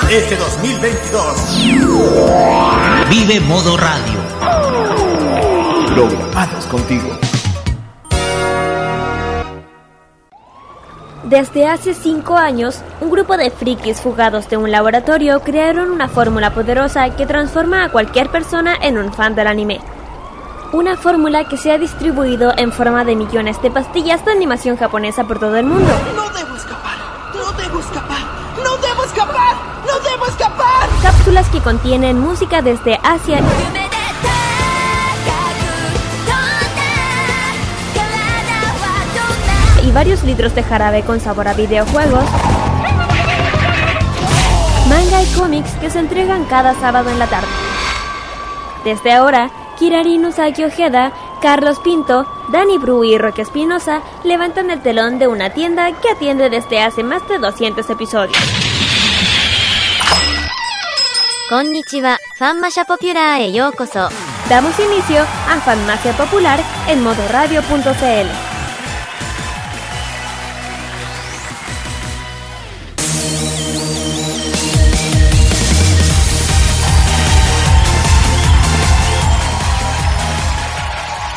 [0.00, 4.20] Este 2022 Vive Modo Radio.
[5.94, 7.08] programados contigo.
[11.24, 16.52] Desde hace cinco años, un grupo de frikis fugados de un laboratorio crearon una fórmula
[16.54, 19.80] poderosa que transforma a cualquier persona en un fan del anime.
[20.72, 25.24] Una fórmula que se ha distribuido en forma de millones de pastillas de animación japonesa
[25.24, 25.92] por todo el mundo.
[26.16, 26.96] No debo escapar,
[27.34, 28.18] no debo escapar,
[28.56, 30.26] no debo escapar, no debo
[31.02, 33.40] Cápsulas que contienen música desde Asia
[39.84, 42.24] y varios litros de jarabe con sabor a videojuegos.
[44.88, 47.48] Manga y cómics que se entregan cada sábado en la tarde.
[48.84, 55.18] Desde ahora, Kirari Usagi Ojeda, Carlos Pinto, Dani Bru y Roque Espinosa levantan el telón
[55.18, 58.71] de una tienda que atiende desde hace más de 200 episodios.
[61.52, 64.08] Konnichiwa, Fanmacia Popular e yokoso.
[64.48, 68.28] Damos inicio a Fanmacia Popular en modoradio.cl.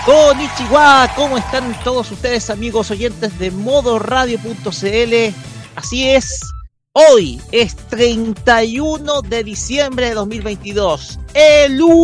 [0.06, 5.36] Konnichiwa, ¿cómo están todos ustedes amigos oyentes de modoradio.cl?
[5.76, 6.40] Así es,
[6.98, 11.98] hoy es 31 de diciembre de 2022, el último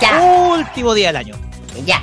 [0.00, 0.20] Ya.
[0.50, 1.36] Último día del año.
[1.86, 2.02] Ya.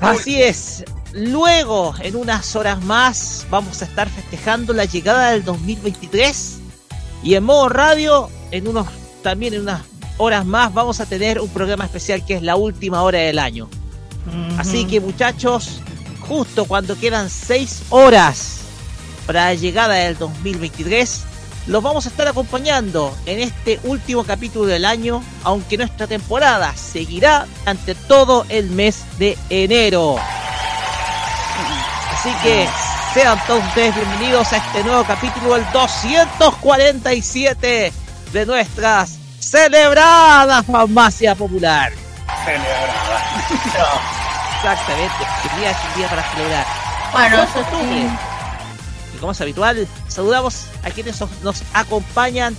[0.00, 0.84] Así es.
[1.12, 6.58] Luego, en unas horas más, vamos a estar festejando la llegada del 2023.
[7.22, 8.86] Y en modo radio, en unos,
[9.22, 9.80] también en unas
[10.18, 13.68] horas más, vamos a tener un programa especial que es la última hora del año.
[14.58, 15.80] Así que muchachos,
[16.20, 18.58] justo cuando quedan 6 horas
[19.26, 21.22] para la llegada del 2023,
[21.68, 27.46] los vamos a estar acompañando en este último capítulo del año, aunque nuestra temporada seguirá
[27.64, 30.16] ante todo el mes de enero.
[32.12, 32.68] Así que
[33.14, 37.92] sean todos ustedes bienvenidos a este nuevo capítulo, el 247
[38.32, 39.18] de nuestras
[39.50, 41.92] celebradas farmacia popular.
[44.56, 46.66] Exactamente, que día es un día para celebrar.
[47.12, 48.08] Bueno, eso sí.
[49.14, 52.56] Y como es habitual, saludamos a quienes nos- acompañan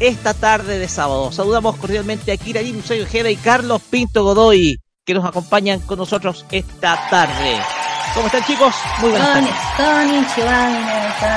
[0.00, 1.30] esta tarde de sábado.
[1.32, 6.44] Saludamos cordialmente a Kira Museo Ojeda y Carlos Pinto Godoy, que nos acompañan con nosotros
[6.50, 7.60] esta tarde.
[8.14, 8.74] ¿Cómo están chicos?
[9.00, 9.60] Muy buenas Con- tardes.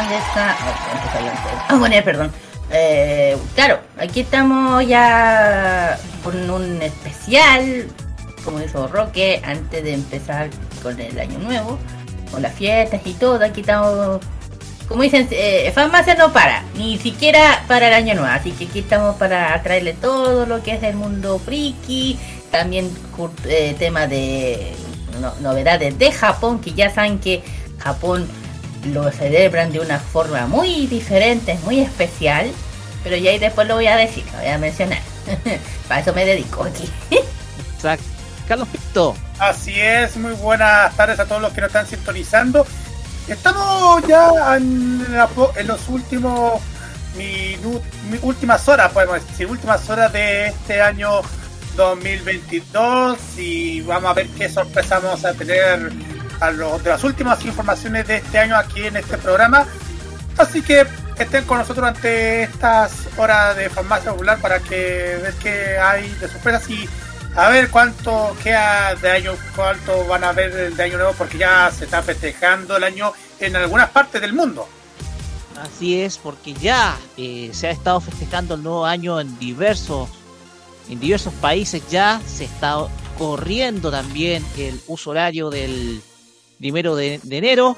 [0.09, 0.55] Deska.
[0.65, 1.51] Oh, empezó yo antes.
[1.69, 2.31] Ah, bueno, perdón.
[2.71, 7.87] Eh, claro, aquí estamos ya con un especial,
[8.45, 10.49] como dijo Roque, antes de empezar
[10.83, 11.79] con el año nuevo,
[12.31, 13.43] con las fiestas y todo.
[13.43, 14.19] Aquí estamos,
[14.87, 18.29] como dicen, eh, farmacia no para, ni siquiera para el año nuevo.
[18.31, 22.19] Así que aquí estamos para traerle todo lo que es del mundo friki,
[22.51, 22.91] también
[23.45, 24.73] eh, tema de
[25.19, 27.41] no- novedades de Japón, que ya saben que
[27.79, 28.27] Japón
[28.85, 32.51] lo celebran de una forma muy diferente, muy especial.
[33.03, 34.99] Pero ya ahí después lo voy a decir, lo voy a mencionar.
[35.87, 36.89] Para eso me dedico aquí.
[37.75, 38.03] Exacto.
[38.47, 42.65] Carlos Pinto, Así es, muy buenas tardes a todos los que nos están sintonizando.
[43.27, 46.59] Estamos ya en, la po- en los últimos
[47.15, 47.83] minutos,
[48.23, 51.21] últimas horas, podemos decir, últimas horas de este año
[51.77, 55.91] 2022 y vamos a ver qué sorpresa vamos a tener
[56.39, 59.65] a los, de las últimas informaciones de este año aquí en este programa.
[60.37, 60.85] Así que
[61.17, 66.27] estén con nosotros ante estas horas de farmacia popular para que ver qué hay de
[66.29, 66.87] sorpresas y
[67.35, 71.71] a ver cuánto queda de año, cuánto van a ver de año nuevo, porque ya
[71.71, 74.67] se está festejando el año en algunas partes del mundo.
[75.61, 80.09] así es, porque ya eh, se ha estado festejando el nuevo año en diversos,
[80.89, 82.77] en diversos países ya se está
[83.17, 86.01] corriendo también el uso horario del
[86.59, 87.75] primero de, de enero.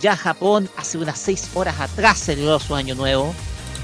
[0.00, 3.34] Ya Japón hace unas seis horas atrás celebró su año nuevo.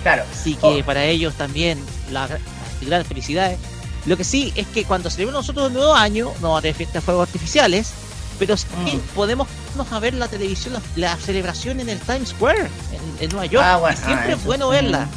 [0.03, 0.25] Claro.
[0.33, 0.85] Así que Oh.
[0.85, 1.79] para ellos también
[2.11, 2.41] la, las
[2.81, 3.59] grandes felicidades.
[4.07, 6.75] Lo que sí es que cuando celebramos nosotros el nuevo año, no va a tener
[6.77, 7.91] fiestas de fuegos artificiales,
[8.39, 8.99] pero sí Mm.
[9.15, 13.29] podemos irnos a ver la televisión, la, la celebración en el Times Square, en, en
[13.31, 13.65] Nueva York.
[13.67, 15.09] Ah, bueno, y siempre ah, es bueno verla.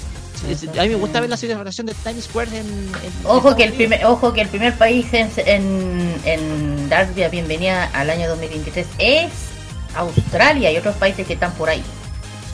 [0.49, 2.65] Eso A mí me gusta ver la celebración de Times Square en.
[2.65, 7.29] en- Ojo que el primer, ojo que el primer país en, en, en dar la
[7.29, 9.31] bienvenida al año 2023 es
[9.95, 11.83] Australia y otros países que están por ahí.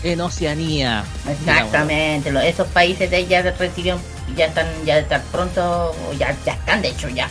[0.03, 1.03] En Oceanía.
[1.29, 3.99] Exactamente, esos países de ahí ya recibieron,
[4.35, 7.27] ya están, ya están pronto, o ya, ya están de hecho ya.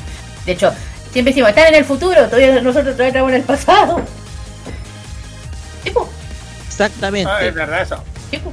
[0.47, 0.73] De hecho,
[1.12, 4.00] siempre decimos, están en el futuro, todavía nosotros todavía estamos en el pasado.
[5.85, 6.08] Tipo,
[6.67, 7.31] Exactamente.
[7.31, 8.03] Ah, es verdad eso.
[8.31, 8.53] tipo.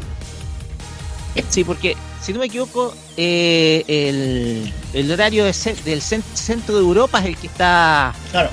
[1.50, 5.52] Sí, porque si no me equivoco, eh, el, el horario de
[5.86, 8.50] del cen- centro de Europa es el que está Claro.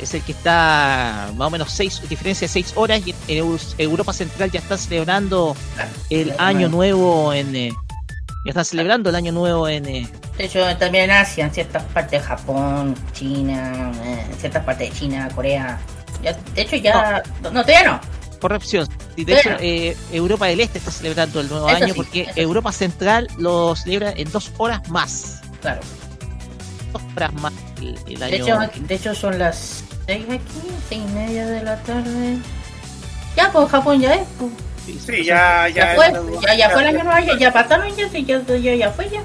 [0.00, 3.74] es el que está más o menos seis diferencia de seis horas y en Eu-
[3.78, 5.54] Europa Central ya están celebrando
[6.10, 6.42] el Claro.
[6.42, 7.72] año nuevo en eh,
[8.44, 10.08] ya están celebrando el año nuevo en eh,
[10.38, 14.90] De hecho, también en Asia, en ciertas partes de Japón, China, eh, en ciertas partes
[14.90, 15.78] de China, Corea.
[16.22, 17.22] Ya, de hecho, ya.
[17.42, 18.00] No, todavía no.
[18.42, 18.86] Corrección.
[19.16, 22.24] Y de hecho, eh, Europa del Este está celebrando el nuevo Eso año sí, porque
[22.34, 22.40] sí.
[22.40, 25.40] Europa Central lo celebra en dos horas más.
[25.62, 25.80] Claro.
[26.92, 28.34] Dos horas más el, el De año.
[28.34, 30.42] hecho, de hecho, son las 6 aquí,
[30.90, 32.36] 6 y media de la tarde.
[33.36, 34.26] Ya, pues Japón ya es.
[34.38, 34.50] pues.
[35.06, 35.94] Sí, ya, Ya, ya.
[35.94, 36.12] fue.
[36.42, 39.08] Ya, ya fue el año nuevo, ya, ya pasaron ya, sí, ya, ya, ya fue
[39.08, 39.22] ya.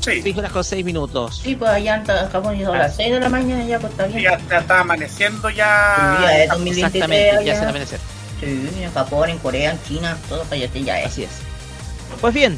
[0.00, 1.40] Sí, Seis horas con seis minutos.
[1.42, 4.06] Sí, pues allá en Japón ya son las 6 de la mañana, ya pues está
[4.06, 4.22] bien.
[4.22, 6.18] ya, ya está amaneciendo ya.
[6.22, 7.54] ya es 2023 Exactamente, ya allá.
[7.54, 8.00] se va a amanecer.
[8.40, 11.06] Sí, en Japón, en Corea, en China, todo para allá ya es.
[11.06, 11.30] Así es.
[12.20, 12.56] Pues bien,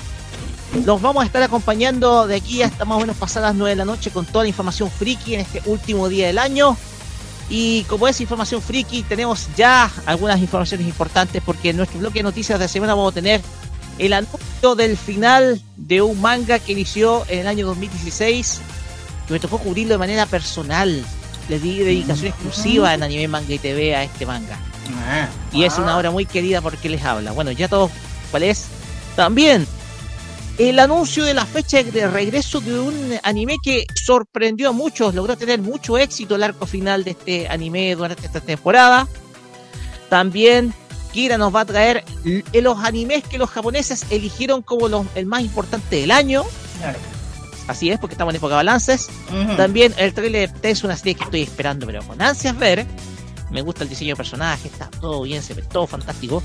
[0.85, 3.77] los vamos a estar acompañando de aquí hasta más o menos pasadas las 9 de
[3.77, 6.77] la noche con toda la información friki en este último día del año.
[7.49, 12.23] Y como es información friki, tenemos ya algunas informaciones importantes porque en nuestro bloque de
[12.23, 13.41] noticias de la semana vamos a tener
[13.99, 18.61] el anuncio del final de un manga que inició en el año 2016
[19.27, 21.05] que me tocó cubrirlo de manera personal.
[21.49, 24.57] Le di dedicación exclusiva en Anime Manga y TV a este manga.
[24.99, 27.33] Ah, Y es una obra muy querida porque les habla.
[27.33, 27.91] Bueno, ya todos,
[28.31, 28.67] ¿cuál es?
[29.17, 29.67] También
[30.59, 35.37] el anuncio de la fecha de regreso de un anime que sorprendió a muchos, logró
[35.37, 39.09] tener mucho éxito el arco final de este anime durante esta temporada.
[40.11, 40.75] También
[41.13, 42.05] Kira nos va a traer
[42.53, 46.45] los animes que los japoneses eligieron como los, el más importante del año.
[46.79, 46.99] claro.
[47.71, 49.09] Así es, porque estamos en época de balances.
[49.57, 52.85] También el trailer de es una serie que estoy esperando, pero con ansias ver.
[53.51, 56.43] Me gusta el diseño de personaje, está todo bien, se ve todo fantástico.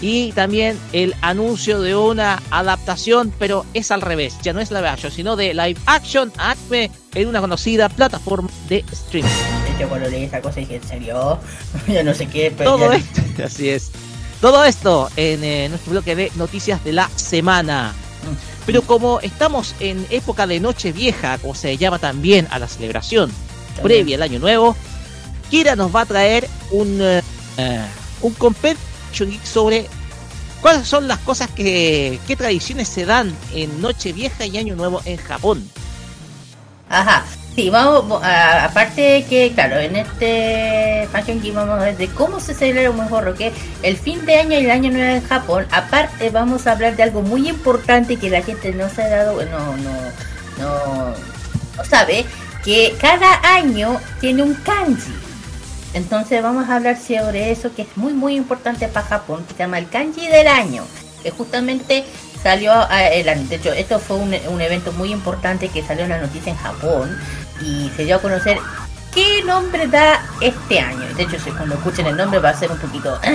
[0.00, 4.88] Y también el anuncio de una adaptación, pero es al revés, ya no es live
[4.88, 9.28] action, sino de live action anime en una conocida plataforma de streaming.
[9.30, 11.38] De hecho, cuando leí esa cosa dije, ¿en serio?
[11.88, 13.90] ya no sé qué, pero Todo ya- esto, así es.
[14.40, 17.94] Todo esto en eh, nuestro bloque de noticias de la semana.
[18.66, 23.30] Pero como estamos en época de noche vieja, como se llama también a la celebración
[23.82, 24.76] previa al año nuevo,
[25.54, 27.22] Kira nos va a traer un, eh,
[28.22, 28.82] un compendio
[29.44, 29.86] sobre
[30.60, 35.00] cuáles son las cosas que, qué tradiciones se dan en noche vieja y año nuevo
[35.04, 35.70] en Japón.
[36.88, 37.24] Ajá,
[37.54, 42.52] sí, vamos, aparte que, claro, en este Fashion Geek vamos a ver de cómo se
[42.52, 43.52] celebra un mejor que
[43.84, 45.66] el fin de año y el año nuevo en Japón.
[45.70, 49.40] Aparte vamos a hablar de algo muy importante que la gente no se ha dado,
[49.44, 49.92] no, no,
[50.58, 51.14] no,
[51.76, 52.24] no sabe,
[52.64, 55.23] que cada año tiene un kanji.
[55.94, 59.60] Entonces vamos a hablar sobre eso que es muy muy importante para Japón, que se
[59.60, 60.84] llama el kanji del año,
[61.22, 62.04] que justamente
[62.42, 63.48] salió a- el.
[63.48, 66.58] De hecho, esto fue un, un evento muy importante que salió en la noticia en
[66.58, 67.16] Japón
[67.62, 68.58] y se dio a conocer
[69.14, 71.06] qué nombre da este año.
[71.16, 73.18] De hecho, si cuando escuchen el nombre va a ser un poquito...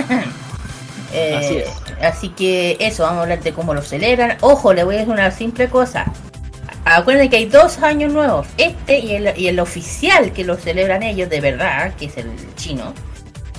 [1.12, 2.04] Eh, Así es.
[2.04, 4.36] así que eso, vamos a hablar de cómo lo celebran.
[4.42, 6.04] Ojo, le voy a decir una simple cosa.
[6.84, 11.02] Acuérdense que hay dos años nuevos, este y el, y el oficial que lo celebran
[11.02, 12.94] ellos de verdad, que es el chino,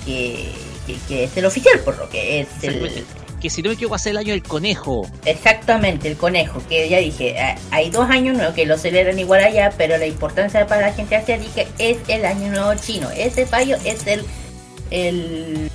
[0.04, 0.48] que,
[0.86, 3.04] que, que es el oficial por lo que es el.
[3.40, 5.04] Que si no me equivoco ser el año del conejo.
[5.24, 9.42] exactamente el conejo, que ya dije, eh, hay dos años nuevos que lo celebran igual
[9.42, 13.10] allá, pero la importancia para la gente asiática es el año nuevo chino.
[13.10, 14.24] Ese payo es el
[14.92, 15.70] el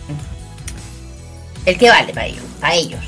[1.67, 3.01] el que vale para ellos, para ellos,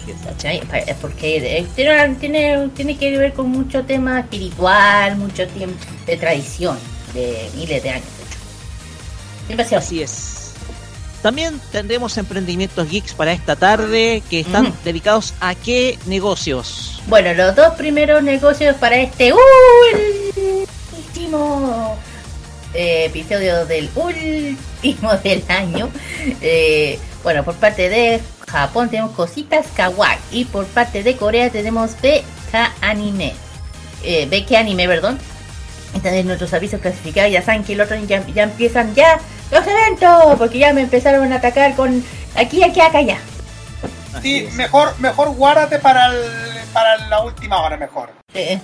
[0.99, 6.77] porque eh, tiene, tiene, que ver con mucho tema espiritual, mucho tiempo de tradición,
[7.13, 8.37] de miles de años, de hecho.
[9.45, 10.03] Siempre ha sido así.
[10.03, 10.53] Es.
[11.21, 17.01] También tendremos emprendimientos geeks para esta tarde que están dedicados a qué negocios.
[17.07, 19.31] Bueno, los dos primeros negocios para este
[21.15, 21.97] último
[22.73, 25.89] eh, episodio del último del año.
[26.41, 31.91] Eh, bueno, por parte de Japón tenemos cositas kawaii y por parte de Corea tenemos
[32.01, 33.33] BK Anime.
[34.03, 35.19] Eh, BK Anime, perdón.
[35.95, 39.19] Están en nuestros avisos clasificados, ya saben que el otro ya, ya empiezan ya
[39.51, 42.03] los eventos, porque ya me empezaron a atacar con
[42.35, 43.17] aquí, aquí, acá, ya.
[44.21, 46.21] Sí, mejor, mejor guárdate para, el,
[46.73, 48.11] para la última hora, mejor.
[48.33, 48.59] Sí.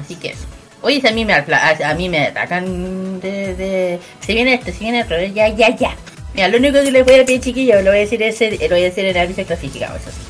[0.00, 0.46] Así que eso.
[0.80, 4.00] Oye, si a mí me, apla- a, a mí me atacan de, de...
[4.20, 5.94] Se viene este, se viene otro, ya, ya, ya.
[6.34, 8.68] Mira, lo único que le voy a pedir, chiquillo, lo voy a decir ese, lo
[8.68, 10.20] voy a decir en el aviso clasificado, eso sí.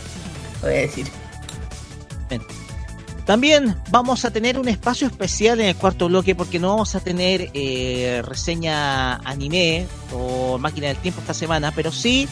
[0.62, 1.06] Lo voy a decir.
[3.24, 7.00] También vamos a tener un espacio especial en el cuarto bloque porque no vamos a
[7.00, 12.28] tener eh, reseña anime o máquina del tiempo esta semana, pero sí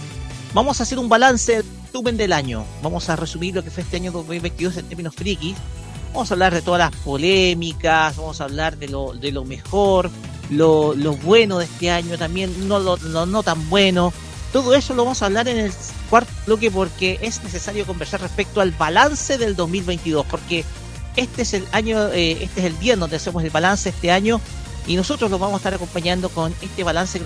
[0.53, 2.65] vamos a hacer un balance del del año.
[2.83, 5.57] Vamos a resumir lo que fue este año 2022 en términos frikis.
[6.13, 10.11] Vamos a hablar de todas las polémicas, vamos a hablar de lo, de lo mejor,
[10.51, 14.13] lo, lo bueno de este año también, no lo, lo no tan bueno.
[14.53, 15.73] Todo eso lo vamos a hablar en el
[16.09, 20.65] cuarto bloque porque es necesario conversar respecto al balance del 2022, porque
[21.17, 24.11] este es el año, eh, este es el día en donde hacemos el balance este
[24.11, 24.41] año
[24.87, 27.21] y nosotros lo vamos a estar acompañando con este balance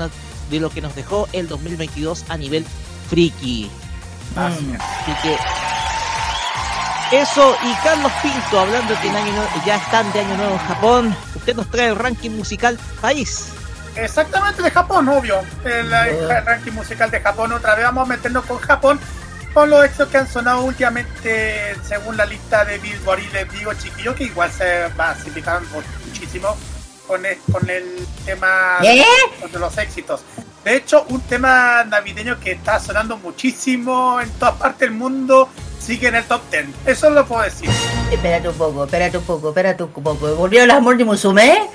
[0.50, 2.64] de lo que nos dejó el 2022 a nivel
[3.08, 3.70] friki.
[4.36, 4.66] Así
[5.22, 5.36] que
[7.20, 10.58] eso y Carlos Pinto hablando que en año nuevo- ya están de año nuevo en
[10.66, 11.16] Japón.
[11.34, 13.48] Usted nos trae el ranking musical país.
[13.96, 15.40] Exactamente de Japón, obvio.
[15.64, 18.98] El, el ranking musical de Japón, otra vez vamos a meternos con Japón.
[19.52, 23.72] Con los éxitos que han sonado últimamente según la lista de Billboard y les digo
[23.74, 25.64] chiquillos que igual se masificaron
[26.06, 26.56] muchísimo
[27.06, 29.04] con el, con el tema ¿Eh?
[29.52, 30.22] de los éxitos.
[30.64, 35.48] De hecho, un tema navideño que está sonando muchísimo en todas partes del mundo
[35.84, 36.66] sigue en el top 10.
[36.86, 37.68] Eso lo puedo decir.
[38.10, 40.34] Espérate un poco, espérate un poco, espérate un poco.
[40.34, 41.68] ¿Volvió el amor de Musume?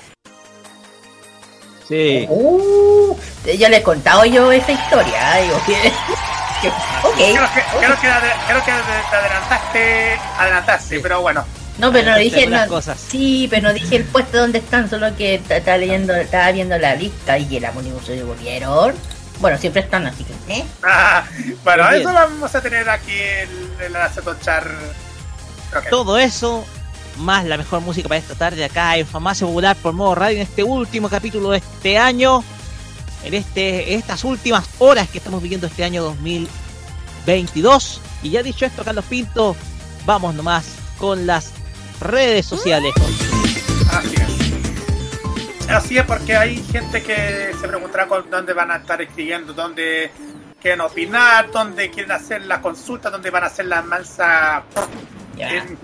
[1.88, 2.26] Sí.
[2.30, 3.16] Uh,
[3.58, 5.36] ya le he contado yo esa historia.
[5.42, 5.74] Digo, que,
[6.62, 6.68] que-
[7.08, 7.16] ok.
[7.18, 8.08] Creo que, creo que,
[8.48, 8.72] creo que
[9.10, 11.00] te adelantaste, adelantaste, Sí.
[11.02, 11.44] pero bueno.
[11.80, 13.00] No, pero no dije no, cosas.
[13.00, 16.94] Sí, pero no dije el puesto donde están, solo que estaba leyendo, estaba viendo la
[16.96, 18.94] lista y el amor de Musume volvieron.
[19.40, 20.66] Bueno, siempre están, así que, ¿eh?
[20.84, 21.24] Ah,
[21.64, 22.02] bueno, Muy bien.
[22.02, 23.50] eso lo vamos a tener aquí en,
[23.86, 24.70] en la Char.
[25.70, 26.66] Creo que- Todo eso,
[27.18, 30.44] más la mejor música para esta tarde acá en Farmacia Popular por modo radio en
[30.44, 32.44] este último capítulo de este año.
[33.24, 38.02] En este, en estas últimas horas que estamos viviendo este año 2022.
[38.24, 39.56] Y ya dicho esto, Carlos Pinto,
[40.06, 40.66] vamos nomás
[40.98, 41.52] con las
[42.00, 42.94] redes sociales.
[42.96, 44.29] Es.
[45.70, 50.12] Así es, porque hay gente que se preguntará con dónde van a estar escribiendo, dónde
[50.60, 54.64] quieren opinar, dónde quieren hacer la consulta, dónde van a hacer la mansa.
[55.36, 55.54] Ya.
[55.54, 55.78] En,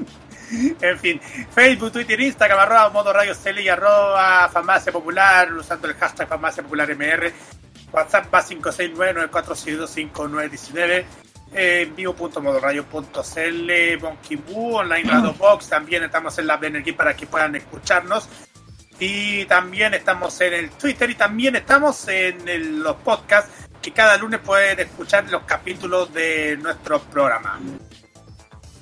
[0.81, 1.21] en fin,
[1.53, 6.63] Facebook, Twitter, Instagram, arroba modo radio Celi y arroba farmacia popular, usando el hashtag farmacia
[6.63, 7.31] popular MR.
[7.91, 11.05] WhatsApp va 569-462-5919.
[11.53, 15.69] Eh, en vivo.modoradio.cl, Monkey Boo, Online Radio Box.
[15.69, 18.27] También estamos en la Energy para que puedan escucharnos.
[18.99, 24.39] Y también estamos en el Twitter y también estamos en los podcasts que cada lunes
[24.39, 27.59] pueden escuchar los capítulos de nuestro programa.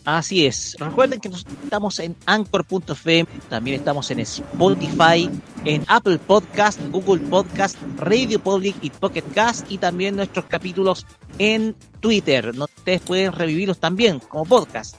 [0.05, 0.75] Así es.
[0.79, 5.29] Recuerden que estamos en Anchor.fm, también estamos en Spotify,
[5.63, 11.05] en Apple Podcast, Google Podcast, Radio Public y Pocket Cast y también nuestros capítulos
[11.39, 12.49] en Twitter.
[12.49, 14.97] Ustedes pueden revivirlos también como podcast.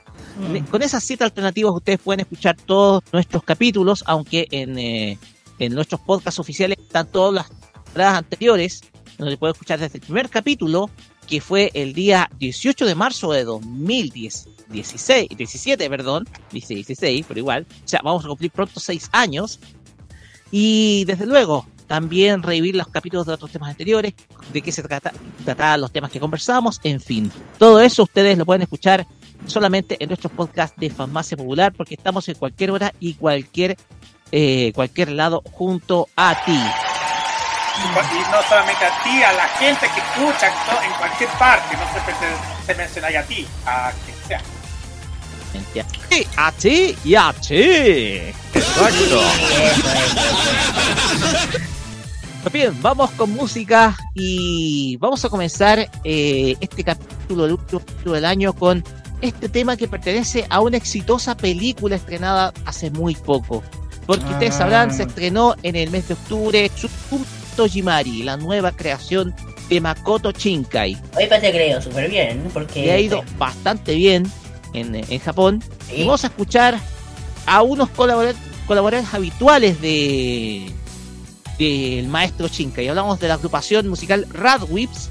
[0.70, 5.18] Con esas siete alternativas ustedes pueden escuchar todos nuestros capítulos, aunque en, eh,
[5.58, 7.48] en nuestros podcasts oficiales están todas las
[7.84, 8.80] temporadas anteriores,
[9.18, 10.90] donde pueden escuchar desde el primer capítulo,
[11.28, 17.40] que fue el día 18 de marzo de 2010, 16, 17, perdón, dice 16, pero
[17.40, 19.60] igual, o sea, vamos a cumplir pronto seis años.
[20.50, 24.14] Y desde luego, también revivir los capítulos de otros temas anteriores,
[24.52, 25.12] de qué se trata,
[25.44, 27.30] trataban los temas que conversamos, en fin.
[27.58, 29.06] Todo eso ustedes lo pueden escuchar
[29.46, 33.76] solamente en nuestros podcasts de Farmacia Popular, porque estamos en cualquier hora y cualquier,
[34.32, 36.52] eh, cualquier lado junto a ti.
[37.76, 42.72] Y no solamente a ti, a la gente que escucha en, cualquier parte, no te,
[42.72, 44.40] te mencionáis a ti, a quien sea.
[46.10, 47.62] Sí, a ti y a ti.
[48.54, 49.20] Exacto.
[52.42, 58.14] Pues bien, vamos con música y vamos a comenzar eh, este capítulo, el último capítulo
[58.14, 58.84] del año, con
[59.24, 63.62] este tema que pertenece a una exitosa película estrenada hace muy poco.
[64.06, 67.24] Porque ustedes sabrán, se estrenó en el mes de octubre Tsukumo
[67.56, 69.34] Tojimari, la nueva creación
[69.68, 70.96] de Makoto Shinkai.
[71.16, 72.82] Hoy te creo súper bien, porque...
[72.82, 74.30] Le ha ido bastante bien
[74.74, 75.62] en, en Japón.
[75.88, 76.02] Sí.
[76.02, 76.78] Y vamos a escuchar
[77.46, 80.70] a unos colaboradores, colaboradores habituales de
[81.58, 82.82] del maestro Chinka.
[82.82, 85.08] Y hablamos de la agrupación musical Radwimps,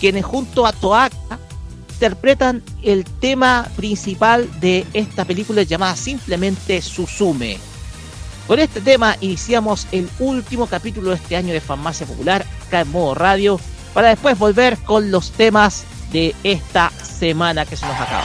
[0.00, 1.38] quienes junto a Toaka
[1.94, 7.58] interpretan el tema principal de esta película llamada simplemente Suzume.
[8.46, 12.90] Con este tema iniciamos el último capítulo de este año de Farmacia Popular acá en
[12.90, 13.60] modo radio
[13.94, 18.24] para después volver con los temas de esta semana que se nos acaba.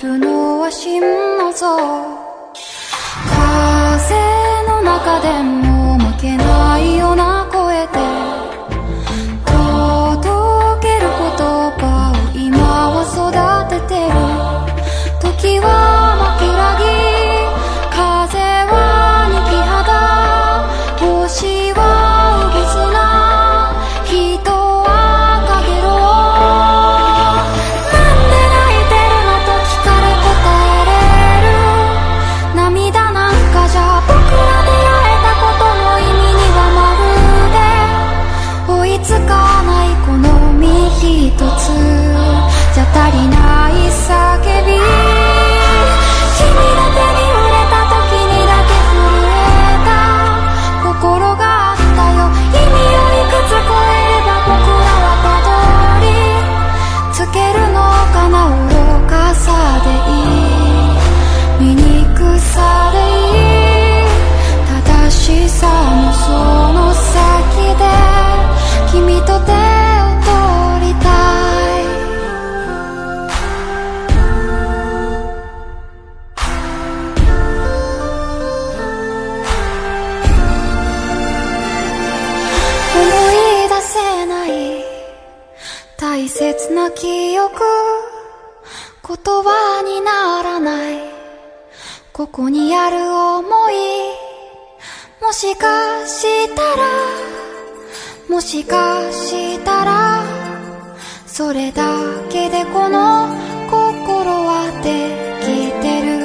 [0.00, 1.76] るのは真の像。
[3.28, 4.14] 風
[4.68, 5.71] の中でも
[92.32, 93.74] ここにある想い？
[95.20, 96.88] もしかしたら
[98.26, 100.24] もしかしたら
[101.26, 101.84] それだ
[102.30, 103.28] けでこの
[103.70, 105.12] 心はで
[105.44, 106.24] きてる。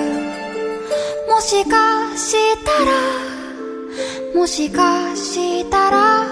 [1.30, 2.92] もしかしたら
[4.34, 6.26] もしかしたら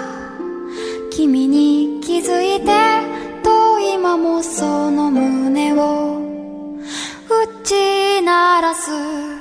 [1.10, 2.72] 君に気づいて
[3.42, 6.22] と今もその胸を
[7.28, 9.35] 打ち鳴らす。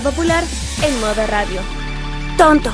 [0.00, 0.44] Popular
[0.84, 1.60] en modo radio.
[2.38, 2.72] Tontos.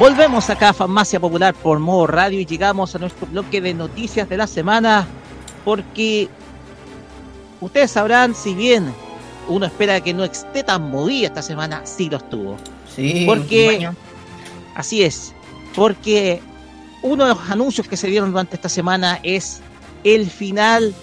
[0.00, 4.26] Volvemos acá a Farmacia Popular por modo radio y llegamos a nuestro bloque de noticias
[4.30, 5.06] de la semana
[5.62, 6.30] porque
[7.60, 8.94] ustedes sabrán si bien
[9.46, 12.56] uno espera que no esté tan movida esta semana, sí lo estuvo.
[12.98, 13.88] Sí, porque
[14.74, 15.32] Así es,
[15.74, 16.40] porque
[17.02, 19.60] uno de los anuncios que se dieron durante esta semana es
[20.04, 20.94] el final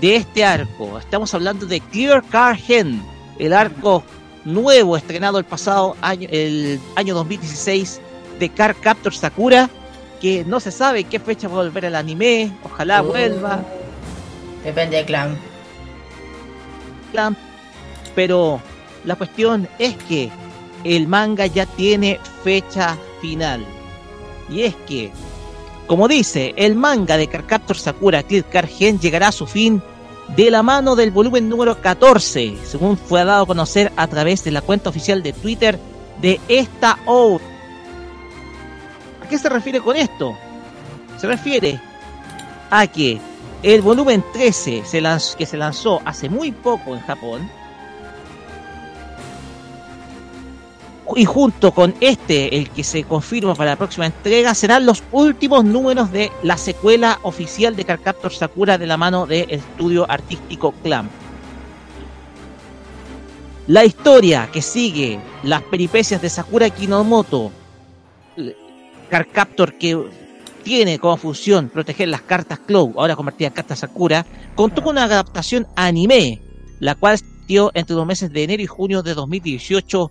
[0.00, 0.98] de este arco.
[0.98, 3.02] Estamos hablando de Clear Car Gen,
[3.38, 4.04] el arco
[4.44, 8.00] nuevo estrenado el pasado año, el año 2016
[8.38, 9.70] de Car Captor Sakura,
[10.20, 13.06] que no se sabe qué fecha va a volver al anime, ojalá Oh.
[13.06, 13.64] vuelva.
[14.64, 15.36] Depende de clan.
[17.12, 17.38] Clamp,
[18.14, 18.60] pero
[19.04, 20.28] la cuestión es que
[20.94, 23.66] el manga ya tiene fecha final.
[24.48, 25.10] Y es que,
[25.88, 29.82] como dice, el manga de Carcaptor Sakura Kid Cargen llegará a su fin
[30.36, 34.52] de la mano del volumen número 14, según fue dado a conocer a través de
[34.52, 35.78] la cuenta oficial de Twitter
[36.20, 37.44] de esta obra.
[39.24, 40.36] ¿A qué se refiere con esto?
[41.18, 41.80] Se refiere
[42.70, 43.20] a que
[43.62, 47.50] el volumen 13 se lanzó, que se lanzó hace muy poco en Japón
[51.14, 55.64] y junto con este, el que se confirma para la próxima entrega, serán los últimos
[55.64, 61.10] números de la secuela oficial de Carcaptor Sakura de la mano del estudio artístico Clamp.
[63.68, 67.50] La historia que sigue las peripecias de Sakura Kinomoto,
[69.10, 70.00] Carcaptor que
[70.62, 75.04] tiene como función proteger las cartas Clow, ahora convertidas en cartas Sakura, contó con una
[75.04, 76.40] adaptación anime,
[76.80, 80.10] la cual dio entre los meses de enero y junio de 2018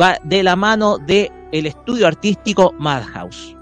[0.00, 3.56] va de la mano del el estudio artístico Madhouse.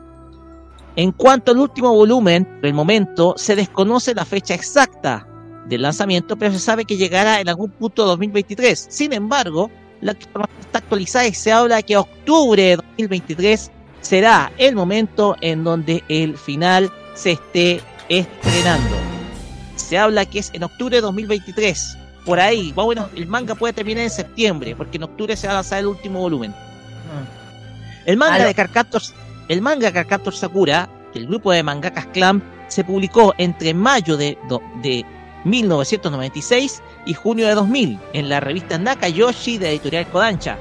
[0.97, 5.27] En cuanto al último volumen, por el momento se desconoce la fecha exacta
[5.67, 8.89] del lanzamiento, pero se sabe que llegará en algún punto de 2023.
[8.91, 14.75] Sin embargo, la información está actualizada y se habla que octubre de 2023 será el
[14.75, 18.97] momento en donde el final se esté estrenando.
[19.77, 21.97] Se habla que es en octubre de 2023
[22.29, 22.73] por ahí.
[22.73, 25.87] Bueno, el manga puede terminar en septiembre, porque en octubre se va a lanzar el
[25.87, 26.55] último volumen.
[28.05, 29.01] El manga de Carcaptor,
[29.49, 34.37] el manga Carcaptor Sakura, el grupo de mangakas Clamp, se publicó entre mayo de,
[34.83, 35.07] de
[35.45, 40.59] 1996 y junio de 2000 en la revista Nakayoshi de editorial Kodansha.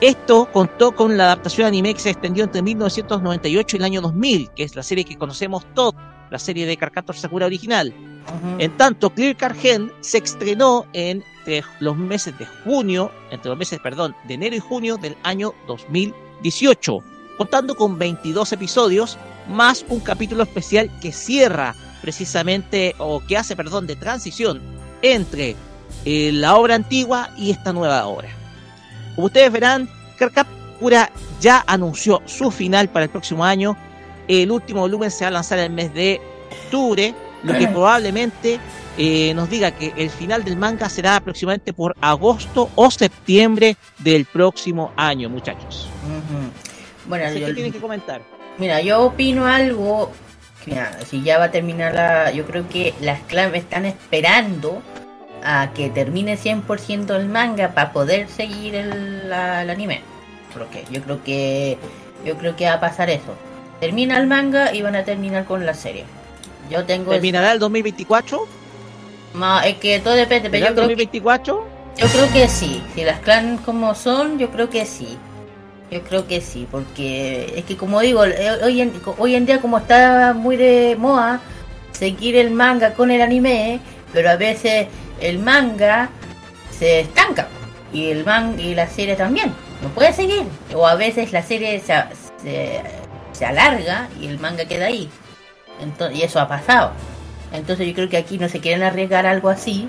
[0.00, 4.50] Esto contó con la adaptación anime que se extendió entre 1998 y el año 2000,
[4.50, 5.94] que es la serie que conocemos todos,
[6.32, 7.94] la serie de Carcaptor Sakura original.
[8.58, 14.14] En tanto, Clear Cargen se estrenó entre los meses de junio, entre los meses, perdón,
[14.24, 16.98] de enero y junio del año 2018,
[17.36, 23.86] contando con 22 episodios más un capítulo especial que cierra precisamente, o que hace, perdón,
[23.86, 24.60] de transición
[25.00, 25.56] entre
[26.04, 28.28] eh, la obra antigua y esta nueva obra.
[29.14, 31.10] Como ustedes verán, Carcapura
[31.40, 33.76] ya anunció su final para el próximo año.
[34.28, 38.58] El último volumen se va a lanzar en el mes de octubre lo que probablemente
[38.98, 44.24] eh, nos diga que el final del manga será aproximadamente por agosto o septiembre del
[44.24, 45.88] próximo año, muchachos.
[47.06, 48.22] Bueno, Así yo, que tienen que comentar.
[48.58, 50.10] mira, yo opino algo.
[50.66, 52.30] Mira, si ya va a terminar la.
[52.30, 54.80] Yo creo que las claves están esperando
[55.44, 60.00] a que termine 100% el manga para poder seguir el, la- el anime.
[60.54, 61.76] Porque yo creo que.
[62.24, 63.34] Yo creo que va a pasar eso.
[63.80, 66.04] Termina el manga y van a terminar con la serie.
[66.70, 67.10] Yo tengo.
[67.10, 68.46] ¿Terminará el 2024?
[69.34, 71.66] Ma- es que todo depende, pero ¿Será yo el creo, que, 2024?
[71.98, 72.82] yo creo que sí.
[72.94, 75.18] Si las clans como son, yo creo que sí.
[75.90, 79.60] Yo creo que sí, porque es que como digo, eh, hoy en, hoy en día
[79.60, 81.40] como está muy de moda
[81.92, 83.78] seguir el manga con el anime,
[84.12, 84.88] pero a veces
[85.20, 86.08] el manga
[86.76, 87.46] se estanca
[87.92, 90.42] y el man y la serie también no puede seguir
[90.74, 91.94] o a veces la serie se,
[92.42, 92.80] se,
[93.32, 95.08] se alarga y el manga queda ahí
[95.80, 96.92] entonces, y eso ha pasado.
[97.52, 99.88] Entonces yo creo que aquí no se quieren arriesgar algo así.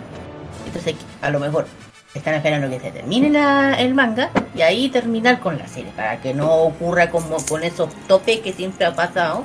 [0.68, 1.66] Entonces a lo mejor
[2.14, 6.22] están esperando que se termine la- el manga y ahí terminar con la serie para
[6.22, 9.44] que no ocurra como con esos topes que siempre ha pasado.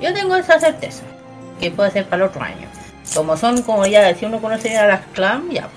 [0.00, 1.02] Yo tengo esa certeza
[1.60, 2.68] que puede ser para el otro año.
[3.14, 5.68] Como son como ya si uno conoce a las clan ya.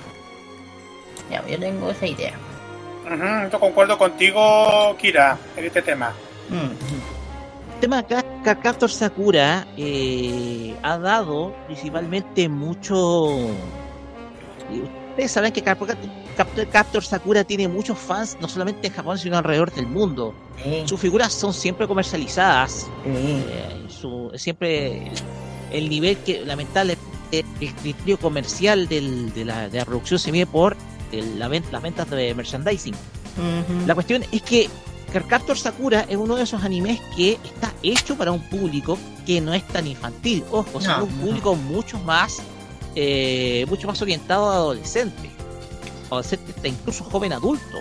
[1.30, 2.34] Ya yo tengo esa idea.
[3.52, 6.13] Yo concuerdo contigo, Kira, en este tema.
[6.50, 6.56] Mm.
[6.65, 7.21] El
[7.82, 13.38] tema acá, Carcaptor Sakura eh, ha dado principalmente mucho.
[14.74, 14.80] y
[15.12, 15.98] Ustedes saben que Carcaptor
[16.72, 20.34] Captor Sakura tiene muchos fans, no solamente en Japón, sino alrededor del mundo.
[20.63, 22.88] Sí, Sus figuras son siempre comercializadas.
[23.04, 23.10] sí.
[23.50, 25.12] eh, su- siempre el,
[25.74, 30.46] el nivel que, lamentablemente, el criterio comercial del- de, la, de la producción se mide
[30.46, 30.78] por
[31.12, 32.96] el- la ven- las ventas de merchandising.
[33.86, 34.70] La cuestión es que
[35.12, 39.54] Carcaptor Sakura es uno de esos animes que está hecho para un público que no
[39.54, 41.26] es tan infantil, ojo, No, un no.
[41.26, 42.38] público mucho más
[42.95, 45.30] eh, mucho más orientado a adolescente,
[46.10, 47.78] adolescente hasta incluso joven adulto,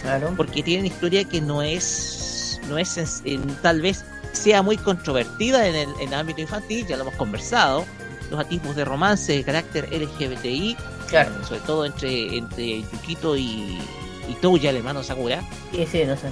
[0.00, 0.32] claro.
[0.36, 4.76] Porque tiene una historia que no es no es en- en- tal vez sea muy
[4.76, 7.84] controvertida en el, en el ámbito infantil, ya lo hemos conversado,
[8.30, 10.76] los atismos de romance de carácter LGBTI,
[11.08, 11.44] claro.
[11.46, 13.78] sobre todo entre entre Yukito y,
[14.28, 15.42] y Touya, el hermano Sakura.
[15.72, 16.28] sí sí no sé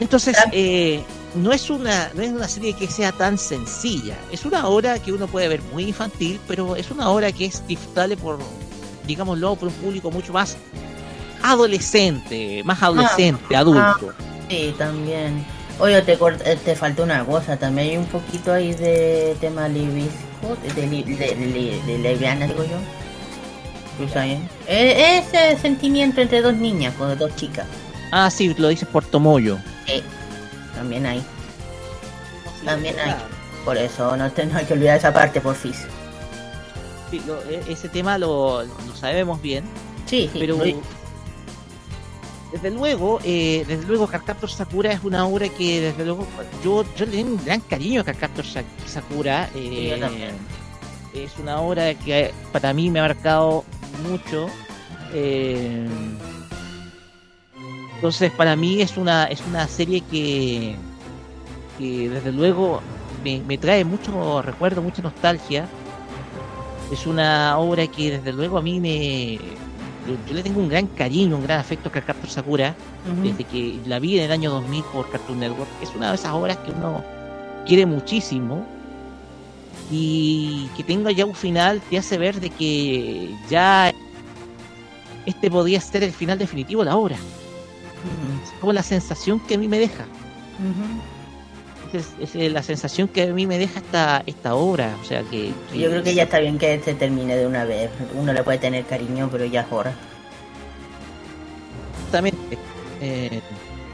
[0.00, 0.48] Entonces, Ah.
[0.52, 1.02] eh,
[1.34, 4.16] no es una no es una serie que sea tan sencilla.
[4.32, 7.66] Es una obra que uno puede ver muy infantil, pero es una obra que es
[7.66, 8.38] disfrutable por,
[9.06, 10.56] digámoslo, por un público mucho más
[11.42, 14.12] adolescente, más adolescente, Ah, adulto.
[14.48, 15.44] Sí, también.
[15.78, 20.56] Oye, te, eh, te faltó una cosa, también hay un poquito ahí de tema libisco,
[20.74, 22.78] de, li- de, de, de lesbiana, digo yo.
[23.98, 24.38] ¿Tú sabes?
[24.66, 27.66] Eh, ese sentimiento entre dos niñas, de dos chicas.
[28.10, 29.58] Ah, sí, lo dices por Tomoyo.
[29.88, 30.02] Eh,
[30.74, 31.22] también hay.
[32.64, 33.14] También hay.
[33.64, 35.72] Por eso no, te, no hay que olvidar esa parte, por fin.
[37.10, 39.64] Sí, lo- e- ese tema lo, lo sabemos bien,
[40.06, 40.38] Sí, sí.
[40.38, 40.76] pero muy-
[42.52, 46.26] desde luego, eh, desde luego Cardcaptor Sakura es una obra que desde luego
[46.64, 49.50] yo, yo le tengo un gran cariño a Cardcaptor Sa- Sakura.
[49.54, 50.30] eh, también.
[51.14, 53.64] es una obra que para mí me ha marcado
[54.08, 54.48] mucho.
[55.14, 55.86] eh,
[57.96, 60.76] entonces para mí es una es una serie que,
[61.78, 62.80] que desde luego
[63.24, 65.66] me, me trae mucho recuerdo, mucha nostalgia.
[66.92, 69.36] Es una obra que desde luego a mí me
[70.06, 72.76] yo, yo le tengo un gran cariño, un gran afecto a Cardcaptor Sakura
[73.22, 75.68] desde que la vi en el año 2000 por Cartoon Network.
[75.82, 77.02] Es una de esas obras que uno
[77.66, 78.64] quiere muchísimo
[79.90, 83.92] y que tenga ya un final te hace ver de que ya
[85.26, 87.16] este podía ser el final definitivo de la obra.
[88.44, 90.04] Es como la sensación que a mí me deja.
[91.92, 94.94] Es, es, eh, la sensación que a mí me deja esta, esta obra.
[95.00, 95.52] O sea que.
[95.74, 97.90] Yo creo que ya está bien que se termine de una vez.
[98.14, 99.92] Uno le puede tener cariño, pero ya es hora.
[102.06, 102.58] Exactamente.
[103.00, 103.40] Eh,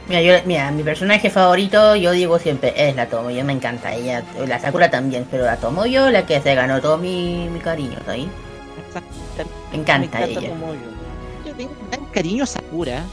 [0.09, 4.23] Mira, yo, mira, mi personaje favorito, yo digo siempre, es la Tomoyo, me encanta ella,
[4.49, 8.13] la Sakura también, pero la Tomoyo, la que se ganó todo mi, mi cariño, ¿está
[8.13, 8.29] ahí?
[9.71, 10.41] Me encanta, Me encanta ella.
[10.49, 10.55] yo.
[11.47, 13.05] Yo tengo un gran cariño a Sakura.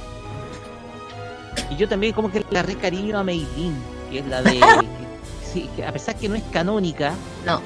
[1.70, 3.76] Y yo también como que le agarré cariño a Meilin,
[4.10, 4.52] que es la de...
[4.60, 4.88] que-
[5.54, 7.14] sí, que a pesar que no es canónica,
[7.46, 7.62] No, a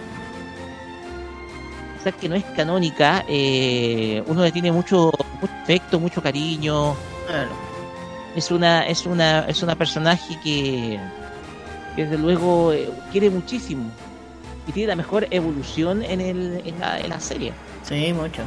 [1.98, 6.96] pesar que no es canónica, eh, uno le tiene mucho, mucho afecto, mucho cariño.
[7.28, 7.50] claro.
[8.36, 11.00] Es una, es una, es una personaje que,
[11.96, 13.92] que desde luego eh, quiere muchísimo.
[14.68, 17.54] Y tiene la mejor evolución en, el, en, la, en la serie.
[17.84, 18.42] Sí, mucho.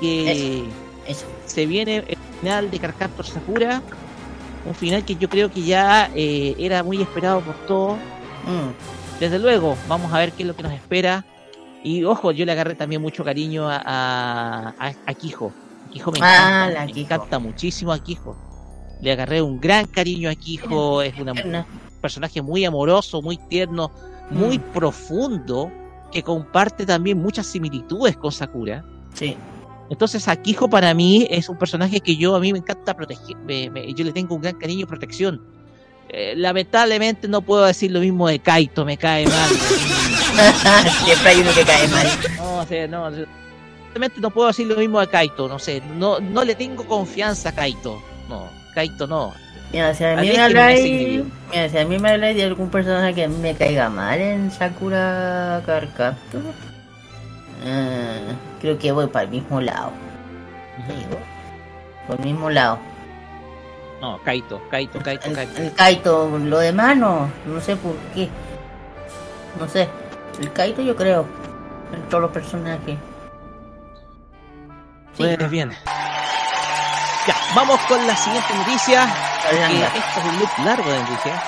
[0.00, 0.64] Que
[1.06, 1.26] Eso.
[1.46, 3.82] se viene el final de Carcaptor Sakura.
[4.64, 7.98] Un final que yo creo que ya eh, era muy esperado por todos.
[8.46, 11.24] Mm, Desde luego, vamos a ver qué es lo que nos espera.
[11.84, 13.76] Y ojo, yo le agarré también mucho cariño a,
[14.78, 15.14] a, a.
[15.14, 15.52] Kijo
[16.12, 17.98] me Ah, encanta, la me encanta muchísimo a.
[19.00, 21.02] Le agarré un gran cariño a Kijo.
[21.02, 21.64] Es una- un
[22.00, 23.90] personaje muy amoroso, muy tierno,
[24.30, 24.72] muy Mm.
[24.72, 25.70] profundo,
[26.12, 28.84] que comparte también muchas similitudes con Sakura.
[29.14, 29.36] Sí.
[29.92, 33.68] Entonces, Akijo para mí es un personaje que yo a mí me encanta proteger, me-
[33.68, 35.42] me- yo le tengo un gran cariño y protección.
[36.08, 39.50] Eh, lamentablemente no puedo decir lo mismo de Kaito, me cae mal.
[41.04, 42.06] Siempre hay uno que cae mal.
[42.38, 46.20] no, o sea, no, lamentablemente no puedo decir lo mismo de Kaito, no sé, no,
[46.20, 48.02] no le tengo confianza a Kaito.
[48.30, 49.34] No, Kaito no.
[49.72, 52.44] Mira, si a mí me de ese habláis, mira, si a mí me habláis de
[52.44, 56.40] algún personaje que me caiga mal en Sakura Carcaptor,
[58.60, 59.92] creo que voy para el mismo lado.
[60.88, 61.18] digo.
[62.06, 62.78] Por el mismo lado.
[64.00, 65.62] No, Kaito, Kaito, Kaito, El, Kaito.
[65.62, 68.28] el Kaito, lo demás no, no sé por qué.
[69.60, 69.88] No sé.
[70.40, 71.24] El Kaito yo creo.
[71.94, 72.98] En todos los personajes.
[75.16, 75.18] Sí.
[75.18, 75.70] Pues bien.
[77.26, 79.04] Ya, vamos con la siguiente noticia.
[79.50, 81.40] Este es un loop largo de noticias.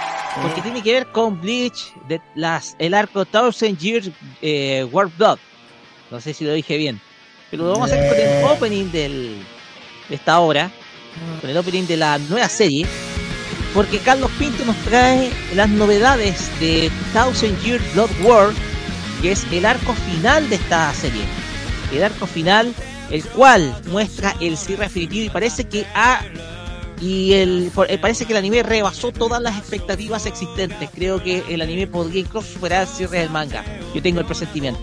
[0.42, 4.10] Porque tiene que ver con Bleach, de las, el arco Thousand Years
[4.42, 5.12] eh, Warp.
[6.14, 7.00] No sé si lo dije bien.
[7.50, 8.44] Pero lo vamos a hacer con el Eh.
[8.44, 9.36] opening del,
[10.08, 10.70] de esta obra.
[11.40, 12.86] Con el opening de la nueva serie.
[13.74, 18.50] Porque Carlos Pinto nos trae las novedades de Thousand Years Blood War.
[19.20, 21.22] Que es el arco final de esta serie.
[21.92, 22.72] El arco final,
[23.10, 26.20] el cual muestra el cierre definitivo y parece que ha
[27.00, 30.88] y el, eh, parece que el anime rebasó todas las expectativas existentes.
[30.94, 33.64] Creo que el anime podría incluso superar el cierre del manga.
[33.92, 34.80] Yo tengo el presentimiento.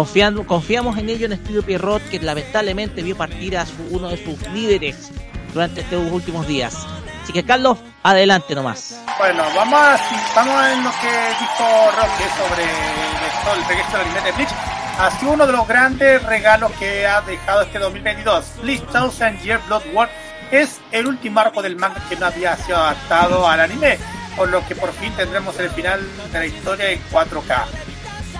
[0.00, 4.22] Confiando, confiamos en ello en Estudio Pierrot, que lamentablemente vio partir a su- uno de
[4.22, 5.10] sus líderes
[5.54, 6.86] durante estos últimos días.
[7.22, 9.00] Así que Carlos, adelante nomás.
[9.16, 9.98] Bueno, vamos a,
[10.34, 11.08] vamos a ver lo que
[11.40, 14.50] dijo Roque sobre esto, el regreso del anime de Bleach.
[14.98, 18.44] Ha sido uno de los grandes regalos que ha dejado este 2022.
[18.60, 20.10] Bleach Thousand Year Blood War
[20.50, 23.96] es el último arco del manga que no había sido adaptado al anime,
[24.36, 27.64] por lo que por fin tendremos el final de la historia en 4K.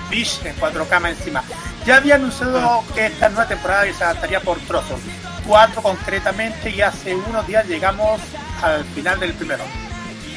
[0.08, 1.42] Bleach en 4K más encima.
[1.84, 5.00] Ya había anunciado que esta nueva temporada se adaptaría por trozos,
[5.46, 8.20] cuatro concretamente, y hace unos días llegamos
[8.62, 9.64] al final del primero.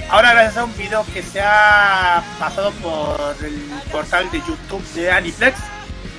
[0.10, 3.54] Ahora gracias a un video que se ha pasado por el
[3.92, 5.60] portal de YouTube de Aniplex,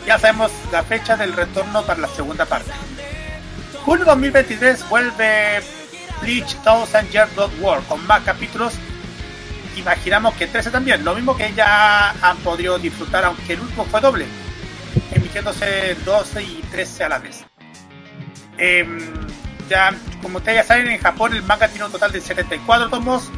[0.06, 2.70] ya sabemos la fecha del retorno para la segunda parte.
[3.84, 5.60] Julio 2023 vuelve
[6.20, 8.74] Bleach Thousand Year Blood War con más capítulos.
[9.76, 14.00] Imaginamos que 13 también, lo mismo que ya han podido disfrutar, aunque el último fue
[14.00, 14.26] doble,
[15.12, 17.44] emitiéndose 12 y 13 a la vez.
[18.58, 18.98] Em,
[19.68, 23.30] ya, como ustedes ya saben, en Japón el manga tiene un total de 74 tomos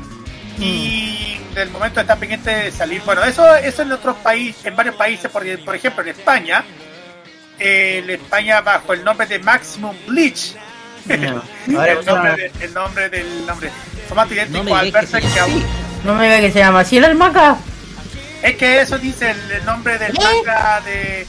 [0.59, 3.03] y del momento está pendiente de salir.
[3.05, 6.65] Bueno, eso, eso en otros países, en varios países, por, por ejemplo en España,
[7.59, 10.55] eh, en España bajo el nombre de Maximum Bleach.
[11.07, 11.43] No.
[11.67, 13.71] El, nombre de- el nombre del nombre.
[14.09, 15.65] Formato idéntico al que que aún-
[16.05, 17.57] No me diga que se llama así el manga.
[18.43, 21.27] Es que eso dice el, el nombre del manga de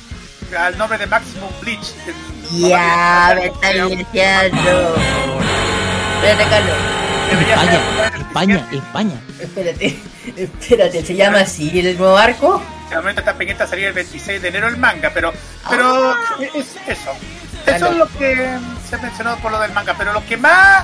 [0.57, 1.93] al nombre de Maximum Bleach.
[2.07, 4.95] El- Ya, me está diciendo.
[6.15, 6.77] Espérate, Carlos.
[7.33, 7.79] España,
[8.21, 9.21] España, España.
[9.39, 9.99] Espérate,
[10.37, 12.61] espérate, ¿se llama así el nuevo arco?
[12.89, 15.33] De momento está pendiente a salir el 26 de enero el manga, pero
[15.69, 17.11] pero es eso.
[17.65, 18.57] Eso es lo que
[18.87, 20.83] se ha mencionado por lo del manga, pero lo que más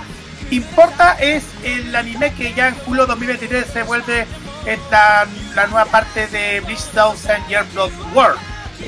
[0.51, 4.25] importa es el anime que ya en julio 2023 se vuelve
[4.65, 8.35] esta, la nueva parte de Bleach Thousand Year Blood War.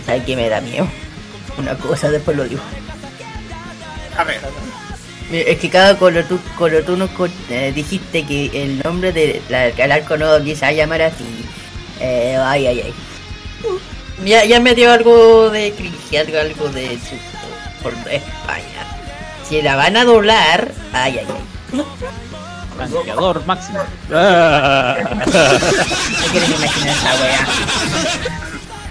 [0.05, 0.87] ¿Sabes qué me da miedo?
[1.57, 2.61] Una cosa, después lo digo.
[4.17, 4.41] A ver,
[5.31, 7.09] Es que cada cuando tú, cuando tú nos
[7.49, 11.45] eh, dijiste que el nombre de la, que el arco no empieza a llamar así,
[11.99, 12.93] eh, ay, ay, ay.
[14.25, 17.37] Ya, ya me dio algo de cringe, algo, algo de susto
[17.81, 19.00] por España.
[19.51, 21.83] Si la van a doblar, ay, ay, ay.
[22.77, 23.79] Franqueador máximo.
[23.79, 24.15] No
[26.31, 27.47] quiero ni imaginar esa wea.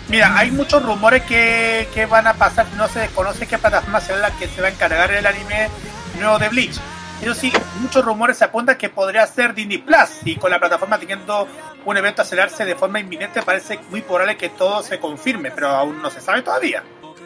[0.08, 4.18] mira, hay muchos rumores que, que van a pasar, no se desconoce qué plataforma será
[4.18, 5.70] la que se va a encargar del anime
[6.18, 6.78] nuevo de Bleach.
[7.22, 10.98] Eso sí, muchos rumores se apuntan que podría ser Disney Plus y con la plataforma
[10.98, 11.48] teniendo
[11.86, 15.70] un evento a acelerarse de forma inminente parece muy probable que todo se confirme, pero
[15.70, 16.82] aún no se sabe todavía.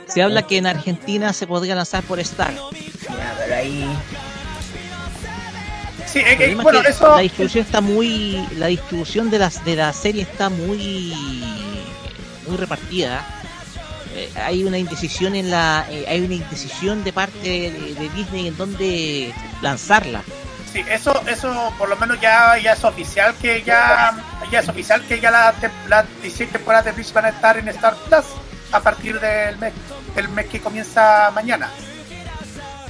[0.06, 2.52] Se habla que en Argentina se podría lanzar por Star.
[3.64, 3.98] Ahí.
[6.06, 7.16] Sí, es que, problema es bueno, que eso...
[7.16, 8.46] La distribución está muy.
[8.56, 11.14] La distribución de, las, de la serie está muy.
[12.46, 13.24] Muy repartida.
[14.14, 15.86] Eh, hay una indecisión en la.
[15.90, 20.22] eh, hay una indecisión de parte de, de Disney en dónde lanzarla.
[20.72, 24.12] Sí, eso, eso por lo menos ya, ya es oficial que ya,
[24.50, 25.54] ya es oficial que ya la,
[25.88, 28.24] las 16 temporadas de Bleach van a estar en Star Plus
[28.72, 29.72] a partir del mes,
[30.16, 31.70] del mes que comienza mañana.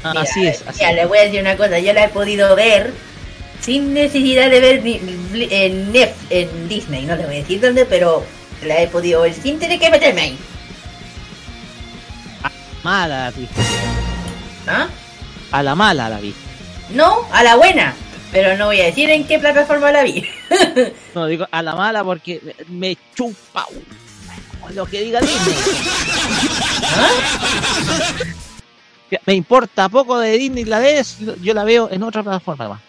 [0.05, 0.63] Ah, Mira, así es.
[0.67, 0.95] Así es.
[0.95, 2.93] le voy a decir una cosa, yo la he podido ver
[3.61, 5.01] sin necesidad de ver ni-
[5.51, 5.93] en,
[6.31, 8.23] en Disney, no te voy a decir dónde, pero
[8.63, 10.39] la he podido ver sin tener que meterme ahí.
[12.83, 13.61] Mala la viste.
[14.67, 14.87] ¿Ah?
[15.53, 16.35] A la mala la vi.
[16.91, 17.95] No, a la buena,
[18.31, 20.25] pero no voy a decir en qué plataforma la vi.
[21.15, 23.67] No, digo a la mala porque me- chupa
[24.75, 25.55] lo que diga Disney.
[28.19, 28.25] Que
[29.27, 32.81] Me importa poco de Disney la ves, yo la veo en otra plataforma más.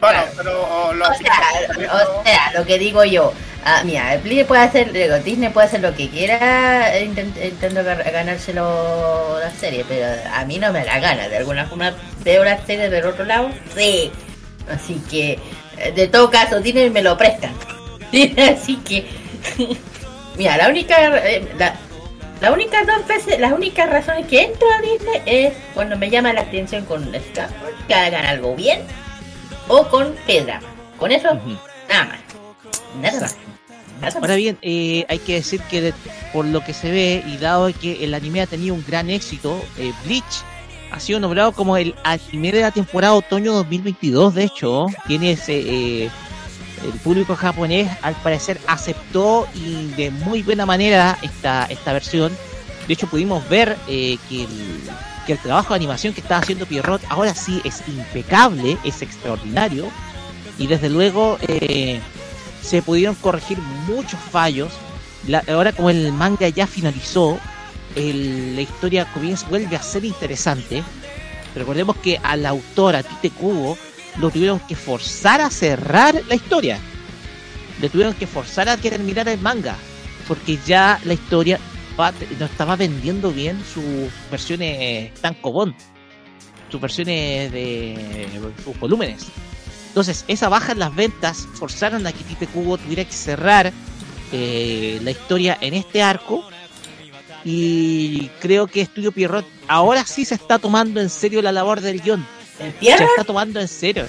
[0.00, 1.40] Bueno, pero lo O sea,
[2.18, 3.32] o sea, lo que digo yo,
[3.64, 7.84] ah, mira, Disney puede hacer, digo, Disney puede hacer lo que quiera eh, intent- intentando
[7.84, 12.64] ganárselo la serie, pero a mí no me la gana, de alguna forma veo la
[12.66, 14.10] serie del otro lado, sí.
[14.68, 15.38] Así que,
[15.78, 17.54] eh, de todo caso, Disney me lo prestan.
[18.56, 19.06] Así que,
[20.36, 21.74] mira, la única, eh, la,
[22.42, 26.32] la única dos veces, las únicas razones que entro a Disney es cuando me llama
[26.34, 28.82] la atención con Star Wars, que hagan algo bien
[29.68, 30.60] o con Pedra.
[30.98, 31.28] Con eso,
[31.88, 32.18] nada más.
[33.00, 33.32] Nada más.
[33.32, 33.38] Exacto.
[34.00, 34.16] Nada más.
[34.16, 35.94] Ahora bien, eh, hay que decir que de-
[36.32, 39.64] por lo que se ve y dado que el anime ha tenido un gran éxito,
[39.78, 40.42] eh, Bleach
[40.90, 44.34] ha sido nombrado como el anime de la temporada otoño 2022.
[44.34, 45.60] De hecho, tiene ese
[46.04, 46.10] eh,
[46.84, 52.36] el público japonés al parecer aceptó y de muy buena manera esta esta versión.
[52.86, 54.48] De hecho, pudimos ver eh, que el
[55.26, 59.86] que el trabajo de animación que estaba haciendo Pierrot ahora sí es impecable, es extraordinario
[60.58, 62.00] y desde luego eh,
[62.60, 64.72] se pudieron corregir muchos fallos.
[65.28, 67.38] La- ahora como el manga ya finalizó,
[67.94, 70.82] el- la historia comienza, vuelve a ser interesante.
[71.54, 73.78] Recordemos que al autor, a Tite Kubo,
[74.18, 76.78] lo tuvieron que forzar a cerrar la historia.
[77.80, 79.76] Le tuvieron que forzar a que terminara el manga.
[80.28, 81.58] Porque ya la historia
[82.38, 85.74] no estaba vendiendo bien sus versiones tankobon.
[86.70, 88.28] Sus versiones de
[88.64, 89.26] sus volúmenes.
[89.88, 93.72] Entonces, esa baja en las ventas forzaron a que Tite Kubo tuviera que cerrar
[94.32, 96.48] eh, la historia en este arco.
[97.44, 102.00] Y creo que Estudio Pierrot ahora sí se está tomando en serio la labor del
[102.00, 102.24] guion.
[102.64, 103.08] ¿El Se Pierrot?
[103.10, 104.06] está tomando en serio.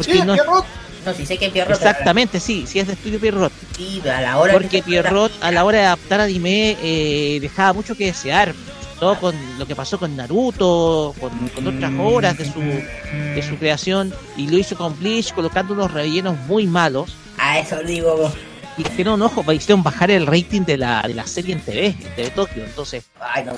[0.00, 0.64] Sí, no- Pierrot.
[1.04, 1.76] No, sí sé que Pierrot.
[1.76, 3.52] Exactamente, sí, sí es de estudio Pierrot.
[3.76, 7.38] Sí, pero a la hora Porque que- Pierrot a la hora de adaptar anime eh,
[7.40, 8.54] dejaba mucho que desear.
[9.00, 13.56] Todo con lo que pasó con Naruto, con, con otras obras de su, de su
[13.56, 14.14] creación.
[14.36, 17.12] Y lo hizo con Bleach, colocando unos rellenos muy malos.
[17.36, 18.32] A eso digo.
[18.76, 21.86] Y que no, ojo, hicieron bajar el rating de la, de la serie en TV,
[21.86, 22.64] en TV Tokio.
[22.64, 23.52] Entonces, Ay, no,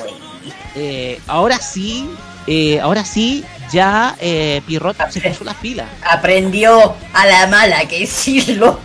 [0.75, 2.11] eh, ahora sí,
[2.47, 4.61] eh, ahora sí, ya eh,
[5.11, 5.87] se puso las pilas.
[6.03, 8.81] Aprendió a la mala que decirlo.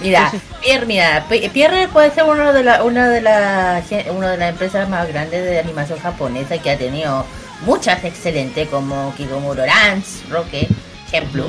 [0.00, 0.30] Mira,
[0.62, 4.86] Pierre, mira, Pierre puede ser uno de la, una de las una de las empresas
[4.90, 7.24] más grandes de animación japonesa que ha tenido
[7.64, 10.68] muchas excelentes como Kigomuro Dance, Roque,
[11.06, 11.48] ejemplo,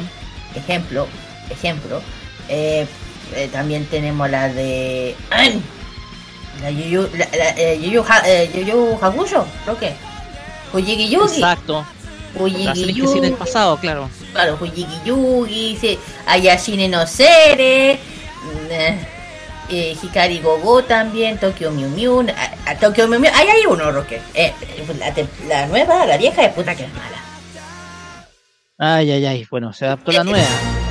[0.56, 1.08] ejemplo,
[1.50, 2.02] ejemplo.
[2.50, 2.86] Eh,
[3.36, 5.62] eh, también tenemos la de ¡Ay!
[6.62, 9.94] la Yuyu, la, la, eh, Yuyu, Ha- eh, Yuyu Hakusho, Roque.
[10.72, 11.36] Fujigi Yugi.
[11.36, 11.86] Exacto.
[12.38, 13.32] Que sí el Yugi.
[13.32, 14.10] pasado, claro.
[14.34, 17.98] Claro, Fujigi Yugi, se- Ayashine no Sere,
[18.44, 18.98] mm, eh,
[19.70, 23.90] eh, Hikari Gogo también, Tokyo Mew Mew, a, a Tokyo Mew Mew, ahí hay uno,
[23.92, 24.20] Roque.
[24.34, 24.54] Eh,
[25.00, 25.14] la,
[25.48, 27.16] la nueva, la vieja de puta que es mala.
[28.78, 29.48] Ay, ay, ay.
[29.50, 30.46] Bueno, se adaptó la nueva.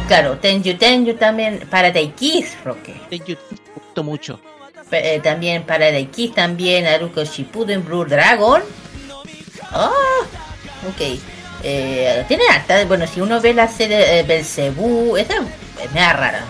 [0.09, 2.95] Claro, Tenju Tenju también, Paradise Kiss, Roque.
[3.09, 3.19] Te
[3.75, 4.39] gustó mucho.
[4.91, 8.63] Eh, también Paradise Kiss, también Naruto Shippuden Blue Dragon.
[9.73, 9.91] Ah,
[10.89, 11.19] ok.
[11.67, 15.35] Eh, tiene harta, bueno, si uno ve la serie eh, Belzebú, esa
[15.83, 16.45] es media rara.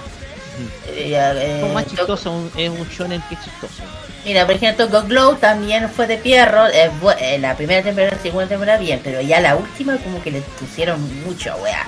[0.88, 3.82] Eh, eh, Es más chistoso, un- es un shonen que es chistoso.
[4.24, 6.66] Mira, por ejemplo, Go Glow también fue de Pierro.
[6.66, 6.90] eh,
[7.20, 10.40] eh, la primera temporada, la segunda temporada bien, pero ya la última como que le
[10.40, 11.86] pusieron mucho, weá.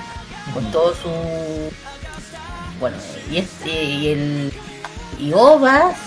[0.53, 1.09] Con todo su...
[2.79, 2.97] Bueno,
[3.31, 4.53] y este y el...
[5.19, 5.97] Y Ovas,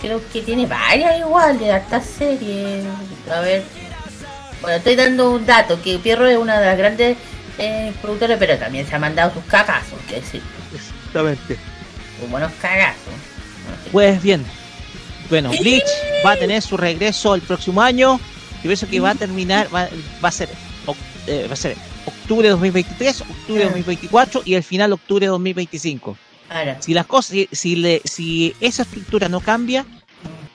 [0.00, 2.84] creo que tiene varias igual de hartas series.
[3.30, 3.62] A ver...
[4.60, 7.16] Bueno, estoy dando un dato, que Pierro es una de las grandes
[7.58, 10.42] eh, productoras, pero también se ha mandado sus cagazos, que decir,
[10.74, 11.58] Exactamente.
[12.18, 13.12] sus buenos cagazos.
[13.92, 14.44] Pues bien.
[15.28, 15.84] Bueno, Bleach
[16.24, 18.18] va a tener su regreso el próximo año.
[18.56, 19.88] Yo pienso que va a terminar, va,
[20.24, 20.48] va a ser
[21.26, 21.76] eh, va a ser
[22.26, 26.16] octubre de 2023, octubre de 2024 y el final octubre de 2025.
[26.50, 29.86] Ahora, Si las cosas, si, si, le- si esa estructura no cambia,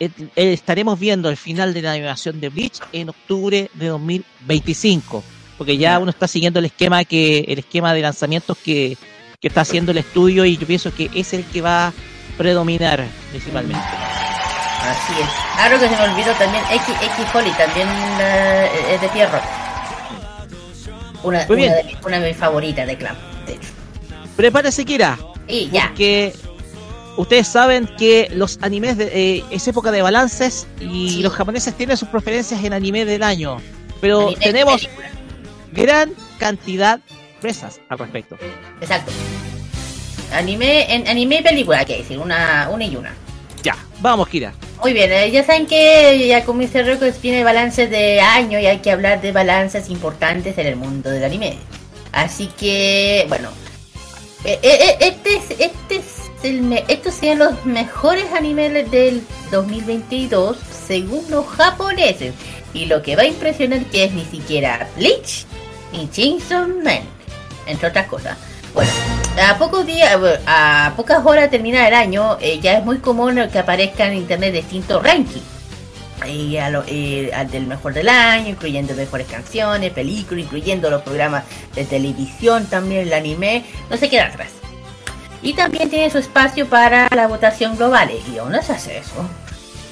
[0.02, 5.24] eh, eh, estaremos viendo el final de la animación de Bleach en octubre de 2025,
[5.58, 8.98] porque ya uno está siguiendo el esquema que el esquema de lanzamientos que,
[9.40, 11.94] que está haciendo el estudio y yo pienso que es el que va a
[12.38, 13.80] predominar principalmente.
[14.82, 15.28] Así es.
[15.60, 17.88] Algo que se me olvidó también, X, X Holly, también
[18.20, 19.40] eh, es de Pierro.
[21.24, 21.70] Una, Muy bien.
[21.72, 23.16] una, de, mis- una de mis favoritas de Clan,
[23.46, 23.70] de hecho.
[24.36, 25.18] Prepárese, Kira,
[25.48, 25.88] Y ya.
[25.90, 26.34] porque
[27.18, 31.22] ustedes saben que los animes de, eh, es época de balances y Sí.
[31.22, 33.58] los japoneses tienen sus preferencias en anime del año,
[34.00, 34.90] pero Anime, tenemos
[35.72, 37.04] gran cantidad de
[37.34, 38.38] sorpresas al respecto.
[38.82, 39.12] Exacto.
[40.34, 43.14] Anime, en anime y película, hay que decir, una, una y una.
[44.02, 44.54] Vamos, Kira.
[44.82, 48.66] Muy bien, eh, ya saben que ya como dice Records viene balances de año y
[48.66, 51.58] hay que hablar de balances importantes en el mundo del anime.
[52.12, 53.50] Así que, bueno,
[54.44, 56.04] eh, eh, este es, este es
[56.44, 59.22] el me- estos serían los mejores animes del
[59.52, 62.34] 2022 según los japoneses.
[62.74, 65.46] Y lo que va a impresionar que es ni siquiera Bleach
[65.92, 67.02] ni Chainsaw Man,
[67.68, 68.38] entre otras cosas.
[68.74, 68.92] Bueno,
[69.50, 73.50] a pocos días, a pocas horas de terminar el año, eh, ya es muy común
[73.52, 75.44] que aparezcan en internet distintos rankings.
[76.28, 81.44] Y a lo- eh, del mejor del año, incluyendo mejores canciones, películas, incluyendo los programas
[81.74, 84.50] de televisión, también el anime, no se queda atrás.
[85.42, 89.28] Y también tiene su espacio para la votación global, y aún no se hace eso.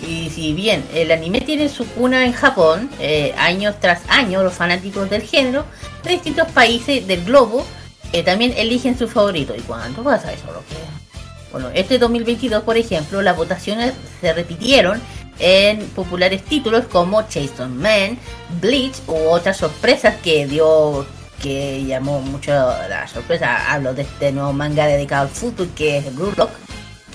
[0.07, 4.53] Y si bien el anime tiene su cuna en Japón, eh, años tras año los
[4.53, 5.65] fanáticos del género
[6.03, 7.65] de distintos países del globo
[8.14, 9.55] eh, también eligen su favorito.
[9.55, 10.47] ¿Y cuánto pasa eso?
[10.47, 10.76] Lo que...
[11.51, 15.01] Bueno, este 2022, por ejemplo, las votaciones se repitieron
[15.39, 18.20] en populares títulos como Chainsaw Man,
[18.62, 21.07] Bleach u otras sorpresas que dio
[21.41, 23.74] que llamó mucho la sorpresa.
[23.74, 26.51] Hablo de este nuevo manga dedicado al fútbol que es Blue Lock,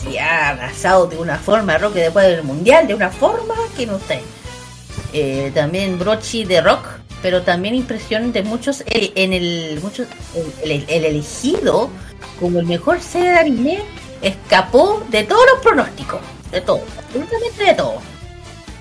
[0.02, 3.98] que ha arrasado de una forma Rock después del mundial, de una forma que no
[4.00, 4.22] sé.
[5.12, 6.86] Eh, también Brochi de Rock,
[7.24, 10.06] pero también impresión de muchos eh, en el muchos
[10.62, 11.88] el, el- el elegido
[12.38, 13.78] como el mejor serie de anime
[14.20, 16.20] escapó de todos los pronósticos,
[16.52, 17.94] de todo, absolutamente de todo.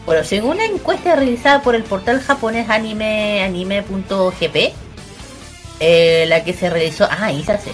[0.06, 4.74] Bueno, según una encuesta realizada por el portal japonés anime anime.gp,
[5.80, 7.72] eh, la que se realizó, ah, ahí se hace,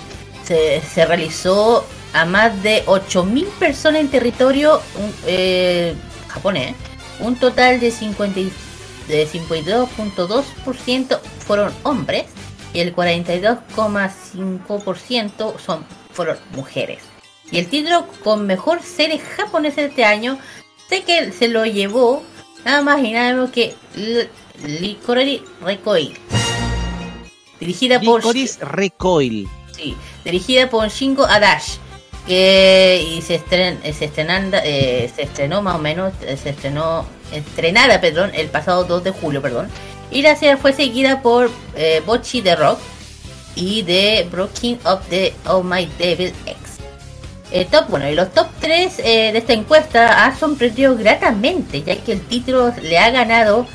[0.93, 4.81] se, realizó a más de 8.000 personas en territorio
[5.25, 5.95] eh,
[6.27, 6.75] japonés,
[7.21, 8.53] un total de 50 y-
[9.09, 12.27] de 52.2% fueron hombres
[12.73, 17.03] y el 42,5% son fueron mujeres.
[17.51, 20.37] Y el título con mejor serie japonesa de este año,
[20.87, 22.21] sé que se lo llevó
[22.63, 23.75] nada más y nada menos que
[24.65, 26.13] Licorice Recoil.
[27.59, 29.49] Dirigida por Licorice Recoil.
[29.75, 31.79] Sí, dirigida por Shingo Adachi.
[32.27, 36.51] Que y se, estren, eh, se, estrenanda, eh, se estrenó más o menos, eh, se
[36.51, 39.67] estrenó, estrenada, perdón, el pasado 2 de julio, perdón.
[40.11, 42.79] Y la serie fue seguida por eh, Bocchi the Rock
[43.55, 46.57] y de Broken of the Oh My Devil X.
[47.51, 52.13] El top, bueno, y los top 3 de esta encuesta ha sorprendido gratamente, ya que
[52.13, 53.65] el título le ha ganado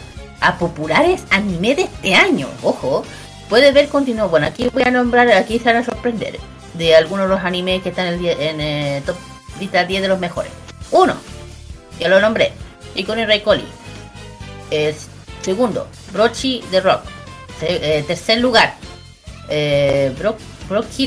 [0.41, 2.49] a populares anime de este año.
[2.63, 3.05] Ojo,
[3.49, 4.29] puede ver continuo.
[4.29, 6.39] Bueno, aquí voy a nombrar, aquí se van a sorprender
[6.75, 9.17] de algunos de los animes que están en el, el top
[9.59, 10.53] lista 10 de los mejores.
[10.91, 11.15] Uno,
[11.99, 12.53] ya lo nombré,
[12.95, 13.65] Iconi Raikoli.
[14.71, 15.09] Es
[15.43, 17.03] segundo, Brochi the Rock.
[17.61, 18.75] Se- eh, tercer lugar,
[19.49, 20.37] eh, Bro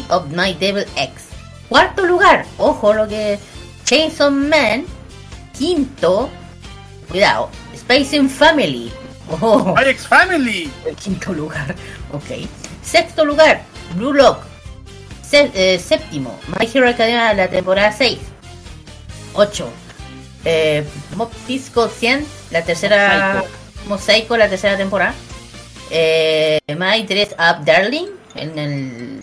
[0.09, 1.23] of My Devil X.
[1.69, 3.37] Cuarto lugar, ojo lo que
[3.83, 4.85] Chainsaw Man.
[5.57, 6.29] Quinto,
[7.09, 8.91] cuidado, Spacing Family.
[9.41, 10.71] Oh, My ex family.
[10.85, 11.75] el quinto lugar,
[12.13, 12.47] ok.
[12.83, 13.63] Sexto lugar,
[13.95, 14.39] Blue Lock.
[15.27, 18.19] Se- eh, séptimo, My Hero Academia la temporada 6.
[19.33, 19.69] 8.
[20.45, 20.83] Eh,
[21.15, 23.43] Mob Disco 100, la tercera.
[23.87, 25.13] Mosaico, la tercera temporada.
[25.89, 29.21] Eh, My Dress Up Darling, en el.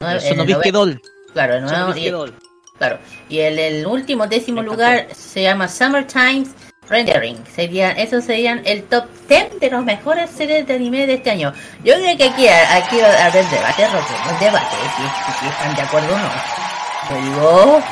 [0.00, 1.02] nue- en el Sonobisque nove- Doll.
[1.32, 2.34] Claro, el nuevo- Sonobisque y- Doll.
[2.78, 2.98] Claro.
[3.28, 6.44] Y el, el último décimo lugar se llama Summertime
[6.88, 7.36] Rendering.
[7.54, 11.52] Serían, esos serían el top 10 de las mejores series de anime de este año.
[11.84, 15.74] Yo creo que aquí, aquí va a haber debate, Roque, un debate, si, si están
[15.74, 16.30] de acuerdo o no.
[17.10, 17.82] Yo digo...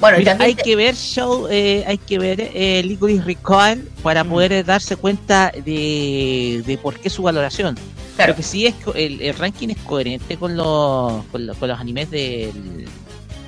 [0.00, 4.52] Bueno, Mira, hay que ver show, eh, hay que ver eh, Licorice Recoil para poder
[4.52, 7.76] eh, darse cuenta de, de por qué su valoración.
[8.16, 11.68] claro, Lo que sí es el, el ranking es coherente con los con, los- con
[11.68, 12.86] los animes del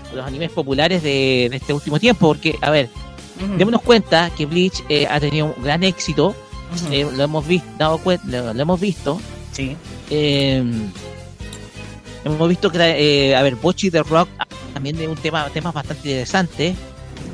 [0.08, 2.90] con los animes populares de, de este último tiempo, porque a ver,
[3.56, 6.34] démonos cuenta que Bleach eh, ha tenido un gran éxito,
[6.90, 9.18] eh, lo hemos visto, dado lo, lo hemos visto,
[9.52, 9.74] sí.
[10.10, 10.62] eh,
[12.26, 12.78] hemos visto que
[13.30, 14.28] eh, a ver, Bochi the Rock
[14.72, 16.74] también de un tema temas bastante interesantes.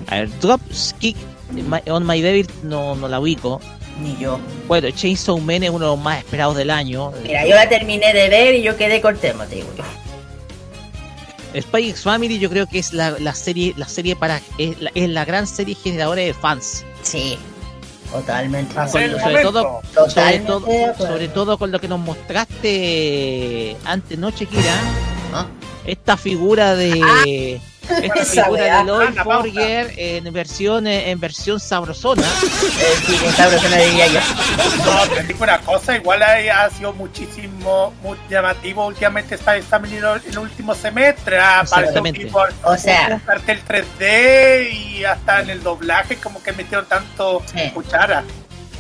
[0.09, 1.17] A ver, Dropkick
[1.53, 3.61] My- on My Devil no, no la ubico.
[4.03, 4.39] Ni yo.
[4.69, 7.13] Bueno, Chainsaw Man es uno de los más esperados del año.
[7.23, 9.85] Mira, yo la terminé de ver y yo quedé con tema, te digo yo.
[11.61, 14.91] Spy X Family yo creo que es la, la serie la serie para es la,
[14.95, 17.39] es la gran serie generadora de fans Sí,
[18.13, 18.75] totalmente.
[18.79, 19.81] El Sobre- todo-
[20.11, 20.67] sobre todo
[20.99, 24.75] sobre todo con lo que nos mostraste antes noche Kira
[25.33, 25.47] ¿Ah?
[25.91, 29.15] Esta figura de esta Esa figura de Lloyd.
[29.25, 34.21] Forger en versión eh, en versión sabrosona Eh, sí, con sabroso no diría yo.
[34.85, 40.05] No, te digo una cosa, igual ha sido muchísimo muy llamativo últimamente Spy Family en
[40.05, 41.39] el- en el último semestre.
[41.39, 46.53] Ha aparecido por O sea- un cartel 3D y hasta en el doblaje como que
[46.53, 47.71] metieron tanto Sí.
[47.73, 48.23] cuchara.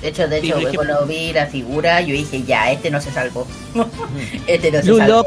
[0.02, 3.00] De hecho, de Sí, hecho, ejemplo- cuando vi la figura, yo dije, ya, este no
[3.00, 3.46] se salvó.
[4.46, 5.12] este no se Blue salvó.
[5.22, 5.26] Lock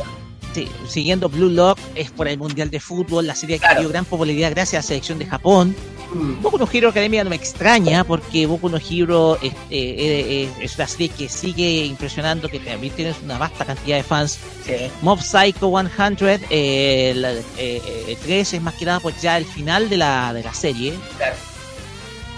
[0.53, 3.81] sí, siguiendo Blue Lock es por el mundial de fútbol la serie que Claro.
[3.81, 5.75] dio gran popularidad gracias a la selección de Japón
[6.13, 6.41] Mm.
[6.41, 10.75] Boku no Hero Academia no me extraña porque Boku no Hero este, eh, eh, es
[10.75, 14.37] una serie que sigue impresionando, que también tiene una vasta cantidad de fans.
[14.65, 14.73] Sí.
[15.01, 19.45] Mob Psycho 100, eh, la- eh, eh, 3 es más que nada pues ya el
[19.45, 20.93] final de la, de la serie.
[21.15, 21.35] Claro.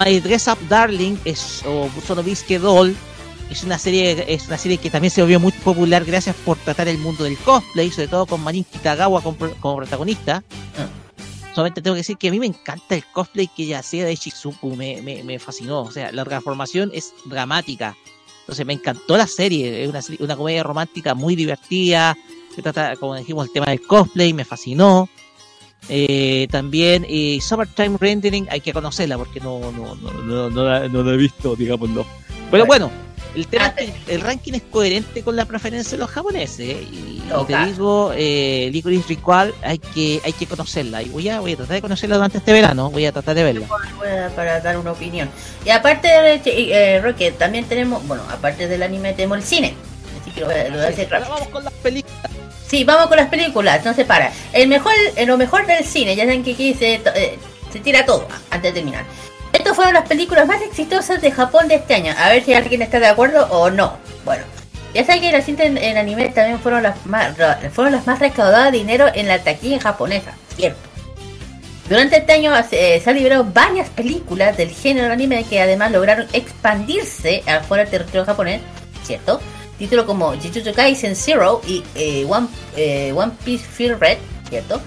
[0.05, 2.95] My Dress Up Darling es, o Sonobisque Doll
[3.53, 6.87] es una serie es una serie que también se volvió muy popular gracias por tratar
[6.87, 10.43] el mundo del cosplay, sobre todo con Marin Kitagawa como, como protagonista.
[11.53, 14.15] Solamente tengo que decir que a mí me encanta el cosplay que ella hacía de
[14.15, 15.81] Shizuku, me, me, me fascinó.
[15.83, 17.95] O sea, la transformación es dramática.
[18.39, 22.17] Entonces me encantó la serie, es una, serie- una comedia romántica muy divertida,
[22.55, 25.07] que trata, como dijimos, el tema del cosplay, me fascinó.
[25.89, 30.87] Eh, también eh, Summertime Rendering hay que conocerla porque no, no, no, no, no la,
[30.89, 32.03] no la he visto, digámoslo.
[32.49, 32.89] Pero bueno,
[33.35, 36.59] el tema Ah, es que el ranking es coherente con la preferencia de los japoneses.
[36.59, 36.87] ¿eh?
[36.91, 41.01] Y, y te digo, eh, Licorice Recall hay que, hay que conocerla.
[41.01, 43.43] Y voy a, voy a tratar de conocerla durante este verano, voy a tratar de
[43.43, 43.67] verla.
[43.99, 45.29] Para, para dar una opinión.
[45.65, 46.09] Y aparte
[46.45, 49.73] eh, Rocket, también tenemos, bueno, aparte del anime, tenemos el cine.
[50.21, 51.33] Así que lo voy a, lo voy a hacer Ahora rápido.
[51.35, 52.31] vamos con las películas.
[52.67, 54.31] Sí, vamos con las películas, no se para.
[54.51, 57.37] El mejor, eh, lo mejor del cine, ya saben que aquí se, eh,
[57.71, 59.05] se tira todo antes de terminar.
[59.53, 62.13] Estas fueron las películas más exitosas de Japón de este año.
[62.17, 63.97] A ver si alguien está de acuerdo o no.
[64.25, 64.43] Bueno,
[64.93, 67.33] ya saben que las cintas en, anime también fueron las más
[67.71, 70.79] fueron las más recaudadas de dinero en la taquilla japonesa, cierto.
[71.87, 76.27] Durante este año eh, se han liberado varias películas del género anime que además lograron
[76.33, 78.61] expandirse afuera del territorio japonés,
[79.03, 79.39] ¿cierto?
[79.77, 82.47] títulos como Jujutsu Kaisen Zero y eh, One,
[82.77, 84.17] eh, One Piece Feel Red,
[84.53, 84.81] ¿cierto?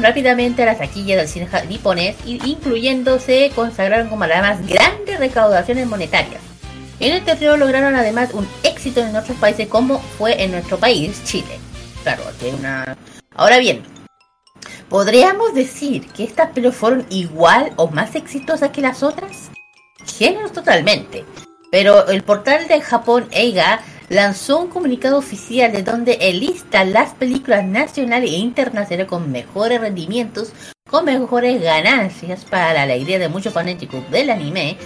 [0.00, 6.40] Rápidamente a la taquilla del cine niponés, incluyéndose consagraron como las más grandes recaudaciones monetarias.
[7.00, 11.22] En el terreno lograron además un éxito en otros países como fue en nuestro país,
[11.24, 11.58] Chile.
[12.04, 12.96] Claro, que una...
[13.34, 13.82] Ahora bien,
[14.88, 19.50] ¿podríamos decir que estas películas fueron igual o más exitosas que las otras?
[20.06, 21.24] Géneros totalmente.
[21.72, 27.64] Pero el portal de Japón Eiga lanzó un comunicado oficial de donde lista las películas
[27.64, 30.52] nacionales e internacionales con mejores rendimientos,
[30.88, 34.78] con mejores ganancias para la alegría de muchos fanáticos del anime.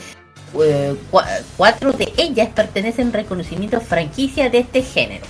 [0.61, 0.97] Eh,
[1.57, 5.27] cuatro de ellas pertenecen reconocimiento franquicia de este género.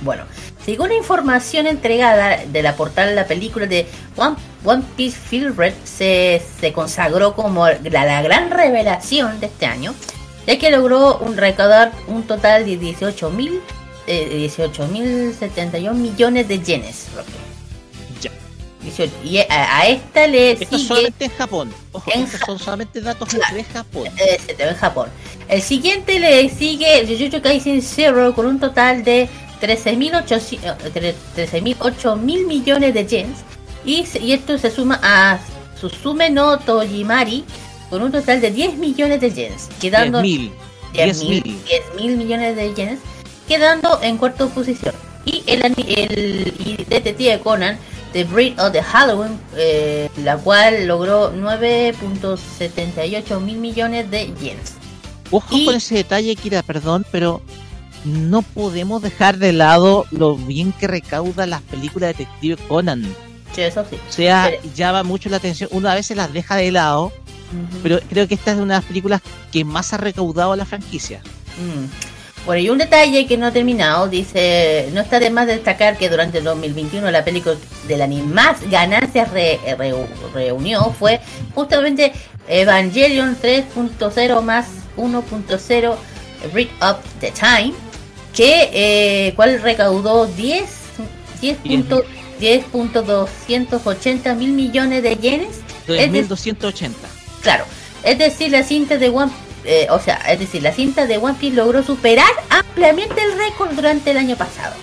[0.00, 0.24] Bueno,
[0.64, 3.86] según la información entregada de la portal de la película de
[4.16, 6.42] One, One Piece Field Red, se,
[6.74, 9.94] consagró como la gran revelación de este año
[10.46, 13.60] ya que logró un recaudar un total de 18 mil
[14.06, 17.06] eh, 18.071 millones de yenes.
[18.20, 18.30] Ya.
[19.24, 20.88] y a, esta le Esto sigue...
[20.88, 21.72] solamente en Japón.
[21.92, 24.08] Ojo, estos son solamente datos de Japón.
[24.18, 25.08] Eh, en Japón.
[25.48, 29.26] El siguiente le sigue Jujutsu Kaisen Zero con un total de
[29.62, 33.38] 13.008 mil millones de yens.
[33.86, 35.38] Y, y esto se suma a
[35.80, 37.44] Susume no Tojimari
[37.94, 40.50] con un total de 10 millones de yens, quedando 10
[41.28, 41.60] mil
[41.96, 42.98] mil millones de yens,
[43.46, 44.96] quedando en cuarta posición.
[45.24, 47.78] Y el, el Detective Conan,
[48.12, 54.72] The Breed of the Halloween, eh, la cual logró 9.78 mil millones de yens.
[55.30, 57.42] Ojo con ese detalle, Kira, perdón, pero
[58.04, 63.04] no podemos dejar de lado lo bien que recauda las películas de Detective Conan.
[63.54, 63.98] Sí, eso sí.
[64.08, 65.70] O sea, llama mucho la atención.
[65.72, 67.12] Una vez se las deja de lado
[67.82, 69.20] pero creo que esta es una de las películas
[69.52, 71.20] que más ha recaudado la franquicia.
[71.58, 72.46] Mm.
[72.46, 76.10] Bueno, y un detalle que no ha terminado, dice, no está de más destacar que
[76.10, 77.56] durante el 2021 la película
[77.88, 79.30] de la más ganancias
[80.34, 81.20] reunió fue
[81.54, 82.12] justamente
[82.46, 84.66] Evangelion 3.0 más
[84.98, 85.94] 1.0
[86.52, 87.72] Read Up the Time,
[88.34, 90.84] que eh, cual recaudó 10
[91.40, 95.62] 10.280 mil millones de yenes.
[95.86, 96.90] 2.280.
[97.44, 97.64] Claro,
[98.02, 99.30] es decir, la cinta de One
[99.64, 103.72] eh, o sea, es decir, la cinta de One Piece logró superar ampliamente el récord
[103.74, 104.74] durante el año pasado.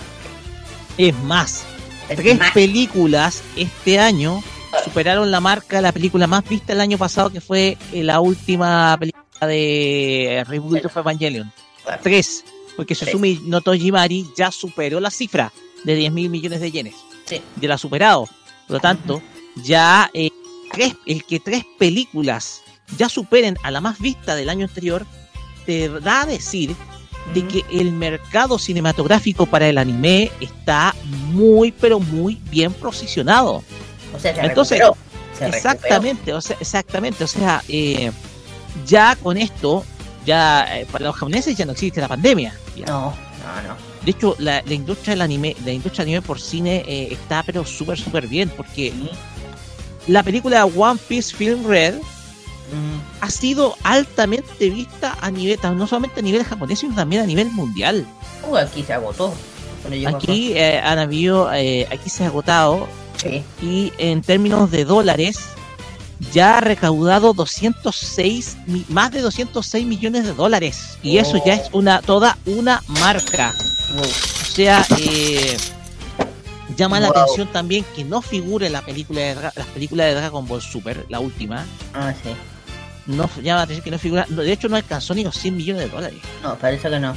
[0.98, 1.64] Es más,
[2.08, 4.42] tres películas este año
[4.84, 8.20] superaron la marca de la película más vista el año pasado, que fue eh, la
[8.20, 11.52] última película de Reboot of Evangelion.
[12.02, 12.44] Tres,
[12.76, 15.52] porque Susume no Tojimari ya superó la cifra
[15.84, 16.94] de 10 mil millones de yenes.
[17.24, 17.40] Sí.
[17.60, 18.28] Ya la ha superado.
[18.66, 19.22] Por lo tanto,
[19.56, 20.30] ya eh,
[21.06, 22.62] el que tres películas
[22.96, 25.06] ya superen a la más vista del año anterior,
[25.66, 26.74] te da a decir
[27.34, 30.94] de que el mercado cinematográfico para el anime está
[31.32, 33.62] muy, pero muy bien posicionado.
[34.14, 34.80] O sea, Entonces,
[35.40, 38.10] exactamente, o sea, exactamente, o sea, eh,
[38.86, 39.84] ya con esto,
[40.26, 42.54] ya eh, para los japoneses ya no existe la pandemia.
[42.86, 43.92] No, no, no.
[44.04, 47.64] De hecho, la, industria del anime, la industria del anime por cine eh, está pero
[47.64, 48.92] súper, súper bien, porque
[50.08, 51.94] la película One Piece Film Red
[53.20, 57.50] ha sido altamente vista a nivel, no solamente a nivel japonés, sino también a nivel
[57.50, 58.06] mundial.
[58.48, 59.34] Uh, aquí se agotó.
[60.06, 62.88] Aquí eh, han habido, eh, aquí se ha agotado.
[63.60, 65.38] Y en términos de dólares,
[66.32, 68.56] ya ha recaudado 206,
[68.88, 70.98] más de 206 millones de dólares.
[71.02, 73.52] Y eso ya es una toda una marca.
[73.98, 75.56] O sea, eh,
[76.76, 80.62] Llama la atención también que no figure la película de las películas de Dragon Ball
[80.62, 81.66] Super, la última.
[81.94, 82.30] Ah, sí.
[83.06, 84.26] No llama la atención que no figura.
[84.28, 86.18] De hecho, no alcanzó ni los 100 millones de dólares.
[86.42, 87.14] No, parece que no.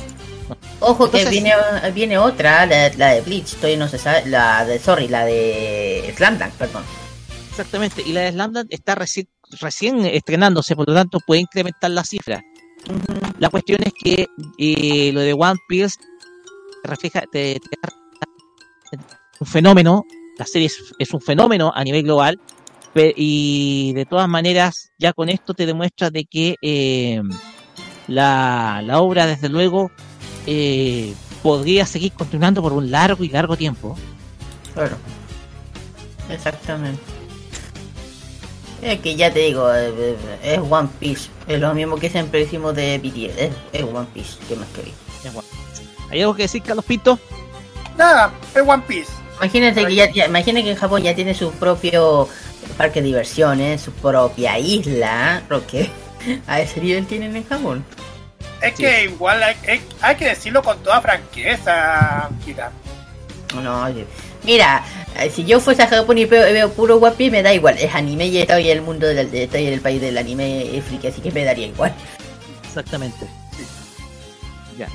[0.79, 1.53] Ojo que viene,
[1.93, 6.51] viene otra, la, de Bleach, todavía no se sabe, la de, sorry, la de Slamdunk,
[6.53, 6.83] perdón.
[7.49, 9.27] Exactamente, y la de Slamdunk está recién,
[9.59, 12.43] recién estrenándose, por lo tanto puede incrementar la cifra.
[13.39, 14.27] La cuestión es que
[14.59, 15.95] eh, lo de One Piece
[16.83, 17.59] refleja, te,
[19.39, 20.05] un fenómeno,
[20.37, 20.69] la serie
[20.99, 22.39] es, un fenómeno a nivel global,
[22.95, 27.21] y de todas maneras ya con esto te demuestra de que eh,
[28.07, 29.91] la, obra desde luego
[30.47, 31.13] eh,
[31.43, 33.97] podría seguir continuando por un largo y largo tiempo.
[34.73, 34.95] Claro,
[36.29, 37.01] exactamente.
[38.81, 42.75] Es que ya te digo, eh, es One Piece, es lo mismo que siempre decimos
[42.75, 44.95] de BTS, es, One Piece, ¿qué más queréis?
[46.09, 47.19] ¿Hay algo que decir, Carlos Pinto?
[47.97, 49.24] Nada, es One Piece.
[49.37, 52.27] Imagínate que ya, que en Japón ya tiene su propio
[52.77, 55.89] parque de diversiones, su propia isla, porque
[56.47, 57.85] a ese nivel tienen en Japón.
[58.61, 62.71] Es que igual hay, hay- hay que decirlo con toda franqueza, Kira.
[63.61, 64.05] No, oye,
[64.43, 64.83] mira,
[65.19, 67.77] eh, si yo fuese a Japón y veo, veo puro guapi, me da igual.
[67.77, 71.07] Es anime y estoy en el mundo del, estoy en el país del anime friki,
[71.07, 71.93] así que me daría igual.
[72.67, 73.27] Exactamente.
[74.77, 74.87] Ya.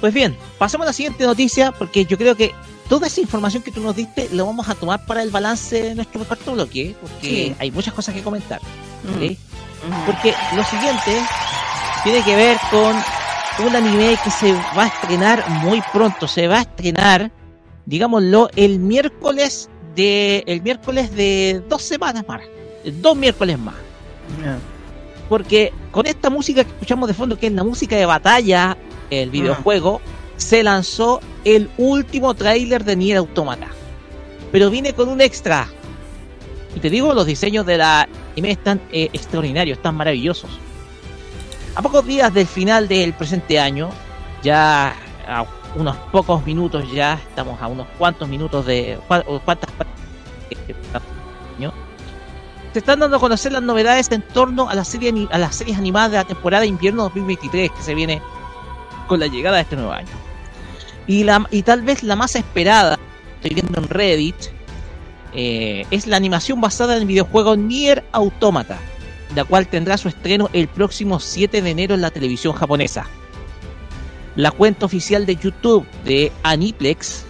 [0.00, 2.52] Pues bien, pasemos a la siguiente noticia, porque yo creo que
[2.88, 5.94] toda esa información que tú nos diste lo vamos a tomar para el balance de
[5.94, 7.54] nuestro cuarto bloque, porque Sí.
[7.58, 8.60] hay muchas cosas que comentar.
[9.04, 9.24] Mm.
[9.24, 9.36] Ujú.
[10.06, 11.20] Porque lo siguiente
[12.02, 12.96] tiene que ver con
[13.66, 16.26] un anime que se va a estrenar muy pronto.
[16.28, 17.30] Se va a estrenar,
[17.86, 22.40] digámoslo, el miércoles de el miércoles de dos semanas más,
[23.00, 23.74] dos miércoles más.
[25.28, 28.76] Porque con esta música que escuchamos de fondo, que es la música de batalla,
[29.10, 30.00] el videojuego,
[30.38, 33.68] se lanzó el último tráiler de Nier Automata.
[34.50, 35.68] Pero viene con un extra.
[36.74, 40.50] Y te digo, los diseños de la anime están eh, extraordinarios, están maravillosos.
[41.74, 43.90] A pocos días del final del presente año,
[44.42, 44.94] ya
[45.26, 48.98] a unos pocos minutos ya, estamos a unos cuantos minutos de...
[51.58, 51.72] año,
[52.72, 55.76] se están dando a conocer las novedades en torno a la serie a las series
[55.78, 58.22] animadas de la temporada de invierno 2023 que se viene
[59.08, 60.27] con la llegada de este nuevo año.
[61.08, 62.98] Y, la, y tal vez la más esperada,
[63.36, 64.36] estoy viendo en Reddit,
[65.34, 68.78] eh, es la animación basada en el videojuego Nier Automata,
[69.34, 73.06] la cual tendrá su estreno el próximo 7 de enero en la televisión japonesa.
[74.36, 77.24] La cuenta oficial de YouTube de Aniplex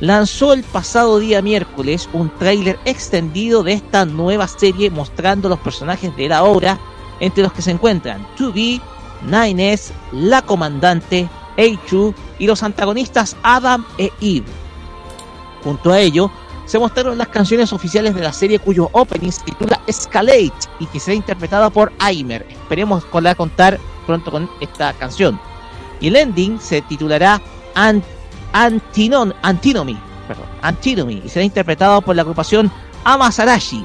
[0.00, 6.16] lanzó el pasado día miércoles un tráiler extendido de esta nueva serie mostrando los personajes
[6.16, 6.78] de la obra,
[7.20, 8.80] entre los que se encuentran 2B,
[9.26, 14.46] 9S, la comandante, Eichu y los antagonistas Adam e Eve.
[15.62, 16.30] Junto a ello,
[16.66, 21.00] se mostraron las canciones oficiales de la serie cuyo opening se titula Escalate y que
[21.00, 22.46] será interpretada por Aimer.
[22.50, 25.40] Esperemos poder contar pronto con esta canción.
[26.00, 27.40] Y el ending se titulará
[27.74, 28.02] An-
[28.52, 32.70] Antinon, Antinomy, perdón, Antinomy y será interpretado por la agrupación
[33.04, 33.84] Amasarashi.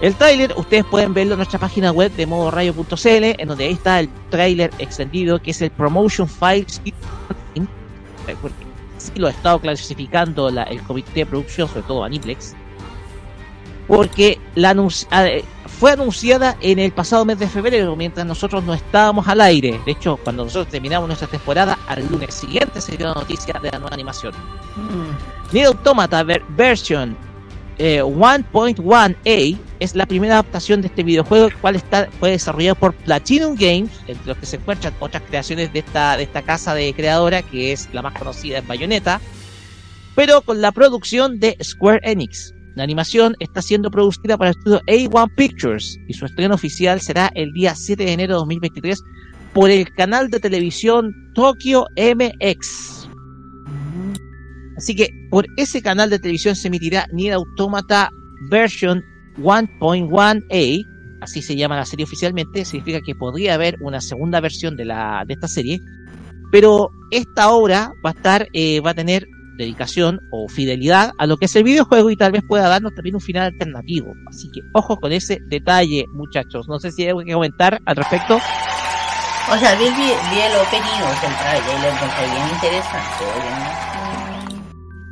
[0.00, 4.00] El tráiler ustedes pueden verlo en nuestra página web de modoradio.cl en donde ahí está
[4.00, 6.80] el tráiler extendido que es el Promotion Files
[8.40, 8.64] porque
[8.98, 12.54] sí lo ha estado clasificando la- el comité de producción, sobre todo Aniplex,
[13.86, 15.44] porque la anunci- ah, eh,
[15.78, 19.78] fue anunciada en el pasado mes de febrero, mientras nosotros no estábamos al aire.
[19.84, 23.70] De hecho, cuando nosotros terminamos nuestra temporada, al lunes siguiente se dio la noticia de
[23.70, 24.32] la nueva animación.
[24.76, 25.52] Mm.
[25.54, 27.16] Nier Automata ver- version
[27.78, 32.94] eh, 1.1a es la primera adaptación de este videojuego, el cual está, fue desarrollado por
[32.94, 36.92] Platinum Games, entre los que se encuentran otras creaciones de esta, de esta casa de
[36.94, 39.20] creadora, que es la más conocida en Bayonetta,
[40.14, 42.54] pero con la producción de Square Enix.
[42.76, 47.30] La animación está siendo producida para el estudio A1 Pictures y su estreno oficial será
[47.34, 49.00] el día 7 de enero de 2023
[49.52, 53.03] por el canal de televisión Tokyo MX.
[54.76, 58.10] Así que por ese canal de televisión se emitirá Nier Automata
[58.50, 59.02] version
[59.38, 60.84] 1.1a,
[61.20, 65.24] así se llama la serie oficialmente, significa que podría haber una segunda versión de la
[65.26, 65.80] de esta serie,
[66.52, 71.36] pero esta obra va a estar eh, va a tener dedicación o fidelidad a lo
[71.36, 74.12] que es el videojuego y tal vez pueda darnos también un final alternativo.
[74.28, 76.68] Así que ojo con ese detalle, muchachos.
[76.68, 78.36] No sé si hay algo que comentar al respecto.
[78.36, 83.83] O sea, vi, vi, vi el opening, o el trailer, lo encontré bien interesante, oye,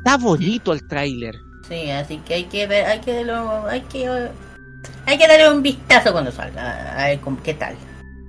[0.03, 1.39] Está bonito el tráiler.
[1.67, 4.29] Sí, así que hay que ver, hay que lo, hay que,
[5.05, 7.75] hay que darle un vistazo cuando salga, a ver cómo- qué tal.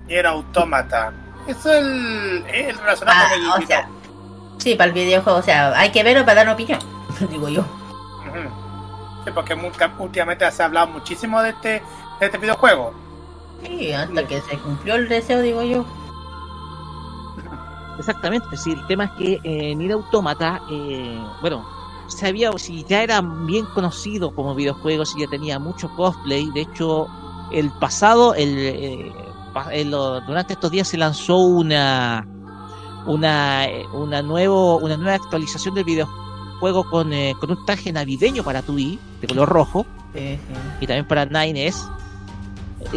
[0.07, 1.13] Nier Automata.
[1.49, 3.89] Eso es el, el relacionado Ah, con el o sea,
[4.59, 6.79] sí, para el videojuego, o sea, hay que verlo para dar una opinión,
[7.31, 7.65] digo yo.
[9.25, 9.55] Sí, porque
[9.99, 11.69] últimamente se ha hablado muchísimo de este,
[12.21, 12.95] de este videojuego.
[13.65, 15.85] Sí, hasta que se cumplió el deseo, digo yo.
[17.99, 21.65] Exactamente, sí, el tema es que eh, Nier Automata, eh, bueno,
[22.09, 27.07] sabía si ya era bien conocido como videojuego, si ya tenía mucho cosplay, de hecho,
[27.53, 29.13] el pasado, el, eh,
[29.73, 29.91] el-
[30.27, 32.27] durante estos días se lanzó una
[33.07, 38.43] una eh, una nuevo una nueva actualización del videojuego con, eh, con un traje navideño
[38.43, 39.87] para tu de color rojo
[40.81, 42.04] y también para Nines eh,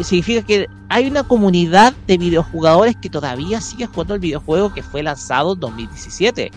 [0.02, 5.02] significa que hay una comunidad de videojugadores que todavía sigue jugando el videojuego que fue
[5.02, 6.50] lanzado en 2017.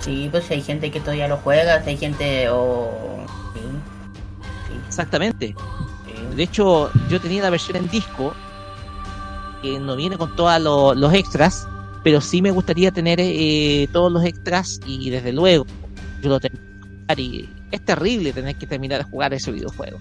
[0.00, 2.90] Sí, pues hay gente que todavía lo juega, hay gente o...
[3.54, 5.54] Sí, Exactamente.
[6.06, 6.36] sí.
[6.36, 8.32] De hecho, yo tenía la versión en disco
[9.62, 11.66] que no viene con todos lo- los extras,
[12.04, 15.66] pero sí me gustaría tener eh, todos los extras y desde luego
[16.22, 19.98] yo lo tengo que jugar y es terrible tener que terminar de jugar ese videojuego.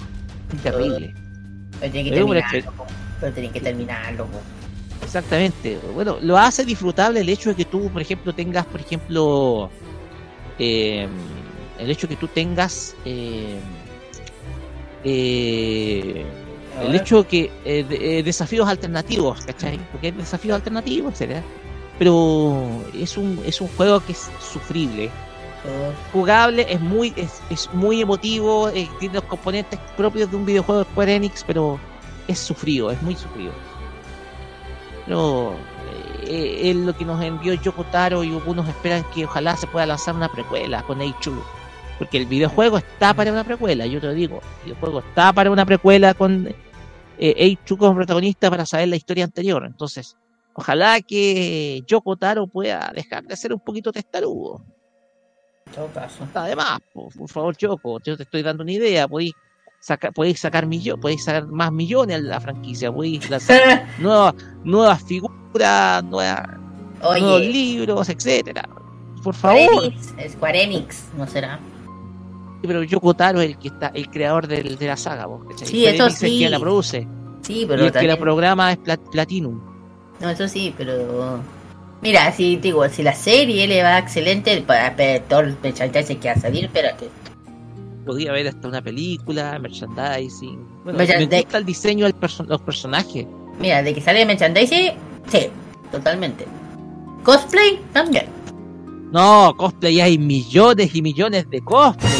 [0.56, 1.16] Es terrible.
[1.80, 2.86] Pero tienen que terminarlo,
[3.20, 4.26] pero tienen que terminarlo.
[4.26, 4.40] po.
[5.04, 5.80] Exactamente.
[5.94, 9.70] Bueno, lo hace disfrutable el hecho de que tú, por ejemplo, tengas, por ejemplo,
[10.60, 11.08] eh,
[11.80, 13.58] el hecho de que tú tengas eh,
[15.04, 16.26] eh,
[16.84, 19.80] el hecho de que eh, de- eh, desafíos alternativos, ¿cachai?
[19.92, 21.44] Porque hay desafíos alternativos, etcétera.
[21.98, 25.10] Pero es un es un juego que es sufrible,
[26.12, 30.84] jugable, es muy es, es muy emotivo, eh, tiene los componentes propios de un videojuego
[30.84, 31.80] de Square Enix, pero
[32.28, 33.52] es sufrido, es muy sufrido.
[35.06, 35.56] Pero
[36.26, 39.86] eh, es lo que nos envió Yoko Taro y algunos esperan que ojalá se pueda
[39.86, 41.34] lanzar una precuela con Eichu.
[41.98, 44.42] Porque el videojuego está para una precuela, yo te lo digo.
[44.60, 46.54] El videojuego está para una precuela con
[47.18, 49.66] eh, como protagonista para saber la historia anterior.
[49.66, 50.16] Entonces,
[50.54, 54.64] ojalá que Yoko Taro pueda dejar de ser un poquito testarudo.
[55.68, 56.24] En todo caso.
[56.24, 57.10] Está de más, po.
[57.18, 59.08] por favor, Yoko, yo te estoy dando una idea.
[59.08, 59.34] Podéis
[59.80, 65.04] sacar, podéis sacar, millo- podéis sacar más millones a la franquicia, podéis lanzar nuevas, nuevas
[65.04, 66.48] figuras, nuevas,
[67.02, 68.68] nuevos libros, etcétera.
[69.24, 69.84] Por Square favor.
[69.86, 71.60] Enix, Square Enix, ¿no será?
[72.62, 75.46] Pero Yoko Taro es el que está, el creador de la saga, vos.
[75.58, 76.38] Sí, Square eso Enix es sí.
[76.38, 77.08] quien la produce.
[77.42, 79.62] Sí, y pero el que la programa es Plat- Platinum.
[80.20, 81.40] No, eso sí, pero...
[82.02, 84.96] Mira, si digo, si la serie le va excelente para
[85.28, 87.10] todo el merchandising que va a salir, espérate.
[88.06, 90.66] Podría haber hasta una película, merchandising.
[90.84, 92.14] Bueno, me gusta el diseño de
[92.48, 93.26] los personajes.
[93.60, 94.92] Mira, de que sale merchandising,
[95.28, 95.50] sí,
[95.92, 96.46] totalmente.
[97.24, 98.28] Cosplay, también.
[99.12, 102.12] No, cosplay hay millones y millones de cosplay.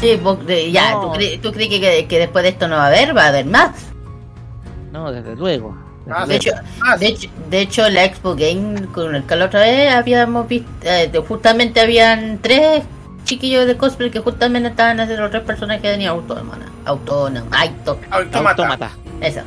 [0.00, 0.38] Sí, vos,
[0.72, 1.00] ya, No.
[1.02, 3.16] ¿tú, cre- tú crees que después de esto no va a haber?
[3.16, 3.70] Va a haber más.
[4.92, 5.76] No, desde luego.
[6.06, 6.50] Desde Ah, De hecho,
[6.82, 10.46] Ah, de hecho, de hecho la Expo Game con el que la otra vez habíamos
[10.48, 12.82] visto, eh, justamente habían tres
[13.24, 16.58] chiquillos de cosplay que justamente estaban haciendo los tres personajes de Nier Autónoma.
[16.84, 18.48] Autónoma, ay, to- autómata.
[18.62, 18.90] Autómata.
[19.20, 19.40] eso.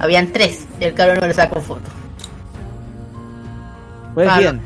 [0.00, 1.82] Habían tres y el caro no le sacó foto.
[4.14, 4.60] Pues bien.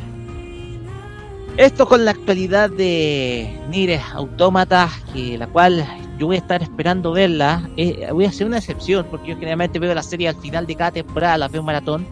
[1.58, 5.84] Esto con la actualidad de Nier Automata, que la cual
[6.16, 7.68] yo voy a estar esperando verla.
[7.76, 10.76] Eh, voy a hacer una excepción, porque yo generalmente veo la serie al final de
[10.76, 12.06] cada temporada, la veo maratón.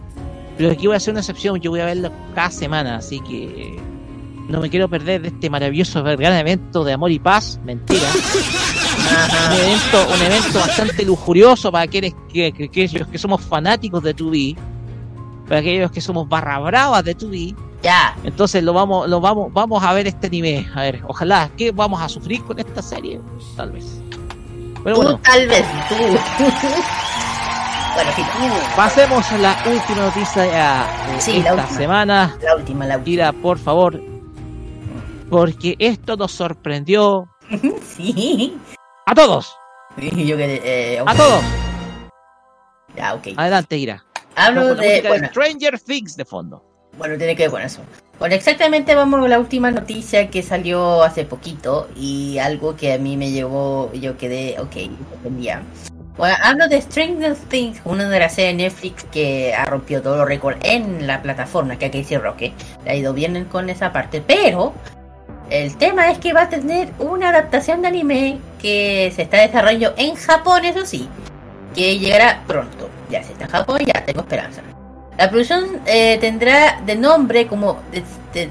[0.57, 3.79] Pero aquí voy a hacer una excepción, yo voy a verla cada semana, así que
[4.49, 7.57] no me quiero perder de este maravilloso gran evento de amor y paz.
[7.63, 8.01] Mentira.
[8.11, 14.13] un evento, un evento bastante lujurioso para aquellos que, que- aquellos que somos fanáticos de
[14.13, 14.57] 2B,
[15.47, 17.55] para aquellos que somos barra bravas de 2B.
[17.87, 20.67] Ya, Entonces lo vamos, lo vamos, vamos a ver este anime.
[20.75, 23.21] A ver, ojalá, ¿qué vamos a sufrir con esta serie?
[23.55, 23.85] Tal vez.
[24.83, 25.95] Pero tú bueno, tal vez, tú.
[27.95, 28.21] bueno, sí,
[28.75, 30.41] pasemos a la última noticia
[31.13, 31.77] de Sí, la esta última.
[31.79, 32.37] semana.
[32.43, 33.13] la última, la última.
[33.13, 34.01] Ira, por favor.
[35.29, 37.29] Porque esto nos sorprendió
[37.85, 38.57] Sí.
[39.05, 39.55] a todos.
[39.95, 41.41] Y yo que, eh, A todos.
[42.97, 43.27] Ya, ok.
[43.37, 44.03] Adelante, Ira.
[44.35, 46.66] Hablo de, Stranger Things de fondo.
[46.97, 47.81] Bueno, tiene que ver con eso.
[48.19, 52.97] Bueno, exactamente vamos a la última noticia que salió hace poquito y algo que a
[52.97, 54.75] mí me llevó, yo quedé, ok,
[55.17, 55.61] entendía.
[56.17, 60.17] Bueno, hablo de Stranger Things, una de las series de Netflix que ha rompido todos
[60.17, 62.53] los récords en la plataforma, que aquí dice Roque.
[62.85, 64.73] Le ha ido bien con esa parte, pero
[65.51, 69.93] el tema es que va a tener una adaptación de anime que se está desarrollando
[69.95, 71.07] en Japón, eso sí,
[71.75, 72.89] que llegará pronto.
[73.11, 74.63] Ya se está en Japón, ya tengo esperanza.
[75.17, 78.03] La producción eh, tendrá de nombre como The,
[78.33, 78.49] The-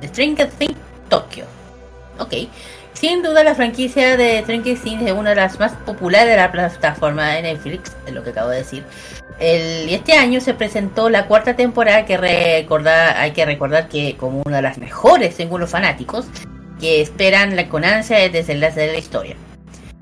[0.00, 0.76] The Stranger Things
[1.08, 1.44] Tokyo.
[2.18, 2.34] Ok.
[2.92, 6.52] Sin duda la franquicia de Stranger Things es una de las más populares de la
[6.52, 8.84] plataforma de Netflix, es lo que acabo de decir.
[9.40, 14.42] El, este año se presentó la cuarta temporada que recordar, hay que recordar que como
[14.46, 16.26] una de las mejores según los fanáticos,
[16.80, 19.34] que esperan la con ansia el desenlace de la historia.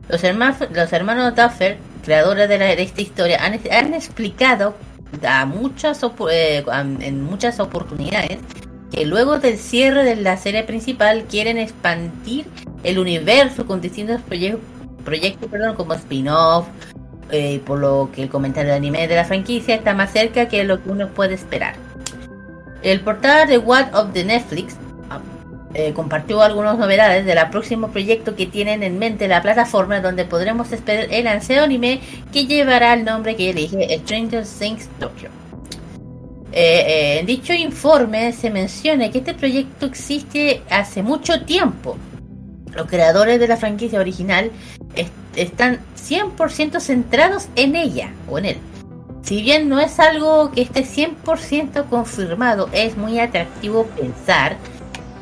[0.08, 4.76] Los hermanos, los hermanos Duffer, creadores de, de esta historia, han, han explicado
[5.26, 6.00] a muchas
[6.30, 6.64] eh,
[7.00, 8.38] en muchas oportunidades
[8.90, 12.46] que luego del cierre de la serie principal quieren expandir
[12.82, 14.58] el universo con distintos proye-
[15.04, 16.66] proyectos perdón, como spin-off,
[17.30, 20.64] eh, por lo que el comentario de anime de la franquicia está más cerca que
[20.64, 21.74] lo que uno puede esperar.
[22.82, 24.76] El portal de What of the Netflix
[25.74, 30.70] eh, compartió algunas novedades del próximo proyecto que tienen en mente la plataforma donde podremos
[30.72, 32.00] esperar el anseo anime
[32.32, 35.28] que llevará el nombre que elige Stranger Things Tokyo.
[36.54, 41.96] Eh, eh, en dicho informe se menciona que este proyecto existe hace mucho tiempo.
[42.74, 44.50] Los creadores de la franquicia original
[44.94, 48.56] est- están 100% centrados en ella o en él.
[49.22, 54.56] Si bien no es algo que esté 100% confirmado, es muy atractivo pensar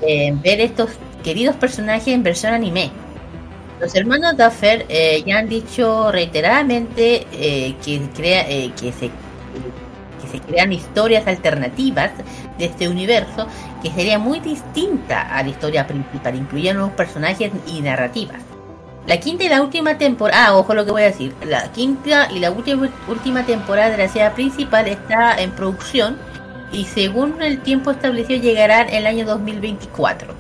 [0.03, 0.91] en ver estos
[1.23, 2.91] queridos personajes en versión anime.
[3.81, 10.29] Los hermanos Duffer eh, ya han dicho reiteradamente eh, que, crea, eh, que, se, que
[10.31, 12.11] se crean historias alternativas
[12.59, 13.47] de este universo
[13.83, 18.43] que sería muy distinta a la historia principal, incluyen nuevos personajes y narrativas.
[19.07, 22.29] La quinta y la última temporada, ah, ojo lo que voy a decir, la quinta
[22.31, 26.19] y la última, última temporada de la serie principal está en producción
[26.73, 30.35] y según el tiempo establecido llegará en el año 2024.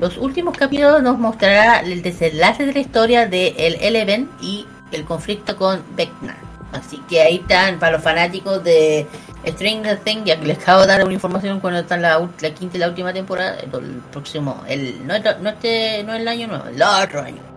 [0.00, 5.04] Los últimos capítulos nos mostrará el desenlace de la historia de el Eleven y el
[5.04, 6.36] conflicto con Vecna.
[6.72, 9.06] Así que ahí están para los fanáticos de
[9.46, 12.76] Stranger Things, ya que les acabo de dar una información cuando está la, la quinta
[12.76, 16.82] y la última temporada, el próximo, el no, no este no el año nuevo, el
[16.82, 17.48] otro año.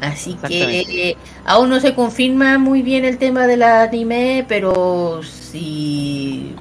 [0.00, 6.54] Así que eh, aún no se confirma muy bien el tema del anime, pero sí.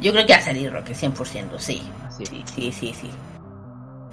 [0.00, 1.82] Yo creo que va a salir Roque 100%, sí.
[2.16, 2.24] Sí,
[2.54, 3.10] sí, sí, sí.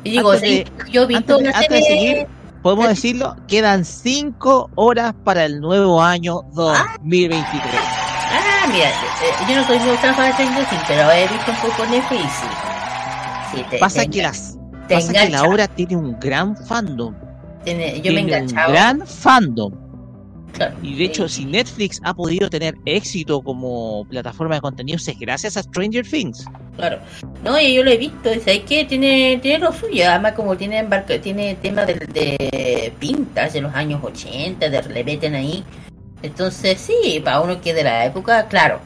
[0.04, 2.28] Y digo, sí, yo vi toda la serie.
[2.62, 7.64] podemos decirlo, quedan 5 horas para el nuevo año 2023.
[8.36, 11.58] Ah, mira, eh, eh, yo no soy muy fan de Stranger pero he visto un
[11.58, 13.58] poco Netflix y sí.
[13.58, 14.58] sí te, pasa que las
[14.90, 17.14] pasa que la obra tiene un gran fandom
[17.66, 18.68] yo me enganchaba.
[18.68, 19.74] Un gran fandom.
[20.82, 25.58] Y de hecho, si Netflix ha podido tener éxito como plataforma de contenidos es gracias
[25.58, 26.46] a Stranger Things.
[26.76, 27.00] Claro.
[27.44, 30.88] No, y yo lo he visto, es que tiene, tiene lo suyo, además como tiene
[31.22, 35.64] tiene temas de, de pintas de los años 80, de le meten ahí.
[36.22, 38.80] Entonces, sí, para uno que de la época, claro.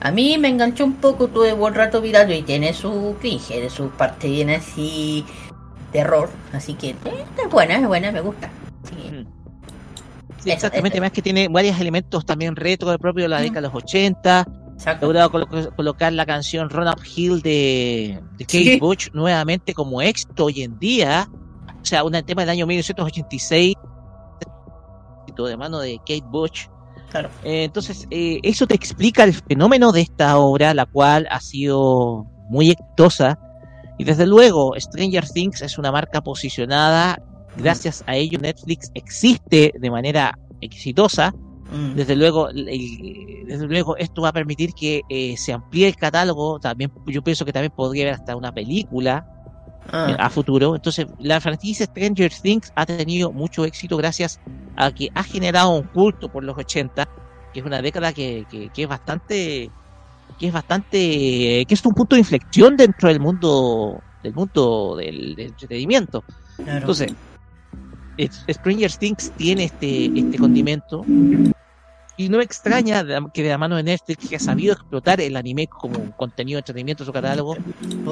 [0.00, 3.68] A mí me enganchó un poco, tuve buen rato mirando y tiene su cringe, de
[3.68, 5.24] sus partes bien así
[5.92, 6.30] terror.
[6.52, 8.48] Así que eh, es buena, es buena, me gusta.
[8.84, 9.26] Sí.
[10.44, 14.46] Exactamente, más que tiene varios elementos también retro propio de la década de los 80.
[14.74, 15.06] Exacto.
[15.06, 15.30] logrado
[15.76, 21.28] colocar la canción Run Up Hill de, Kate Bush nuevamente como éxito hoy en día.
[21.82, 23.74] O sea, un tema del año 1986
[25.36, 26.66] de mano de Kate Bush.
[27.10, 27.30] Claro.
[27.44, 32.26] Eh, entonces, eh, eso te explica el fenómeno de esta obra, la cual ha sido
[32.50, 33.38] muy exitosa
[34.00, 37.22] y desde luego, Stranger Things es una marca posicionada.
[37.56, 41.32] Gracias a ello, Netflix existe de manera exitosa.
[41.72, 41.94] Mm.
[41.94, 46.58] Desde luego, desde luego, esto va a permitir que eh, se amplíe el catálogo.
[46.58, 49.26] También, yo pienso que también podría haber hasta una película
[49.92, 50.10] ah.
[50.10, 50.74] eh, a futuro.
[50.74, 54.40] Entonces, la franquicia Stranger Things ha tenido mucho éxito gracias
[54.76, 57.08] a que ha generado un culto por los 80,
[57.52, 59.70] que es una década que, que es bastante
[60.38, 60.98] que es bastante,
[61.66, 66.24] que es un punto de inflexión dentro del mundo, del mundo del, entretenimiento.
[66.58, 67.14] Entonces,
[68.48, 71.04] Stranger Things tiene este, este condimento
[72.16, 73.02] y no me extraña
[73.32, 76.60] que de la mano de Netflix, que ha sabido explotar el anime como contenido de
[76.60, 77.56] entretenimiento en su catálogo,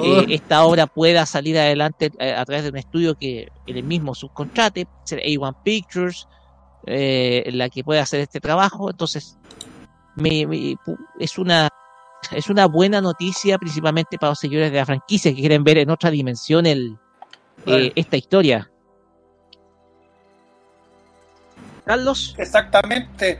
[0.03, 4.15] eh, esta obra pueda salir adelante eh, a, través de un estudio que el mismo
[4.15, 6.27] subcontrate, ser A1 Pictures,
[6.87, 8.89] eh, la que pueda hacer este trabajo.
[8.89, 9.37] Entonces,
[10.15, 10.75] me,
[11.19, 11.69] es una
[12.31, 15.89] es una buena noticia principalmente para los seguidores de la franquicia que quieren ver en
[15.89, 16.97] otra dimensión el,
[17.65, 18.71] eh, esta historia.
[21.89, 22.35] Carlos.
[22.37, 23.39] Exactamente.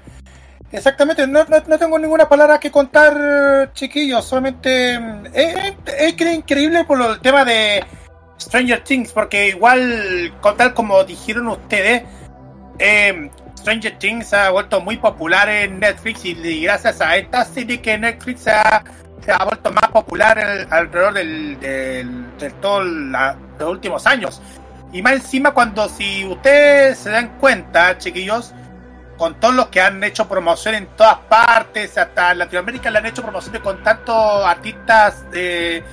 [0.72, 4.26] Exactamente, no, tengo ninguna palabra que contar, chiquillos.
[4.26, 7.84] Solamente mm, es, increíble por el tema de
[8.40, 12.04] Stranger Things, porque igual, tal como dijeron ustedes,
[12.80, 18.00] eh, Stranger Things ha vuelto muy popular en Netflix y gracias a esta serie que
[18.00, 18.84] Netflix ha,
[19.24, 24.42] se ha vuelto más popular alrededor del, de todos los últimos años.
[24.92, 28.54] Y más encima cuando si ustedes se dan cuenta, chiquillos,
[29.18, 33.22] con todos los que han hecho promoción en todas partes, hasta Latinoamérica le han hecho
[33.22, 35.84] promociones con tantos artistas de,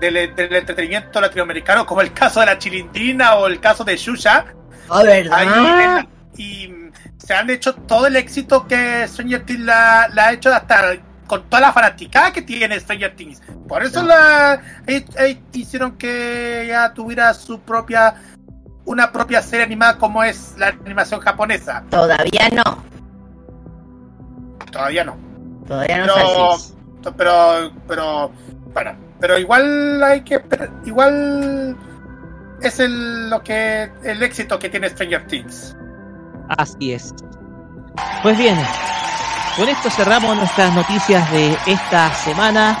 [0.00, 4.46] del, entretenimiento latinoamericano, como el caso de la Chilindrina o el caso de Shusha.
[4.88, 6.06] Oh, ¿verdad?
[6.36, 6.72] y
[7.18, 10.96] se han hecho todo el éxito que Stranger Things la, ha hecho hasta
[11.26, 13.42] con toda la fanaticada que tiene Stranger Things.
[13.66, 14.62] Por eso la
[15.52, 18.14] hicieron que ya tuviera su propia
[18.88, 21.84] una propia serie animada como es la animación japonesa.
[21.90, 22.82] Todavía no.
[24.72, 25.16] Todavía no.
[25.66, 26.14] Todavía no
[27.16, 28.32] pero, pero pero
[28.72, 30.42] bueno, pero igual hay que
[30.84, 31.76] igual
[32.62, 35.76] es el lo que el éxito que tiene Stranger Things.
[36.56, 37.14] Así es.
[38.22, 38.56] Pues bien,
[39.56, 42.78] con esto cerramos nuestras noticias de esta semana.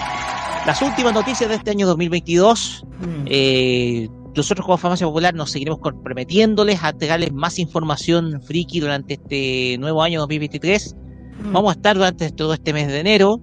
[0.66, 2.84] Las últimas noticias de este año 2022.
[2.98, 3.24] Mm.
[3.26, 4.08] Eh,
[4.38, 10.02] nosotros como Farmacia Popular nos seguiremos comprometiéndoles a entregarles más información friki durante este nuevo
[10.02, 10.94] año 2023.
[11.42, 11.52] Mm.
[11.52, 13.40] Vamos a estar durante todo este mes de enero.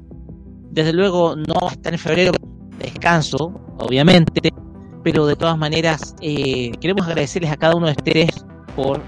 [0.72, 2.32] Desde luego no va a estar en febrero,
[2.80, 4.52] descanso, obviamente.
[5.04, 8.32] Pero de todas maneras, eh, queremos agradecerles a cada uno de ustedes
[8.76, 9.02] por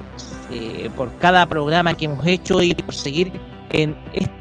[0.52, 3.32] eh, por cada programa que hemos hecho y por seguir
[3.72, 3.96] en,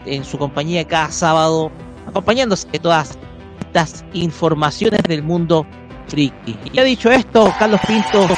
[0.05, 1.71] en su compañía cada sábado
[2.07, 3.19] acompañándose de todas
[3.61, 5.67] estas informaciones del mundo
[6.09, 6.59] friki.
[6.65, 8.29] Y ya dicho esto, Carlos Pinto,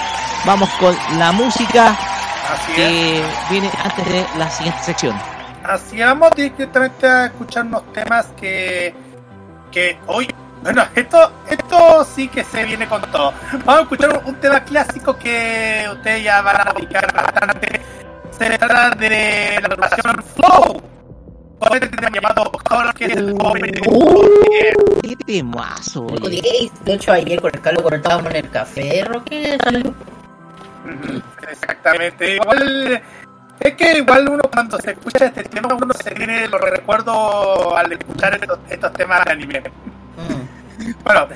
[0.44, 1.96] vamos con la música
[2.52, 2.76] Así es.
[2.76, 5.16] que viene antes de la siguiente sección.
[5.64, 8.94] Así vamos directamente a escuchar unos temas que,
[9.70, 10.26] que hoy,
[10.62, 13.34] bueno, esto, esto sí que se viene con todo.
[13.64, 17.82] Vamos a escuchar un, tema clásico que ustedes ya van a ubicar bastante.
[18.30, 20.97] Se trata de la agrupación Flow.
[21.60, 26.06] Este llamado Color, que es el opening de- ¡Qué temazo!
[26.06, 29.58] De hecho, ayer con el Carlos cuando estábamos en el café, Roque,
[31.50, 32.36] Exactamente.
[32.36, 33.02] Igual
[33.60, 37.92] es que igual uno cuando se escucha este tema uno se tiene los recuerdos al
[37.92, 39.60] escuchar estos, estos temas de anime.
[39.60, 40.92] Mm.
[41.04, 41.26] Bueno,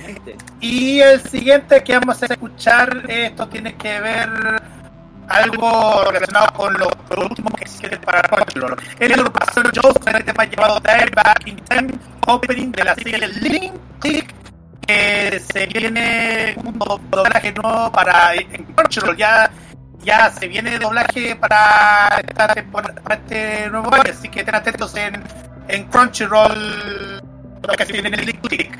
[0.61, 4.29] y el siguiente que vamos a escuchar, esto tiene que ver
[5.33, 8.77] algo relacionado con los últimos que hicieron para Crunchyroll.
[8.99, 11.89] Es la agrupación Joe con el tema llamado Dive Back in Time,
[12.27, 14.35] opening de la serie Link Click,
[14.87, 19.17] que se viene un do- doblaje nuevo para en Crunchyroll.
[19.17, 19.51] Ya,
[20.05, 24.95] ya se viene doblaje para esta temporada, para este nuevo año, así que estén atentos
[24.97, 25.23] en,
[25.69, 27.23] en Crunchyroll
[27.67, 28.79] lo que se viene en el Link Click.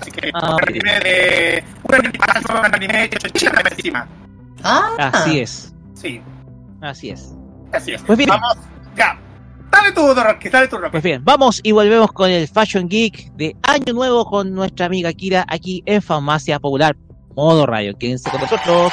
[0.00, 4.06] Así que Ah, un anime de un anime, un anime hecho en China encima.
[4.64, 6.20] Ah, Así es, Sí,
[6.80, 7.34] así es.
[7.72, 8.02] así es.
[8.02, 8.28] Pues bien.
[8.28, 8.56] Vamos,
[8.96, 9.18] ya.
[9.70, 10.90] Dale tu Rocky, dale tu Rocky.
[10.90, 15.12] Pues bien, vamos y volvemos con el Fashion Geek de Año Nuevo con nuestra amiga
[15.12, 16.94] Kira aquí en Farmacia Popular
[17.34, 17.96] Modo Radio.
[17.96, 18.92] Quédense con nosotros.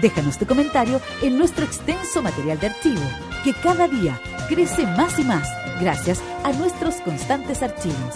[0.00, 3.02] Déjanos tu comentario en nuestro extenso material de archivo,
[3.42, 5.48] que cada día crece más y más
[5.80, 8.14] gracias a nuestros constantes archivos.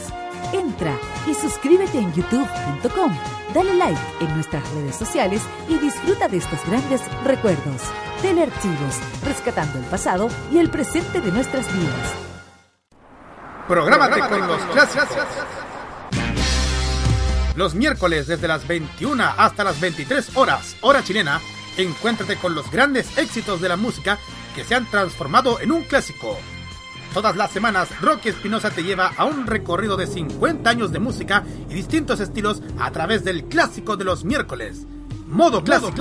[0.53, 0.95] Entra
[1.29, 3.13] y suscríbete en youtube.com,
[3.55, 7.83] dale like en nuestras redes sociales y disfruta de estos grandes recuerdos.
[8.21, 12.15] Telearchivos, rescatando el pasado y el presente de nuestras vidas.
[13.67, 15.09] Prográmate con los clásicos.
[17.57, 21.41] Los miércoles desde las 21 hasta las 23 horas, hora chilena,
[21.77, 24.19] encuéntrate con los grandes éxitos de la música
[24.55, 26.37] que se han transformado en un clásico.
[27.13, 31.45] Todas las semanas, Rocky Espinosa te lleva a un recorrido de 50 años de música
[31.69, 34.87] y distintos estilos a través del clásico de los miércoles.
[35.27, 35.93] Modo clásico.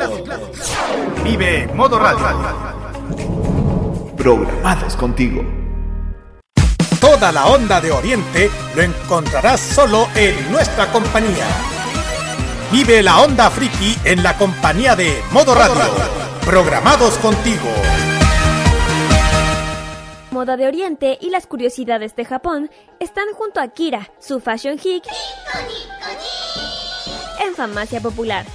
[1.23, 2.27] Vive Modo Radio.
[4.15, 5.43] Programados contigo.
[7.01, 11.80] Toda la onda de Oriente lo encontrarás solo en nuestra compañía.
[12.71, 15.81] Vive la onda friki en la compañía de Modo Radio.
[16.45, 17.67] Programados contigo.
[20.31, 22.71] Moda de Oriente y las curiosidades de Japón
[23.01, 25.03] están junto a Kira, su fashion geek,
[27.45, 28.45] en Farmacia Popular.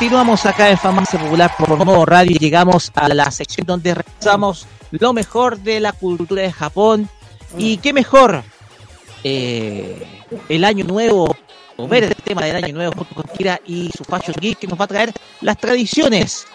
[0.00, 4.66] Continuamos acá en Farmacia Popular por Modo Radio y llegamos a la sección donde revisamos
[4.92, 7.06] lo mejor de la cultura de Japón.
[7.58, 8.42] Y qué mejor
[9.24, 10.02] eh,
[10.48, 11.36] el año nuevo,
[11.76, 14.66] o ver el tema del año nuevo junto con Kira y su Fashion Geek que
[14.66, 15.12] nos va a traer
[15.42, 16.46] las tradiciones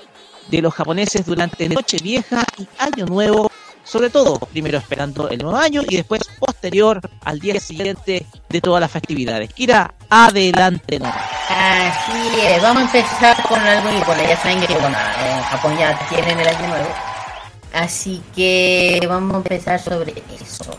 [0.47, 3.51] de los japoneses durante Noche Vieja y Año Nuevo,
[3.85, 8.81] sobre todo primero esperando el nuevo año y después posterior al día siguiente de todas
[8.81, 9.53] las festividades.
[9.53, 11.13] Kira, adelante no.
[11.49, 15.77] Así es, vamos a empezar con algo y bueno, ya saben que bueno, en Japón
[15.77, 16.89] ya tienen el año nuevo.
[17.73, 20.77] Así que vamos a empezar sobre eso.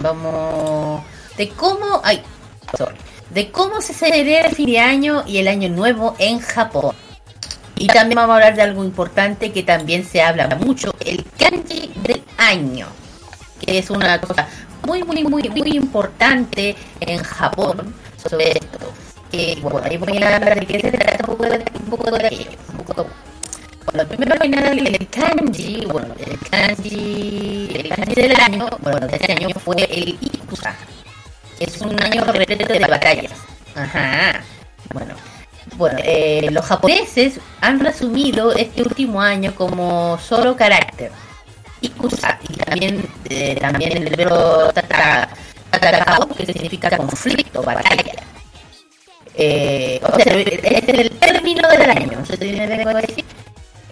[0.00, 1.02] Vamos
[1.36, 2.22] de cómo, ay,
[2.76, 2.96] sorry,
[3.30, 6.94] de cómo se celebra el fin de año y el año nuevo en Japón.
[7.76, 11.92] Y también vamos a hablar de algo importante que también se habla mucho, el kanji
[12.02, 12.86] del año,
[13.60, 14.46] que es una cosa
[14.86, 18.92] muy, muy, muy, muy importante en Japón sobre esto.
[19.30, 22.10] Que, bueno, ahí voy a hablar de qué se trata un poco de, un poco
[22.10, 22.50] de aquello.
[22.70, 23.06] Un poco,
[23.86, 29.16] bueno, primero que nada, el kanji, bueno, el kanji, el kanji del año, bueno, de
[29.16, 30.74] este año fue el Ikusa.
[31.58, 33.32] que Es un año repleto de batallas.
[33.74, 34.40] Ajá.
[34.92, 35.14] Bueno,
[35.76, 41.10] bueno, eh, los japoneses han resumido este último año como solo carácter.
[41.80, 41.88] Y
[42.64, 45.28] también, eh, también el verbo tata,
[45.70, 48.14] tatakao, que significa conflicto, batalla.
[49.34, 53.24] Eh, este es el término del año, no sé si decir.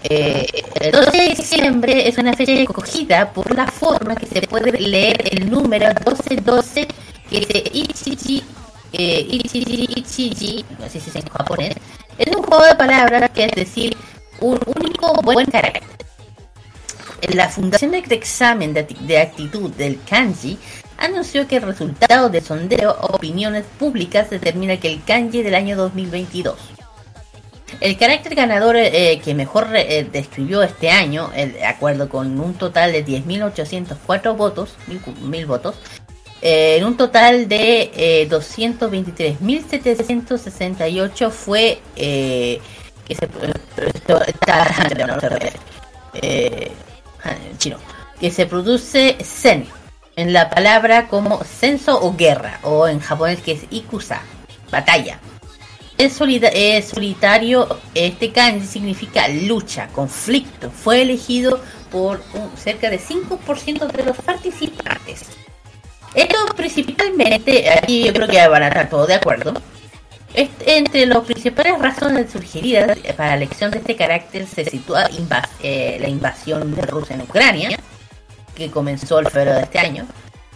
[0.03, 0.47] Eh,
[0.81, 5.23] el 12 de diciembre es una fecha escogida por la forma que se puede leer
[5.31, 6.89] el número 1212,
[7.29, 8.43] que es Ichiji
[8.93, 11.75] eh, Ichiji, Ichiji, sé si es en japonés,
[12.19, 13.97] es un juego de palabras que es decir,
[14.41, 15.83] un único buen carácter.
[17.35, 20.59] La Fundación de Examen de, Actitud del Kanji
[20.97, 26.59] anunció que el resultado de sondeo opiniones públicas determina que el kanji del año 2022.
[27.81, 32.55] El carácter ganador eh, que mejor eh, describió este año, el- de acuerdo con un
[32.55, 35.77] total de 10.804 votos, mil, mil votos,
[36.43, 42.61] eh, en un total de eh, 223.768 fue eh,
[43.07, 43.29] que se
[46.15, 46.73] eh,
[47.59, 47.77] chino
[48.19, 49.67] que se produce sen
[50.17, 54.23] en la palabra como censo o guerra o en japonés que es ikusa
[54.71, 55.21] batalla
[56.01, 60.71] es solitario, este kanji significa lucha, conflicto.
[60.71, 61.61] Fue elegido
[61.91, 62.23] por
[62.57, 65.40] cerca de 5% de los participantes.
[66.15, 69.55] Esto principalmente, aquí yo creo que van a estar todos de acuerdo.
[70.35, 75.09] Entre las principales razones sugeridas para la elección de este carácter se sitúa
[75.63, 77.79] eh, la invasión de Rusia en Ucrania,
[78.55, 80.07] que comenzó el febrero de este año.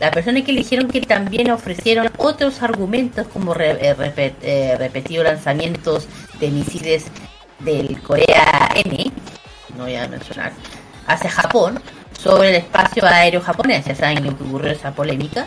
[0.00, 3.94] Las personas que eligieron que también ofrecieron otros argumentos como eh,
[4.42, 6.08] eh, repetidos lanzamientos
[6.40, 7.06] de misiles
[7.60, 9.12] del Corea N,
[9.76, 10.52] no voy a mencionar,
[11.06, 11.80] hacia Japón
[12.18, 13.84] sobre el espacio aéreo japonés.
[13.84, 15.46] Ya saben lo que ocurrió esa polémica.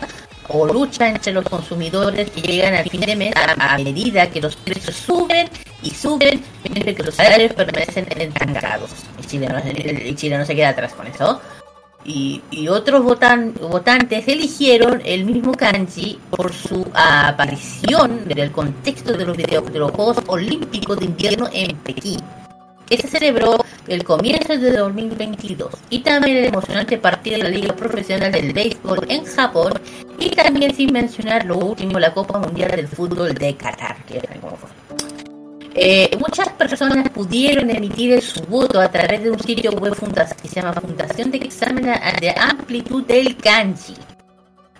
[0.50, 4.56] O lucha entre los consumidores que llegan al fin de mes a, medida que los
[4.56, 5.46] precios suben
[5.82, 8.90] y suben, mientras que los salarios permanecen estancados.
[9.22, 9.58] Y Chile no,
[10.08, 11.38] y Chile no se queda atrás con eso
[12.04, 19.12] y, y otros votan, votantes eligieron el mismo kanji por su aparición en el contexto
[19.12, 22.20] de los, video- de los Juegos Olímpicos de Invierno en Pekín,
[22.88, 27.74] que se celebró el comienzo de 2022, y también el emocionante partido de la Liga
[27.74, 29.72] Profesional del Béisbol en Japón,
[30.18, 34.20] y también sin mencionar lo último, la Copa Mundial del Fútbol de Qatar, que.
[35.80, 39.94] Eh, muchas personas pudieron emitir su voto a través de un sitio web
[40.42, 41.84] que se llama Fundación de Examen
[42.20, 43.94] de Amplitud del Kanji.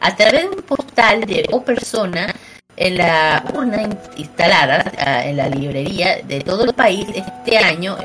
[0.00, 2.34] A través de un portal de o persona
[2.78, 7.96] en la urna in- instalada ah, en la librería de todo el país este año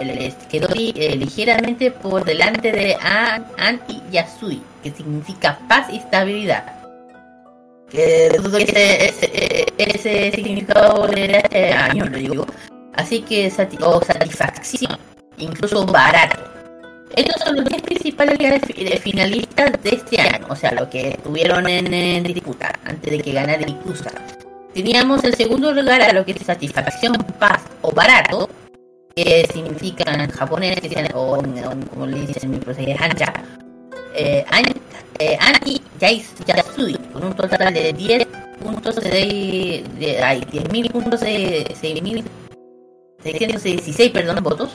[0.50, 6.64] quedó eh, ligeramente por delante de An, An y Yasui, que significa paz y estabilidad.
[7.90, 9.14] Que dudo que
[9.78, 12.48] ese, significado de este año, lo digo.
[12.96, 13.52] Así que
[13.82, 14.98] o satisfacción,
[15.38, 16.40] incluso barato.
[17.16, 21.70] Estos son los 10 principales de finalistas de este año, o sea, lo que estuvieron
[21.70, 24.12] en, disputa antes de que ganara Ikusa.
[24.74, 28.50] Teníamos el segundo lugar a lo que es satisfacción, paz o barato,
[29.16, 30.80] que significa en japonés,
[31.14, 31.38] o,
[31.92, 33.34] como le dicen en mi proceso, hanja,
[34.16, 34.64] eh, an,
[35.20, 38.26] eh, Anti Yais- Yasui, con un total de 10
[38.64, 42.24] puntos de, de ay, 10.000 puntos de 6.000
[43.24, 44.72] 616 perdón, votos.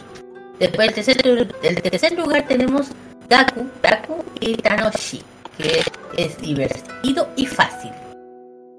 [0.61, 2.89] Después el tercer, el tercer lugar tenemos
[3.29, 5.23] Gaku, Gaku y Tanoshi,
[5.57, 5.83] que
[6.17, 7.91] es divertido y fácil.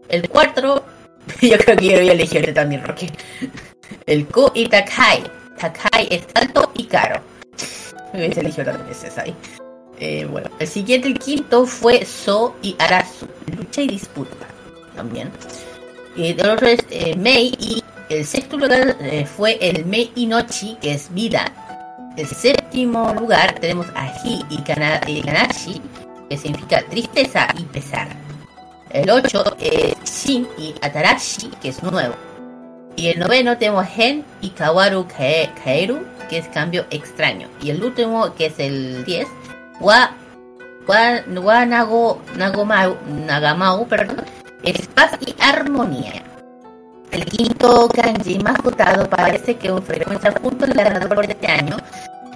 [0.09, 0.83] El cuarto,
[1.41, 3.09] yo creo que yo voy elegir este también, Roque.
[4.05, 5.23] El Ko y Takai.
[5.59, 7.21] Takai es alto y caro.
[8.13, 9.35] Me hubiese elegido veces ahí.
[9.99, 13.27] Eh, bueno, el siguiente, el quinto, fue So y Arasu,
[13.57, 14.47] lucha y disputa
[14.95, 15.29] también.
[16.15, 20.77] Y el otro es eh, Mei y el sexto lugar eh, fue el Mei Inochi,
[20.81, 21.51] que es vida.
[22.17, 25.81] El, sé- séptimo lugar tenemos a Hi y y Kanashi,
[26.29, 28.07] que significa tristeza y pesar.
[28.91, 32.15] El 8 es Shin y Atarashi, que es nuevo.
[32.95, 35.99] Y el noveno tenemos Hen y Kawaru Kae- Kaeru,
[36.29, 37.47] que es cambio extraño.
[37.61, 39.27] Y el último, que es el 10,
[39.79, 40.11] Wa,
[40.87, 44.25] wa, wa Nago, Nagomau, Nagamau, perdón,
[44.63, 46.23] es paz y armonía.
[47.11, 51.77] El quinto kanji más votado parece que un frecuencia junto al ganador de este año,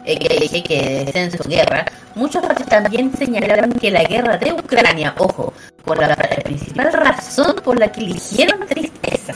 [0.05, 1.85] eh, que dije que descenso guerra.
[2.15, 5.53] Muchos también señalaron que la guerra de Ucrania, ojo,
[5.84, 9.34] por la principal razón por la que eligieron tristeza.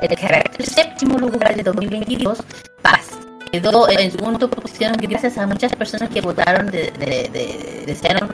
[0.00, 2.38] El carácter séptimo lugar de 2022,
[2.82, 3.10] paz.
[3.52, 8.30] Quedó en segundo posición gracias a muchas personas que votaron de, de- de- desearon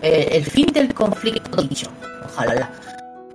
[0.00, 1.88] eh, el fin del conflicto dicho.
[2.24, 2.70] Ojalá.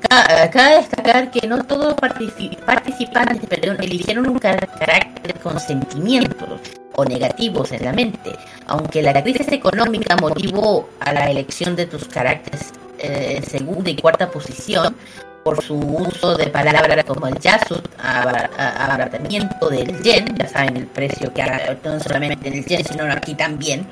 [0.09, 5.59] Ca- Cabe destacar que no todos los partici- participantes perdón, eligieron un car- carácter con
[5.59, 6.59] sentimientos
[6.95, 8.31] o negativos en la mente,
[8.67, 13.95] aunque la crisis económica motivó a la elección de tus caracteres eh, en segunda y
[13.95, 14.95] cuarta posición
[15.43, 21.33] por su uso de palabras como el yasut, abaratamiento del yen, ya saben el precio
[21.33, 23.87] que ha, no solamente en el yen, sino aquí también,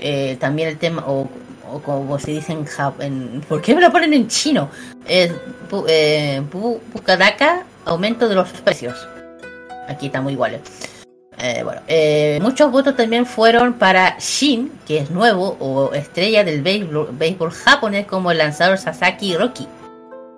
[0.00, 1.28] eh, también el tema, o,
[1.84, 4.68] como se dice en ¿por qué me lo ponen en chino?
[5.06, 5.32] Es
[5.88, 9.06] eh, bu- Bukadaka, aumento de los precios.
[9.88, 10.60] Aquí estamos iguales.
[11.38, 16.60] Eh, bueno, eh, muchos votos también fueron para Shin, que es nuevo, o estrella del
[16.62, 19.66] béisbol, japonés como el lanzador Sasaki Roki.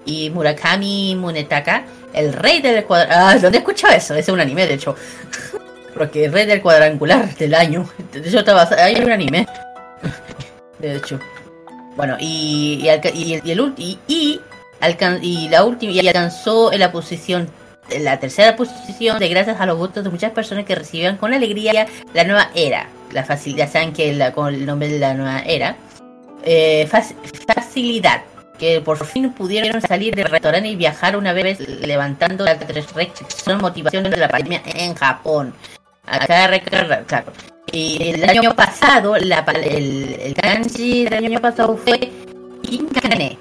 [0.05, 3.37] Y Murakami Munetaka, el rey del cuadrangular.
[3.37, 4.15] Ah, ¿dónde he escuchado eso?
[4.15, 4.95] Es un anime, de hecho.
[5.95, 7.89] Porque rey del cuadrangular del año.
[8.15, 9.47] Hecho, estaba, hay un anime.
[10.79, 11.19] De hecho.
[11.97, 14.41] Bueno, y, y, el, y y,
[14.81, 17.49] alcan- y la última y alcanzó en la posición
[18.01, 21.87] la tercera posición de gracias a los votos de muchas personas que recibían con alegría
[22.15, 22.89] la nueva era.
[23.13, 25.77] La facilidad, saben que con el nombre de la nueva era.
[26.45, 27.15] Eh, fac-
[27.55, 28.23] facilidad,
[28.59, 34.05] que por fin pudieron salir del restaurante y viajar una vez levantando la restricción motivación
[34.05, 35.53] de la pandemia en Japón.
[36.05, 37.33] Acá recordar, claro.
[37.71, 42.11] Y el año pasado, la, el, el kanji del año pasado fue
[42.63, 43.39] Kinkane.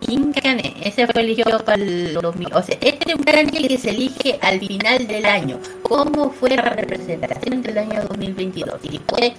[0.00, 2.54] Kinkane, ese fue elegido para el 2000.
[2.54, 5.60] O sea, este es un kanji que se elige al final del año.
[5.82, 8.80] ¿Cómo fue la representación del año 2022?
[8.90, 9.34] Y fue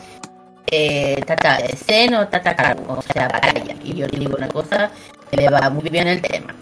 [0.71, 3.75] eh, Tata Zen o Tatakaru, o sea, batalla.
[3.83, 4.89] Y yo digo una cosa,
[5.29, 6.55] que le va muy bien el tema.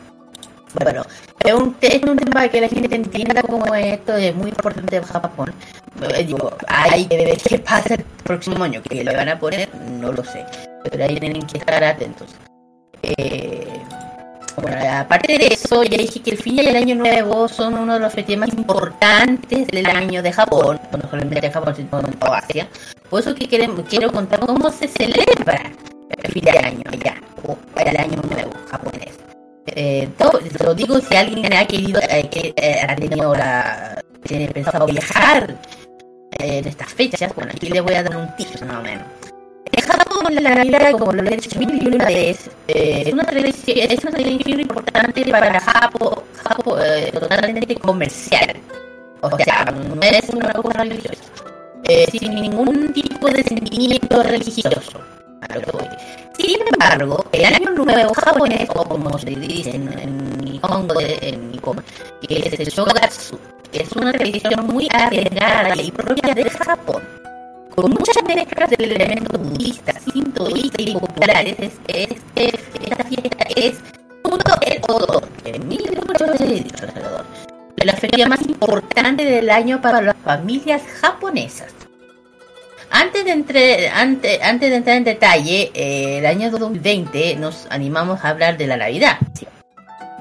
[0.74, 1.04] Bueno,
[1.44, 5.04] es un, es un tema que la gente entienda como esto es muy importante en
[5.04, 5.54] Japón.
[6.02, 9.70] Eh, digo, hay que ver qué pasa el próximo año, que le van a poner,
[9.76, 10.46] no lo sé.
[10.84, 12.28] Pero ahí tienen que estar atentos.
[13.04, 13.68] Eh,
[14.62, 17.94] bueno, aparte de eso, ya dije que el fin y el año nuevo son uno
[17.96, 22.12] de los festivos más importantes del año de Japón, no solamente de Japón, sino de
[22.14, 22.68] toda Asia.
[23.10, 25.72] Por eso que queremos, quiero contar cómo se celebra
[26.10, 29.18] el fin de año ya, o el año nuevo japonés.
[29.68, 30.10] Eh,
[30.64, 35.56] lo digo si alguien ha querido, eh, que eh, ha tenido la, tiene pensado viajar
[36.44, 39.06] en estas fechas, bueno, aquí les voy a dar un tip más o menos.
[39.74, 43.24] En Japón la Navidad, como lo he dicho mil y una vez, eh, es una
[43.24, 48.58] tradición, es una tradición importante para Japón, Japón eh, totalmente comercial.
[49.22, 51.24] O sea, no es una cosa religiosa.
[51.84, 55.00] Eh, sin ningún tipo de sentimiento religioso.
[55.42, 55.88] A lo que voy.
[56.38, 61.84] Sin embargo, el año nuevo japonés, o como se dice en, en Nihongo, en Nippon,
[62.28, 63.40] que es el Shogatsu,
[63.74, 67.02] es una tradición muy arriesgada y propia de Japón.
[67.76, 72.54] Con muchas mezclas de elementos budistas, sintoístas y populares, es, es, es-
[72.84, 73.76] esta fiesta es
[74.24, 77.26] junto el Odo, que en 1818 alrededor,
[77.84, 81.74] la feria más importante del año para las familias japonesas.
[82.92, 88.24] Antes de, entre- ante- antes de entrar en detalle, eh, el año 2020 nos animamos
[88.26, 89.18] a hablar de la Navidad.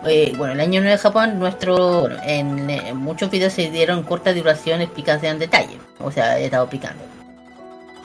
[0.06, 4.32] Eh, bueno, el año nuevo de Japón, nuestro, bueno, en, muchos videos se dieron corta
[4.32, 5.78] duración explicadas en detalle.
[5.98, 7.02] O sea, he estado picando.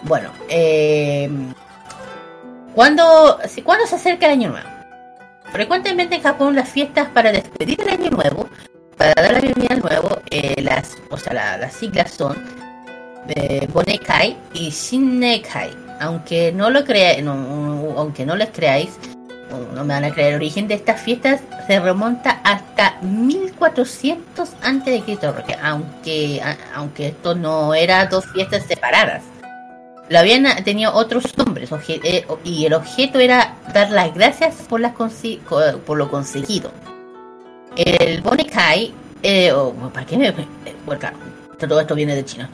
[0.03, 1.29] Bueno, eh,
[2.73, 4.67] ¿cuándo, si- ¿cuándo se acerca el año nuevo?
[5.51, 8.49] Frecuentemente en Japón las fiestas para despedir el año nuevo,
[8.97, 12.35] para dar la bienvenida al nuevo, eh, las, o sea, la- las siglas son
[13.29, 15.71] eh, Bonekai y Shinnekai.
[16.01, 17.15] Aunque no lo crea,
[17.95, 18.99] aunque no les creáis,
[19.73, 24.93] no me van a creer, el origen de estas fiestas se remonta hasta 1400 antes
[24.93, 26.41] de Cristo, aunque,
[26.73, 29.23] aunque esto no era dos fiestas separadas,
[30.09, 34.79] lo habían tenido otros nombres obje- eh, y el objeto era dar las gracias por,
[34.79, 36.71] las consi- co- por lo conseguido.
[37.75, 38.93] El Bonekai,
[39.23, 39.51] eh,
[39.93, 40.27] ¿para qué me.?
[40.29, 40.35] eh,
[40.85, 41.01] Bueno,
[41.59, 42.49] todo esto viene de China.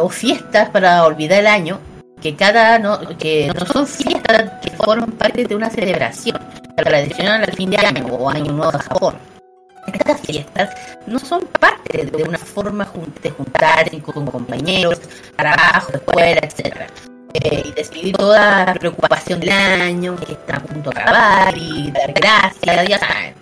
[0.00, 1.78] o fiestas para olvidar el año,
[2.20, 6.38] que cada no, que no son fiestas que forman parte de una celebración
[6.76, 9.14] tradicional al fin de año o año nuevo de Japón.
[9.92, 10.70] Estas fiestas
[11.06, 12.88] no son parte de una forma
[13.22, 15.00] de juntarse con compañeros,
[15.36, 16.88] trabajo, escuela, etc.
[17.34, 21.90] Eh, y despedir toda la preocupación del año que está a punto de acabar y
[21.90, 23.34] dar gracias, ya saben.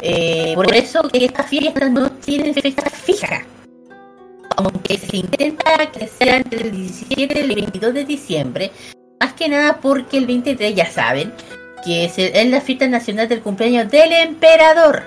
[0.00, 3.42] Eh, por eso que estas fiestas no tienen fecha fija.
[4.58, 8.70] Aunque se intenta que sea entre el 17 y el 22 de diciembre,
[9.20, 11.32] más que nada porque el 23 ya saben
[11.84, 15.04] que es, el- es la fiesta nacional del cumpleaños del emperador.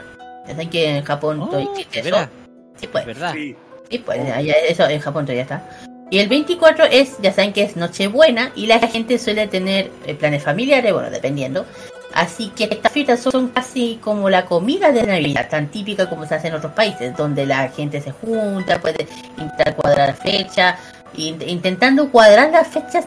[0.47, 1.57] Ya saben que en Japón Oh,
[1.91, 2.29] eso-
[2.77, 3.33] sí, pues, ¿Verdad?
[3.33, 3.55] Sí.
[3.89, 5.69] sí, pues, allá- eso en Japón todavía está.
[6.09, 10.13] Y el 24 es, ya saben que es Nochebuena y la gente suele tener eh,
[10.15, 11.65] planes familiares, bueno, dependiendo.
[12.13, 16.35] Así que estas fiestas son casi como la comida de Navidad, tan típica como se
[16.35, 19.07] hace en otros países, donde la gente se junta, puede
[19.37, 20.77] intentar cuadrar fechas,
[21.15, 23.05] in- intentando cuadrar las fechas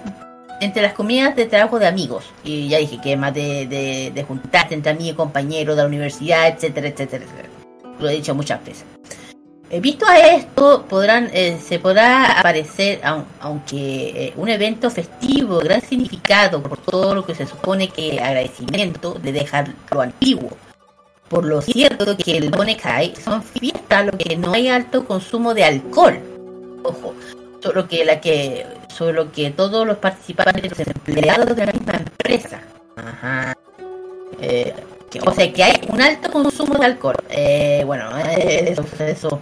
[0.61, 2.25] entre las comidas de trabajo de amigos.
[2.45, 6.49] Y ya dije que más de, de, de juntarse entre amigos, compañeros de la universidad,
[6.49, 7.49] etcétera, etcétera, etcétera.
[7.99, 8.85] Lo he dicho muchas veces.
[9.71, 15.59] Eh, visto a esto, podrán, eh, se podrá aparecer, aun- aunque eh, un evento festivo,
[15.59, 20.51] de gran significado por todo lo que se supone que agradecimiento de dejar lo antiguo.
[21.29, 25.65] Por lo cierto que el Bonekai son fiestas lo que no hay alto consumo de
[25.65, 26.19] alcohol.
[26.85, 27.15] Ojo,
[27.63, 32.61] solo que la que, solo que todos los participantes, los empleados de la misma empresa.
[32.97, 33.57] Ajá.
[34.41, 34.75] Eh,
[35.25, 37.17] o sea que hay un alto consumo de alcohol.
[37.87, 38.11] Bueno,
[38.99, 39.41] eso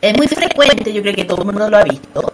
[0.00, 2.32] es muy frecuente, yo creo que todo el mundo lo ha visto,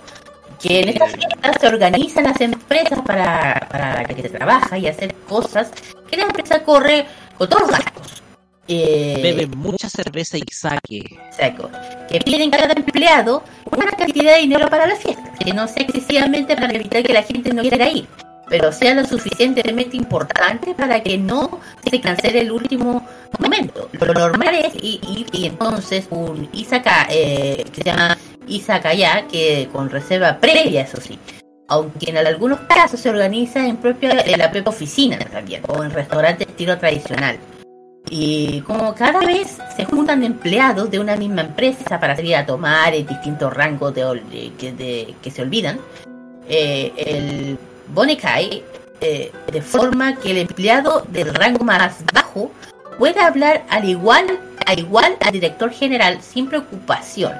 [0.60, 5.14] que en estas fiestas se organizan las empresas para, para que se trabaja y hacer
[5.28, 5.70] cosas
[6.08, 7.06] que la empresa corre
[7.36, 8.22] con todos los gastos.
[8.68, 11.18] Eh, Beben mucha cerveza y sake.
[11.26, 11.68] Exacto.
[12.08, 16.54] Que piden cada empleado una cantidad de dinero para la fiesta, que no sea excesivamente
[16.54, 18.06] para evitar que la gente no quiera ir,
[18.52, 21.58] pero sea lo suficientemente importante para que no
[21.90, 23.02] se cancele el último
[23.38, 23.88] momento.
[23.92, 29.70] Lo normal es ir, ir y entonces un Isaka, eh, que se llama Isakaya, que
[29.72, 31.18] con reserva previa, eso sí.
[31.68, 35.90] Aunque en algunos casos se organiza en, propia, en la propia oficina también, o en
[35.90, 37.38] restaurantes estilo tradicional.
[38.10, 42.92] Y como cada vez se juntan empleados de una misma empresa para salir a tomar
[42.94, 45.78] en distintos rangos de- que, de- que se olvidan,
[46.50, 47.58] eh, el
[47.92, 48.64] Bonekai,
[49.00, 52.50] eh, de forma que el empleado del rango más bajo
[52.98, 57.32] pueda hablar al igual, a igual al director general sin preocupación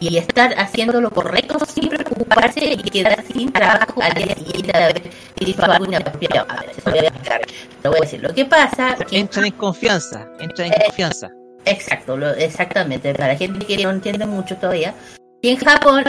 [0.00, 4.84] y estar haciendo lo correcto sin preocuparse y quedar sin trabajo al día siguiente de
[4.84, 5.02] haber
[5.40, 6.46] hecho algo inapropiado.
[6.50, 7.40] A ver, eso lo voy a explicar.
[7.82, 8.22] Lo voy a decir.
[8.22, 11.30] Lo que pasa que Entran en confianza, entran en Eh, confianza.
[11.64, 13.14] Exacto, lo, exactamente.
[13.14, 14.94] Para gente que no entiende mucho todavía.
[15.40, 16.04] Y en Japón,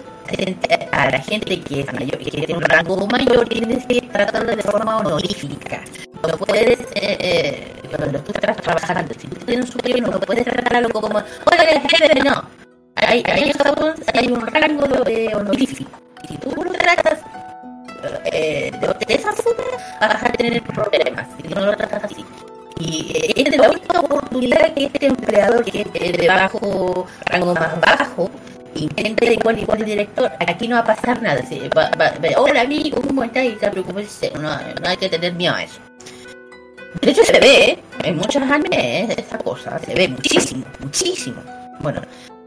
[0.91, 4.63] a la gente que es mayor, que tiene un rango mayor, tienes que tratarlo de
[4.63, 5.81] forma honorífica.
[6.27, 10.45] No puedes, eh, eh, cuando tú estás trabajando, si tú tienes un superior, no puedes
[10.45, 12.43] tratarlo como, oye, jefe, no.
[12.95, 15.91] Hay, en Japón hay un rango de honorífico.
[16.27, 17.19] Si tú lo tratas
[18.25, 19.63] eh, de, de esa forma,
[20.01, 21.27] vas a tener problemas.
[21.39, 22.25] Si no lo tratas así.
[22.79, 27.79] Y eh, es la única oportunidad que este empleador que es de bajo rango más
[27.79, 28.29] bajo
[28.75, 30.31] intenta igual igual el director.
[30.39, 31.41] Aquí no va a pasar nada.
[31.47, 33.45] Si va- va- va- Hola amigo, ¿cómo estás?
[33.45, 35.79] Y te preocupes, no, no hay que tener miedo a eso.
[37.01, 41.37] De hecho se ve en muchos animes esa cosa, se ve muchísimo, muchísimo.
[41.79, 42.01] Bueno,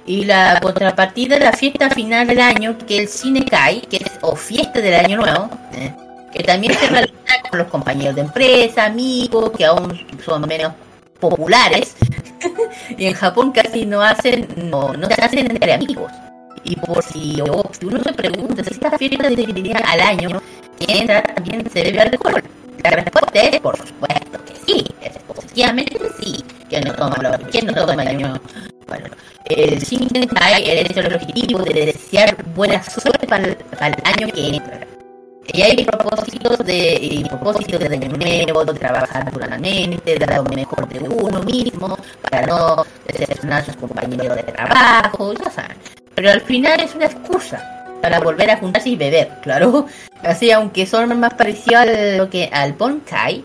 [0.05, 4.11] y la contrapartida de la fiesta final del año, que el Cine Kai, que es
[4.21, 5.95] o fiesta del año nuevo, eh,
[6.35, 7.15] que también se realiza
[7.49, 10.73] con los compañeros de empresa, amigos, que aún son menos
[11.21, 11.95] populares.
[12.97, 16.13] y en Japón casi no hacen, no, no se hacen entre amigos.
[16.65, 20.41] Y por si, o si uno se pregunta si estas fiestas se dividían al año,
[20.79, 22.43] entra también se bebe alcohol.
[22.83, 26.45] La respuesta es por supuesto que sí, es positivamente sí.
[26.69, 28.41] Que no toma lo que no toma el año.
[28.87, 29.07] Bueno,
[29.47, 34.57] el Shinkenkai es el objetivo de desear buena suerte para el, para el año que
[34.57, 34.92] entra.
[35.49, 40.45] Y hay propósitos de, y propósitos de año nuevo, de trabajar duramente, de dar lo
[40.45, 45.77] mejor de uno mismo, para no decepcionar a sus compañeros de trabajo, ya saben.
[46.15, 47.61] Pero al final es una excusa
[48.01, 49.87] para volver a juntarse y beber, claro.
[50.23, 53.45] Así, aunque son más parecidos a lo que al Bonkai,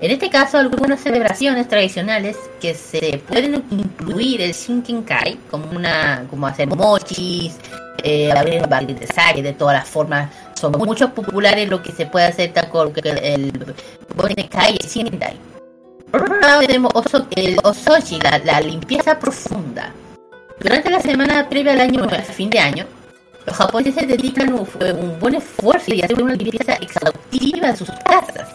[0.00, 6.46] en este caso algunas celebraciones tradicionales que se pueden incluir el Shinkenkai, como una, como
[6.46, 7.56] hacer mochis,
[8.02, 12.26] eh, abrir de sake de todas las formas, son mucho populares lo que se puede
[12.26, 13.52] hacer como que el
[14.16, 15.36] Bonkai y el Shinkenkai.
[16.10, 19.92] Por otro lado tenemos oso- el Ososhi, la, la limpieza profunda.
[20.58, 22.86] Durante la semana previa al año nuevo, fin de año,
[23.46, 24.68] Los japoneses dedican un,
[25.00, 28.46] un buen esfuerzo y hacen una limpieza exhaustiva de sus casas,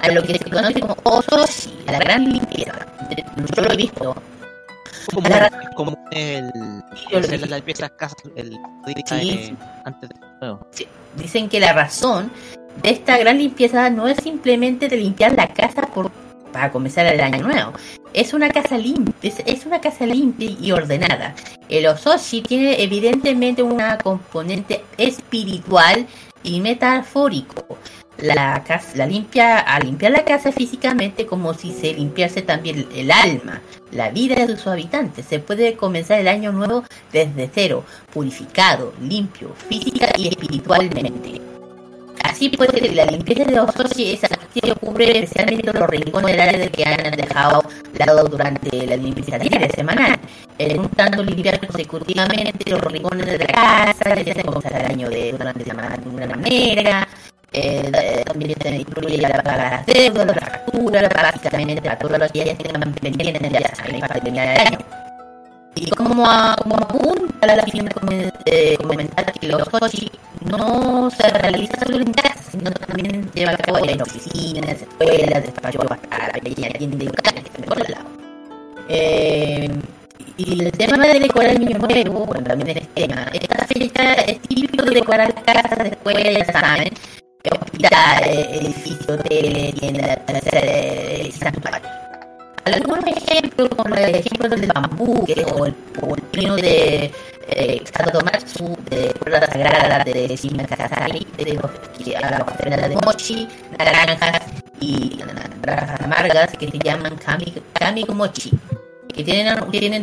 [0.00, 2.72] a lo que se conoce como ososhi, la gran limpieza.
[3.56, 4.14] Yo lo he visto.
[5.12, 5.28] Como,
[6.10, 6.50] el,
[7.10, 7.62] el, el,
[9.06, 10.66] Sí, eh, antes de nuevo.
[10.70, 10.86] Sí,
[11.16, 12.30] Dicen que la razón
[12.82, 16.10] de esta gran limpieza no es simplemente de limpiar la casa por,
[16.52, 17.72] para comenzar el año nuevo.
[18.12, 21.34] Es una casa limpia, es, es una casa limpia y ordenada.
[21.68, 26.06] El ososhi tiene evidentemente una componente espiritual
[26.42, 27.78] y metafórico.
[28.18, 33.10] La casa, la limpia, al limpiar la casa físicamente como si se limpiase también el
[33.10, 33.60] alma,
[33.90, 35.26] la vida de sus habitantes.
[35.26, 41.40] Se puede comenzar el año nuevo desde cero, purificado, limpio, física y espiritualmente.
[42.22, 46.68] Así pues, la limpieza de Ososhi es actividad que cubre especialmente los rincones del área
[46.68, 47.62] que han dejado
[47.98, 50.18] lado durante la limpieza diaria semanal,
[50.58, 56.08] juntando limpiar consecutivamente los rincones de la casa, ya se comenzar el año de de
[56.08, 57.08] una manera.
[57.56, 62.68] Eh, también incluye la paga de las deudas, la básicamente para todos los días que
[63.00, 64.78] pendientes ya saben, para terminar el año.
[65.76, 67.90] Y como, a- como apunta la firma
[68.46, 70.10] eh, comentar que los Sochi
[70.50, 75.86] no se realiza solo en casa, sino también lleva a cabo en oficinas, escuelas, despachos
[75.90, 78.06] hasta la pequeña tienda local, en todos lados.
[78.88, 79.70] Eh,
[80.36, 83.26] y el tema de decorar el año nuevo, bueno, también es tema.
[83.32, 86.90] Esta fecha es típico de decorar casas, escuelas, saben,
[89.08, 90.18] hoteles, tiendas,
[90.52, 91.92] eh, santuarios.
[92.64, 95.74] Algunos ejemplos, como el ejemplo del bambú, que, o, el,
[96.32, 97.12] pino de
[97.48, 102.16] eh, Satomatsu, de cuerda sagrada de Shima Kasari, de los que
[102.88, 103.46] de mochi,
[103.78, 104.40] naranjas
[104.80, 105.20] y
[105.62, 108.50] naranjas amargas que se llaman kami, kami mochi,
[109.14, 110.02] que tienen, tienen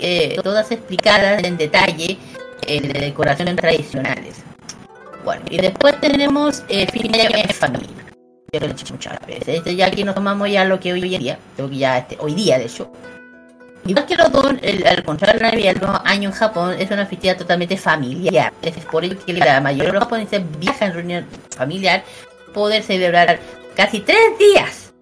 [0.00, 2.18] eh, todas explicadas en detalle
[2.66, 4.51] eh, de decoraciones tradicionales.
[5.24, 7.88] Bueno, y después tenemos eh, fin de año en familia.
[8.52, 9.48] Yo lo he muchas veces.
[9.48, 12.16] Este ya aquí nos tomamos ya lo que hoy en día, creo que ya este,
[12.20, 12.90] hoy día de hecho.
[13.86, 16.74] Igual que los dos, el, al contrario de la Navidad, el nuevo año en Japón
[16.78, 18.52] es una festividad totalmente familiar.
[18.62, 21.26] Es por ello que la mayoría de los japoneses viajan en reunión
[21.56, 22.04] familiar
[22.52, 23.40] poder celebrar
[23.74, 24.92] casi tres días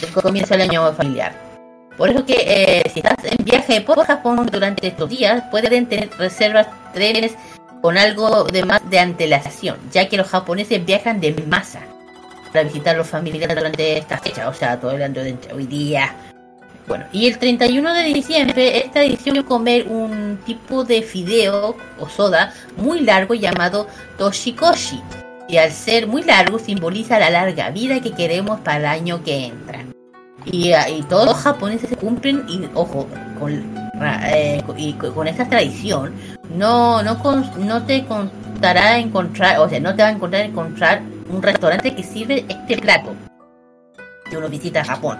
[0.00, 1.32] del comienzo del año familiar.
[1.96, 6.10] Por eso que eh, si estás en viaje por Japón durante estos días, pueden tener
[6.18, 7.34] reservas trenes
[7.80, 11.80] con algo de más de antelación, ya que los japoneses viajan de masa
[12.52, 15.66] para visitar a los familiares durante esta fecha, o sea, todo el año de hoy
[15.66, 16.14] día.
[16.86, 22.52] Bueno, y el 31 de diciembre, esta edición comer un tipo de fideo o soda
[22.76, 23.86] muy largo llamado
[24.18, 25.00] toshikoshi,
[25.48, 29.46] y al ser muy largo simboliza la larga vida que queremos para el año que
[29.46, 29.84] entra.
[30.44, 33.06] Y, ah, y todos los japoneses se cumplen, y ojo,
[33.38, 36.14] con, eh, y con esta tradición,
[36.54, 37.16] no, no,
[37.58, 42.02] no te contará encontrar, o sea, no te va a encontrar encontrar un restaurante que
[42.02, 43.14] sirve este plato
[44.28, 45.18] que uno visita Japón.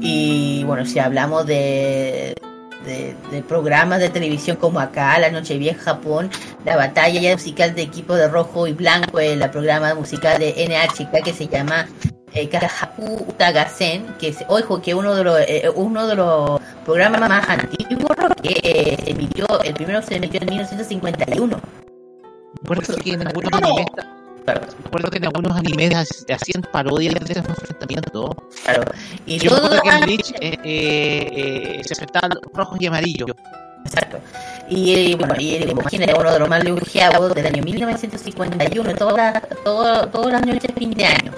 [0.00, 2.34] Y bueno, si hablamos de,
[2.84, 6.30] de, programas de televisión como acá, La Noche Vieja Japón,
[6.64, 11.32] la batalla musical de equipo de rojo y blanco, el programa musical de NHK que
[11.32, 11.86] se llama
[12.34, 17.20] eh, Kahaku Utagasen, que es, ojo, que uno de los eh, uno de los programas
[17.28, 18.10] más antiguos
[18.42, 21.60] que eh, se emitió, el primero se emitió en 1951.
[22.62, 23.86] Recuerdo que en algunos animes,
[24.84, 28.30] recuerdo que en algunos animes ha- hacían parodias de esos enfrentamientos.
[28.64, 28.82] Claro.
[29.26, 33.30] Y Yo todos recuerdo que en Bleach eh, eh, eh, se enfrentaban rojos y amarillos.
[33.84, 34.18] Exacto.
[34.70, 39.42] Y eh, bueno, y eh, imagínate, uno de los más elogiados del año 1951, todas
[39.62, 41.32] todo, todas las noches de fin de año.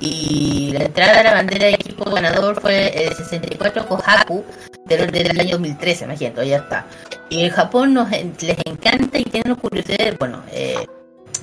[0.00, 4.44] Y la entrada de la bandera de equipo ganador fue el 64 Kohaku
[4.86, 6.86] del, del año 2013, imagínate, ya está.
[7.28, 10.86] Y en Japón nos, les encanta y tienen curiosidad, bueno, eh,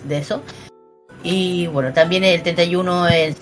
[0.06, 0.42] de eso.
[1.24, 3.36] Y bueno, también el 31 es,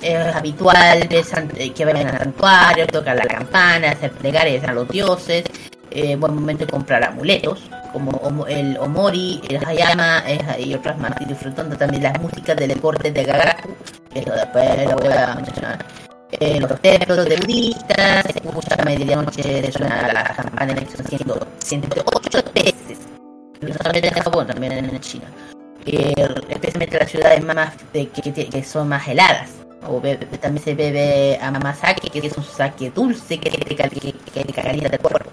[0.00, 5.44] es habitual eh, que vayan al santuario, tocar la campana, hacer plegarias a los dioses.
[5.90, 7.60] Eh, buen momento de comprar amuletos,
[7.92, 12.56] como omo- el Omori, el Hayama eh, y otras más, y disfrutando también las músicas
[12.56, 13.70] del deporte de Gagaku,
[14.12, 15.84] que después lo voy a mencionar.
[16.30, 21.06] Eh, los templos de budistas, se escucha a medianoche suena la campana que son
[21.58, 22.98] 108 veces,
[23.62, 25.24] no solamente en Japón, también en China.
[25.86, 29.48] Especialmente las ciudades más de, que, que- son más heladas.
[29.86, 33.74] O bebe- también se bebe amamazake, que es un sake dulce que te
[34.52, 35.30] calienta el cuerpo.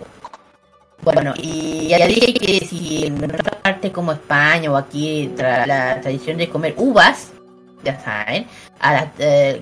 [1.05, 6.01] Bueno, y ya dije que si en otra parte como España o aquí tra- la
[6.01, 7.31] tradición de comer uvas,
[7.83, 8.47] ya saben,
[8.79, 9.61] a las, eh,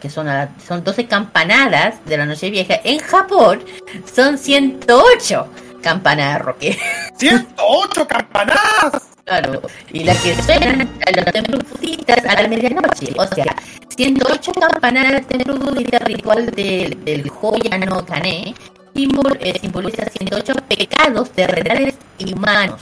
[0.00, 3.64] que son, a las- son 12 campanadas de la noche vieja, en Japón
[4.12, 5.48] son 108
[5.82, 6.78] campanadas, Roque.
[7.18, 9.02] ¡108 campanadas!
[9.24, 13.08] Claro, y las que suenan a los templos budistas a la medianoche.
[13.16, 13.56] O sea,
[13.96, 15.22] 108 campanadas
[15.60, 18.54] budista ritual del, del Joya no Kane
[18.94, 22.80] simbol, simboliza 108 pecados terrenales y humanos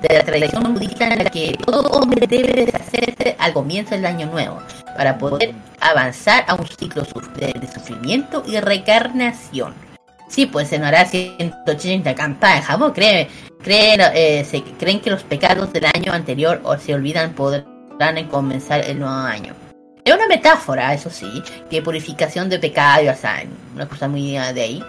[0.00, 4.26] de la tradición budista en la que todo hombre debe deshacerse al comienzo del año
[4.26, 4.60] nuevo
[4.96, 7.02] para poder avanzar a un ciclo
[7.36, 9.74] de, de sufrimiento y reencarnación.
[10.28, 12.60] Sí, pues se hará 180 campanas.
[12.60, 13.28] En Japón creen,
[13.62, 18.80] creen, eh, se, creen que los pecados del año anterior o se olvidan podrán comenzar
[18.84, 19.54] el nuevo año.
[20.04, 23.42] Es una metáfora, eso sí, que purificación de pecado, o sea,
[23.74, 24.84] una cosa muy de ahí.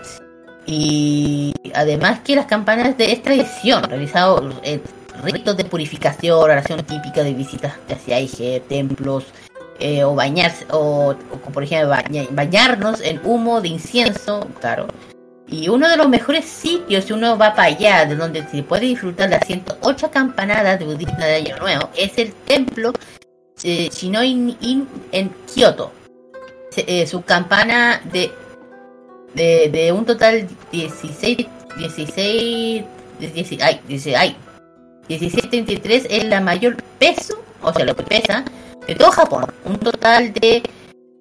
[0.65, 4.79] Y además que las campanas de esta tradición, realizado eh,
[5.23, 9.25] ritos de purificación, oración típica de visitas hacia IG, templos,
[9.79, 11.15] eh, o bañarse, o,
[11.53, 14.87] por ejemplo baña, bañarnos en humo de incienso, claro.
[15.47, 18.87] Y uno de los mejores sitios, si uno va para allá, de donde se puede
[18.87, 22.93] disfrutar las 108 campanadas de budista de Año Nuevo, es el templo
[23.63, 25.91] eh, Shinoin-in en Kioto.
[26.77, 28.31] Eh, su campana de,
[29.35, 31.47] de, de un total 16,
[31.77, 32.83] 16,
[33.19, 34.35] 16, ay, 16, ay,
[35.07, 38.43] 1633 es la mayor peso, o sea, lo que pesa,
[38.87, 39.45] de todo Japón.
[39.65, 40.63] Un total de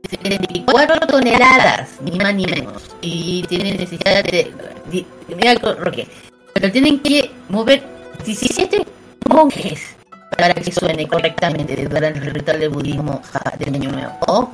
[0.08, 2.94] 74 toneladas, ni más ni menos.
[3.00, 4.52] Y tienen necesidad de.
[4.90, 6.06] de mira, Roque.
[6.54, 7.82] Pero tienen que mover
[8.24, 8.86] 17
[9.28, 9.96] monjes
[10.36, 13.20] para que suene correctamente durante el ritual del budismo
[13.58, 14.12] del año nuevo.
[14.26, 14.48] Oh,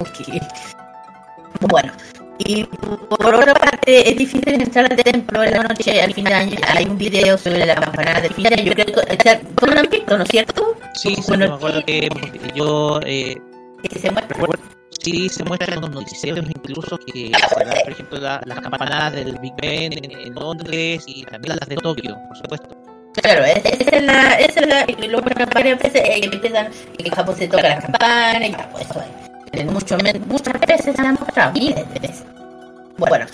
[0.00, 0.42] ok.
[1.60, 1.92] Bueno.
[2.40, 6.56] Y por otra parte, es difícil entrar al templo en la noche al final.
[6.68, 8.54] Hay un video sobre la campanada del final.
[8.64, 10.76] Yo creo que o lo visto, ¿no es cierto?
[10.94, 12.08] Sí, sí, Bueno, me acuerdo que
[12.54, 13.00] yo.
[13.04, 13.36] Eh,
[13.82, 14.36] que se muestra.
[15.02, 17.76] Sí, se muestran unos noticieros incluso que, ¿verdad?
[17.84, 21.76] por ejemplo, la- las campanadas del Big Ben en, en Londres y también las de
[21.76, 22.68] Tokio, por supuesto.
[23.22, 27.14] Claro, esa es la, esa es la, lo que varias veces eh, empiezan, que en
[27.14, 29.27] Japón se toca las campanas, y ya, pues eso es.
[29.52, 29.96] Eh, Mucho,
[30.26, 32.24] muchas veces se han mostrado, miles de veces.
[32.98, 33.26] Bueno,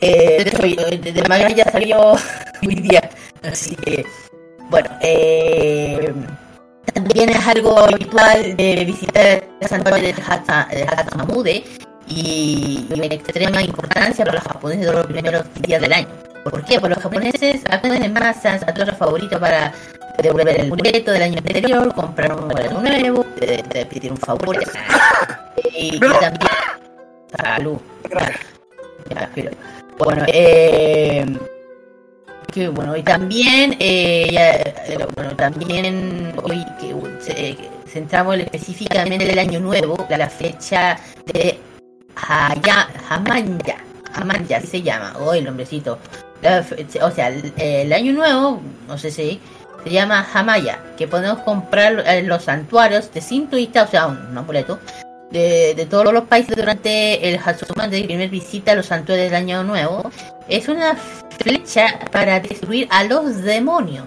[0.00, 2.12] eh, de eh, ya salió
[2.62, 3.08] hoy día,
[3.42, 4.04] así que,
[4.70, 6.12] bueno, eh,
[6.92, 11.64] también es algo habitual de visitar el santuario de Hatsa- de Hatsumamude
[12.06, 16.08] y, y de extrema importancia para los japoneses de los primeros días del año.
[16.44, 16.78] ¿Por qué?
[16.78, 19.72] Porque los japoneses acuden en masa a todos favoritos para
[20.22, 24.58] devolver el boleto del año anterior, comprar un boleto nuevo, de, de pedir un favor.
[25.76, 26.50] Y, y también...
[27.42, 27.78] Salud.
[29.10, 29.50] Ya, pero-
[29.98, 31.24] Bueno, eh...
[32.52, 37.56] Que bueno, y también, eh, ya, eh, bueno, también hoy que uh, eh,
[37.88, 40.96] centramos específicamente en el año nuevo, la fecha
[41.26, 41.58] de
[42.14, 43.76] Haya, Hamanya,
[44.14, 45.98] Hamanya, así se llama, hoy el nombrecito.
[46.42, 46.64] La
[47.02, 49.40] o sea, el, el año nuevo, no sé si,
[49.84, 54.36] se llama Hamaya, que podemos comprar en los santuarios de sin turista, o sea, un,
[54.36, 54.78] amuleto,
[55.30, 59.34] de, de todos los países durante el Hatsuman de primer visita a los santuarios del
[59.34, 60.10] año nuevo.
[60.48, 60.96] Es una
[61.38, 64.06] flecha para destruir a los demonios.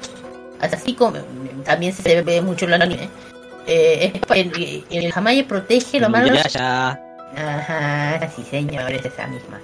[0.59, 1.17] Así como
[1.65, 3.09] también se ve mucho en el anime.
[3.67, 6.33] Eh, el, el Hamaya protege lo malo.
[7.35, 9.59] Ajá, sí señor, es esa misma.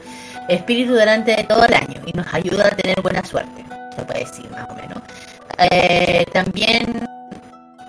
[0.50, 3.64] Espíritu durante todo el año y nos ayuda a tener buena suerte,
[3.96, 4.98] se puede decir más o menos.
[5.58, 7.08] Eh, también,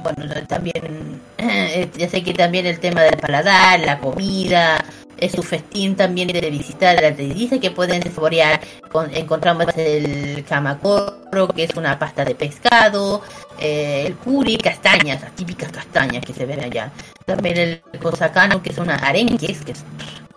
[0.02, 4.84] bueno, también, eh, ya sé que también el tema del paladar, la comida,
[5.16, 8.60] es su festín también de visitar la dice que pueden saborear.
[8.90, 13.22] Con, encontramos el kamakoro, que es una pasta de pescado,
[13.58, 16.92] eh, el puri, castañas, las típicas castañas que se ven allá.
[17.24, 19.84] También el kosakano, que son arenques, que es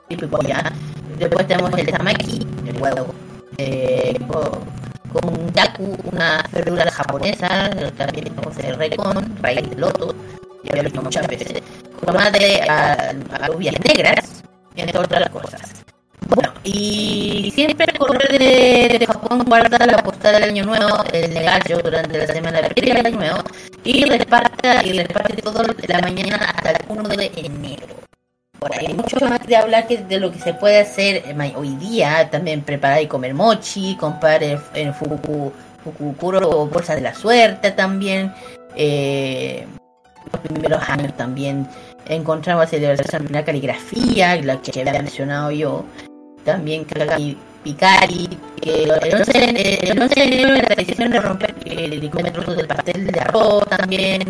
[0.08, 0.72] típico allá.
[1.18, 3.14] Después tenemos el tamaki, el huevo,
[3.58, 4.18] eh,
[5.12, 7.70] con, yaku, una verdura japonesa.
[7.98, 10.14] También tenemos el recon, raíz de loto,
[10.64, 11.62] ya lo visto muchas veces.
[12.06, 14.44] Tomate, a- alubias negras,
[14.76, 15.84] entre otras cosas.
[16.30, 21.34] Bueno, y siempre el correo de, de Japón guarda la postal del año nuevo, el
[21.34, 23.38] gallo durante la semana previa del año nuevo,
[23.84, 27.88] y reparte, y reparte todo de la mañana hasta el 1 de enero.
[28.72, 32.30] Hay mucho más de hablar que de lo que se puede hacer eh, hoy día,
[32.30, 35.52] también preparar y comer mochi, comprar el, el fuku,
[35.84, 38.34] fukukuro o bolsa de la suerte también.
[38.76, 39.66] Eh,
[40.32, 41.68] los primeros años también
[42.08, 45.86] encontramos celebración la caligrafía, la que había mencionado yo.
[46.44, 48.30] También Kagami Picari,
[48.62, 52.32] que el 11, de- el 11 de enero la tradición de romper eh, de comer
[52.32, 54.24] trozos del pastel de arroz también,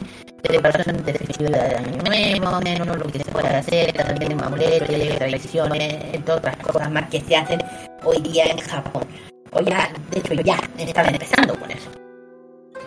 [0.44, 4.88] celebración de del año nuevo, menos lo que se puede hacer, también amuletos,
[5.18, 7.60] tradiciones, entre otras cosas más que se hacen
[8.04, 9.04] hoy día en Japón.
[9.52, 11.90] O ya, de hecho ya están empezando con eso.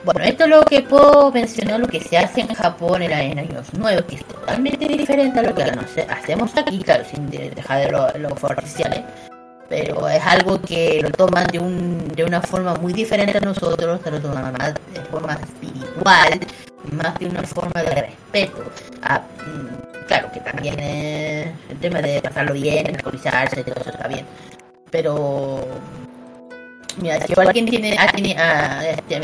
[0.04, 3.72] Bueno, esto es lo que puedo mencionar, lo que se hace en Japón en, años
[3.74, 5.62] nuevos, que es totalmente diferente a lo que
[6.08, 9.02] hacemos aquí, claro, sin de- dejar de lo- los fuegos artificiales.
[9.70, 14.00] Pero es algo que lo toman de, un, de una forma muy diferente a nosotros,
[14.02, 16.40] se lo toman más de forma espiritual,
[16.90, 18.64] más de una forma de respeto.
[19.02, 24.08] Ah, mm, claro que también eh, el tema de pasarlo bien, alcoholizarse, todo eso está
[24.08, 24.26] bien.
[24.90, 25.64] Pero
[27.00, 29.20] Mira, si alguien tiene, ha teni- ah, este,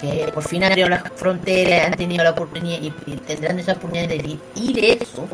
[0.00, 4.38] que por fin abrieron las fronteras, han tenido la oportunidad y, tendrán esa oportunidad de
[4.56, 5.28] vivir eso,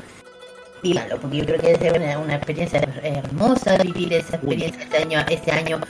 [0.83, 5.25] díganlo, porque yo creo que es una, una experiencia hermosa vivir esa experiencia este año,
[5.29, 5.81] ese año,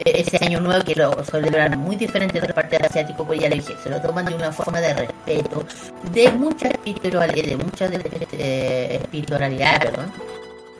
[0.00, 3.48] eh, ese año nuevo que lo celebran muy diferente de la parte asiática, pues ya
[3.48, 5.64] le dije, se lo toman de una forma de respeto,
[6.12, 10.12] de mucha espiritualidad, de mucha de, eh, espiritualidad, perdón,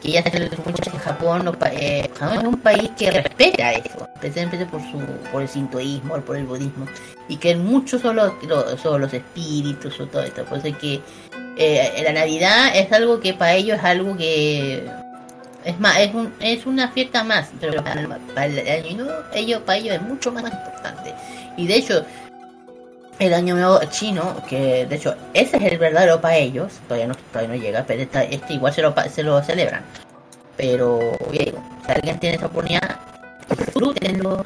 [0.07, 4.65] que ya se mucho en Japón, eh, Japón es un país que respeta eso, especialmente
[4.67, 4.99] por su
[5.33, 6.87] por el sintoísmo, por el budismo,
[7.29, 8.33] y que muchos son los,
[8.81, 11.01] son los espíritus o todo esto, por es que
[11.59, 14.89] eh, la Navidad es algo que para ellos es algo que
[15.65, 19.79] es más, es, un, es una fiesta más, pero para, para el año ellos, para
[19.79, 21.15] ellos es mucho más importante.
[21.57, 22.05] Y de hecho,
[23.19, 27.15] el año nuevo chino, que de hecho ese es el verdadero para ellos, todavía no,
[27.33, 29.83] todavía no llega, pero esta- este igual se lo, se lo celebran.
[30.57, 32.99] Pero, digo, si alguien tiene esa oportunidad,
[33.59, 34.45] disfrútenlo,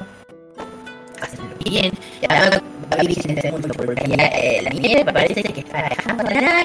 [1.21, 1.93] hacenlo bien.
[2.21, 5.61] Y además va a vivir sin hacer mucho, porque ya, eh, la nieve parece que
[5.61, 6.65] está dejando la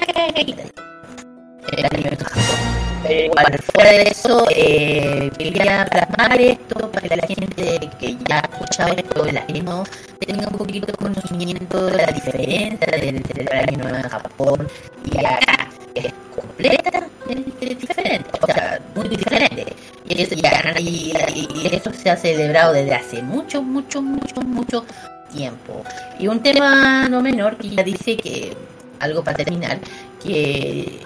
[1.70, 2.76] de Japón.
[3.02, 8.38] Pero igual, fuera de eso, eh, quería plasmar esto para que la gente que ya
[8.40, 9.84] ha escuchado esto, la que no,
[10.18, 14.68] tenga un poquito de conocimiento de la diferencia del, del nuevo en Japón
[15.04, 19.66] y acá, que es completamente diferente, o sea, muy diferente.
[20.08, 20.34] Y eso,
[20.78, 24.84] y, y- eso se ha celebrado desde hace mucho, mucho, mucho, mucho
[25.32, 25.82] tiempo.
[26.18, 28.56] Y un tema no menor que ya dice que,
[29.00, 29.78] algo para terminar,
[30.22, 31.00] que eh,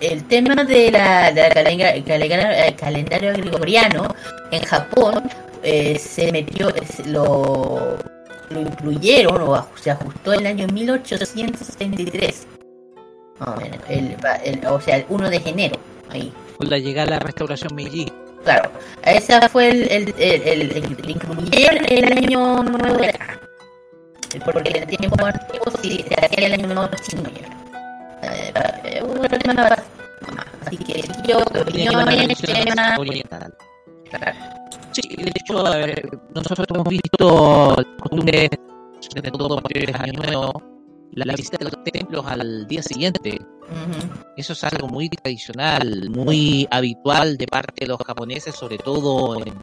[0.00, 4.14] el tema de la, de la calenga- eh, calendario gregoriano
[4.50, 5.28] en Japón
[5.62, 6.72] eh, se metió,
[7.06, 7.96] lo,
[8.50, 12.46] lo incluyeron o se ajustó en el año 1873.
[13.40, 15.76] Más o menos, el- el- o sea, el 1 de enero,
[16.10, 16.32] ahí.
[16.56, 18.12] Con la llegada de la restauración Meiji.
[18.44, 18.70] Claro,
[19.04, 20.42] ese fue el, el, el,
[20.72, 23.40] el, incluyeron el año nuevo de acá.
[24.44, 27.57] Porque el tiempo antiguo sí se hacía el año nuevo chino ya.
[28.22, 29.76] Eh, un tema.
[30.66, 32.96] Así que yo, en el tema.
[32.98, 33.54] oriental.
[34.10, 34.36] Claro.
[34.92, 38.50] Sí, de hecho, a ver, nosotros hemos visto costumbres,
[39.00, 40.62] sobre todo a partir del año nuevo,
[41.12, 43.38] la, la visita de los templos al día siguiente.
[43.40, 44.22] Ujú.
[44.36, 49.54] Eso es algo muy tradicional, muy habitual de parte de los japoneses, sobre todo en,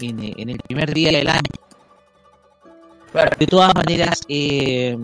[0.00, 1.50] en, en el primer día del año.
[3.12, 3.30] Claro.
[3.38, 4.96] De todas maneras, eh,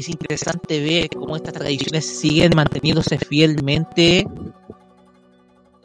[0.00, 4.26] es interesante ver cómo estas tradiciones siguen manteniéndose fielmente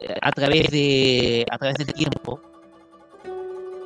[0.00, 2.40] eh, a través de a través del tiempo.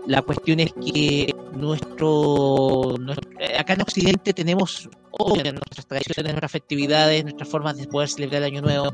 [0.07, 6.53] La cuestión es que nuestro, nuestro- eh, acá en Occidente tenemos obviamente nuestras tradiciones, nuestras
[6.53, 8.93] festividades, nuestras formas de poder celebrar el Año Nuevo.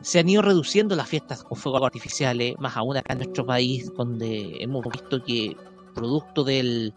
[0.00, 3.90] Se han ido reduciendo las fiestas con fuegos artificiales, más aún acá en nuestro país,
[3.96, 5.56] donde hemos visto que
[5.94, 6.92] producto del,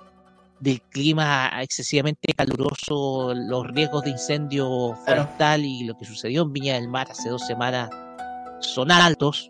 [0.60, 6.74] del clima excesivamente caluroso, los riesgos de incendio forestal y lo que sucedió en Viña
[6.76, 7.90] del Mar hace dos semanas
[8.60, 9.50] son altos.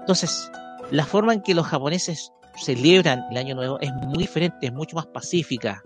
[0.00, 0.50] Entonces,
[0.90, 4.96] la forma en que los japoneses celebran el Año Nuevo es muy diferente, es mucho
[4.96, 5.82] más pacífica.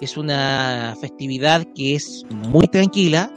[0.00, 3.30] Es una festividad que es muy tranquila.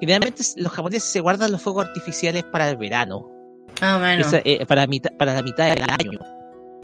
[0.00, 3.32] Generalmente los japoneses se guardan los fuegos artificiales para el verano,
[3.80, 4.20] Ah, bueno.
[4.20, 6.20] Esa, eh, para, mitad, para la mitad del año.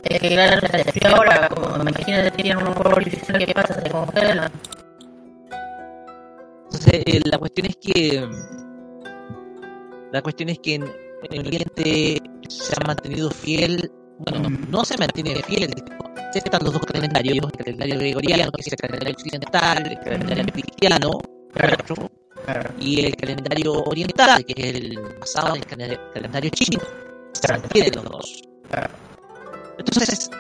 [0.05, 3.81] Es que claro, se frío ahora, como imagínate que tienen un fuego artificial, ¿qué pasa?
[3.83, 4.51] Se congela.
[6.65, 8.29] Entonces, eh, la cuestión es que
[10.12, 10.85] la cuestión es que en,
[11.31, 15.75] en Oriente se ha mantenido fiel, bueno, no, no se mantiene fiel,
[16.33, 20.45] se están los dos calendarios, el calendario gregoriano, que es el calendario occidental, el calendario
[20.53, 21.11] cristiano,
[21.55, 22.11] nuestro,
[22.79, 26.81] y el calendario oriental, que es el basado en el calen- calendario chino.
[27.33, 28.43] Se mantienen los dos.
[29.79, 30.31] Entonces,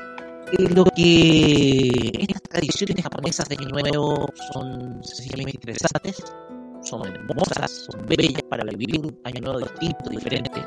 [0.52, 6.22] eh, lo que estas tradiciones japonesas de Año Nuevo son sencillamente interesantes,
[6.82, 10.64] son hermosas, son bellas para vivir un año nuevo distinto, diferente.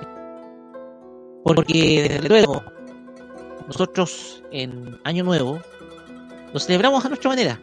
[1.44, 2.64] Porque, desde luego,
[3.68, 5.60] nosotros en Año Nuevo
[6.54, 7.60] lo celebramos a nuestra manera.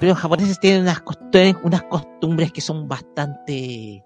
[0.00, 4.05] Pero los japoneses tienen unas costumbres, unas costumbres que son bastante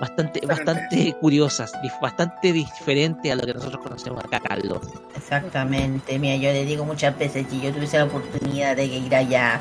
[0.00, 4.78] bastante, bastante curiosas, bastante diferentes a lo que nosotros conocemos acá, Carlos.
[5.16, 9.60] Exactamente, mira, yo le digo muchas veces, si yo tuviese la oportunidad de ir allá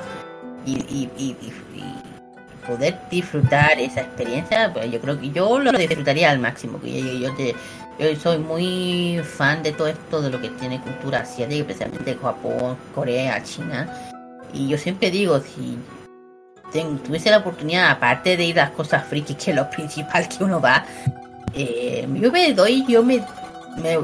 [0.65, 5.71] y, y, y- y- y poder disfrutar esa experiencia, pues yo creo que yo lo
[5.71, 6.79] disfrutaría al máximo.
[6.79, 7.55] que Yo, yo- yo te-
[7.99, 12.77] yo soy muy fan de todo esto, de lo que tiene cultura asiática, especialmente Japón,
[12.95, 13.87] Corea, China.
[14.53, 15.77] Y yo siempre digo, si
[16.71, 20.43] tuviese la oportunidad, aparte de ir a las cosas frikis, que es lo principal que
[20.43, 20.85] uno va,
[21.53, 23.21] eh, yo me doy, yo me
[23.77, 23.97] me,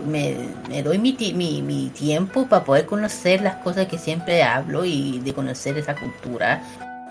[0.70, 5.20] me, doy mi, mi, mi tiempo para poder conocer las cosas que siempre hablo y
[5.20, 6.62] de conocer esa cultura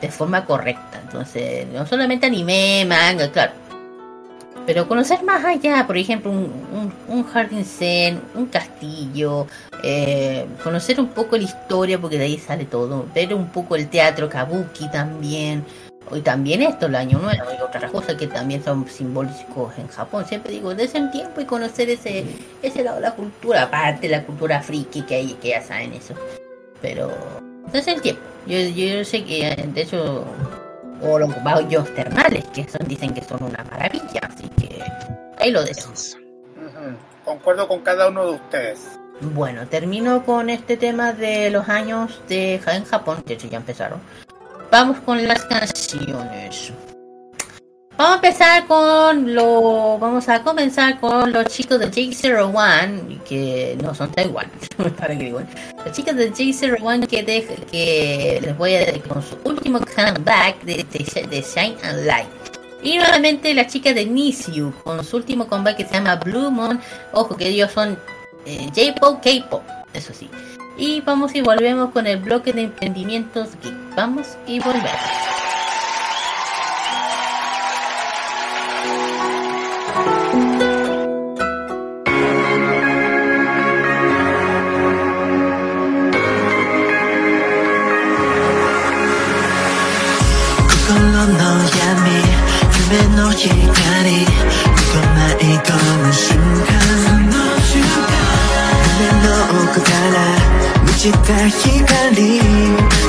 [0.01, 1.01] de forma correcta.
[1.03, 3.53] Entonces, no solamente anime, manga, claro.
[4.67, 9.47] Pero conocer más allá, por ejemplo, un, un, un jardín zen, un castillo,
[9.83, 13.89] eh, conocer un poco la historia, porque de ahí sale todo, ver un poco el
[13.89, 15.65] teatro kabuki también,
[16.15, 20.25] y también esto, el año nuevo y otras cosas que también son simbólicos en Japón.
[20.25, 22.25] Siempre digo, desde el tiempo y conocer ese,
[22.63, 26.15] ese lado de la cultura, aparte la cultura friki que hay, que ya saben eso.
[26.81, 27.11] Pero,
[27.73, 28.23] desde el tiempo.
[28.47, 30.25] Yo, yo sé que, de hecho,
[31.03, 34.83] o los baños termales, que son, dicen que son una maravilla, así que
[35.39, 35.93] ahí lo dejo.
[37.25, 38.81] Concuerdo con cada uno de ustedes.
[39.21, 44.01] Bueno, termino con este tema de los años de en Japón, hecho ya empezaron.
[44.71, 46.73] Vamos con las canciones.
[47.97, 49.99] Vamos a empezar con lo.
[49.99, 54.51] Vamos a comenzar con los chicos de J01, que no son Taiwán,
[54.99, 55.49] para que digan.
[55.85, 60.63] Los chicos de J01 que, de- que les voy a decir con su último comeback
[60.65, 62.29] de, de, de Shine and Light.
[62.83, 66.79] Y nuevamente las chicas de Nisyu con su último comeback que se llama Blue Moon.
[67.13, 67.99] Ojo que ellos son
[68.45, 69.63] eh, J-Pop, K-Pop,
[69.95, 70.29] eso sí.
[70.77, 73.75] Y vamos y volvemos con el bloque de emprendimientos geek.
[73.97, 74.91] Vamos y volvemos.
[93.37, 93.53] 光こ
[95.15, 95.73] ないこ
[96.03, 96.73] の瞬間
[97.77, 99.29] 胸の
[99.63, 100.17] 奥から
[100.85, 102.41] 満ちた光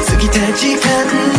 [0.06, 1.37] 過ぎた時間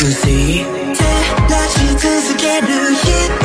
[0.00, 2.08] 照らし続
[2.38, 3.44] ける日々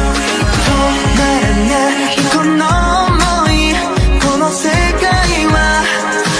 [0.00, 0.72] 止
[1.18, 2.64] まらないこの
[3.20, 3.76] 想い
[4.18, 5.04] この世界
[5.52, 5.84] は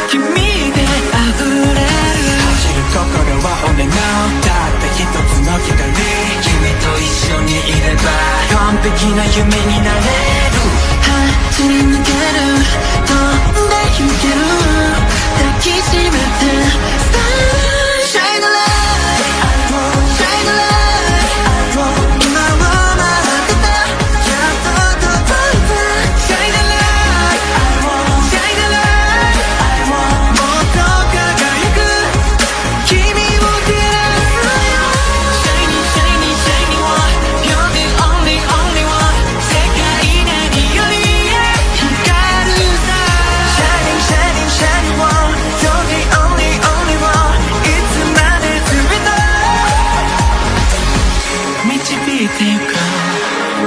[0.09, 1.93] 君で溢れる
[2.49, 3.05] 走る心
[3.45, 3.93] は俺の
[4.41, 5.93] たった一つの光
[6.41, 8.01] 君と一緒にいれば
[8.57, 10.81] 完璧な夢になれる。
[11.51, 11.90] 走り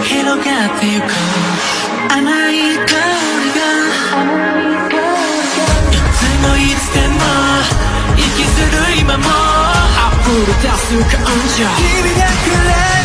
[0.01, 1.03] 広がってゆく
[2.09, 2.21] 甘
[2.51, 2.93] い香
[3.43, 3.61] りが
[5.91, 7.15] いつもいつでも
[8.17, 9.23] 息する今も
[10.21, 11.23] 溢れ出す感
[11.57, 11.63] 情。
[11.77, 13.02] 君がくれる。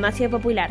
[0.00, 0.70] farmacia popular.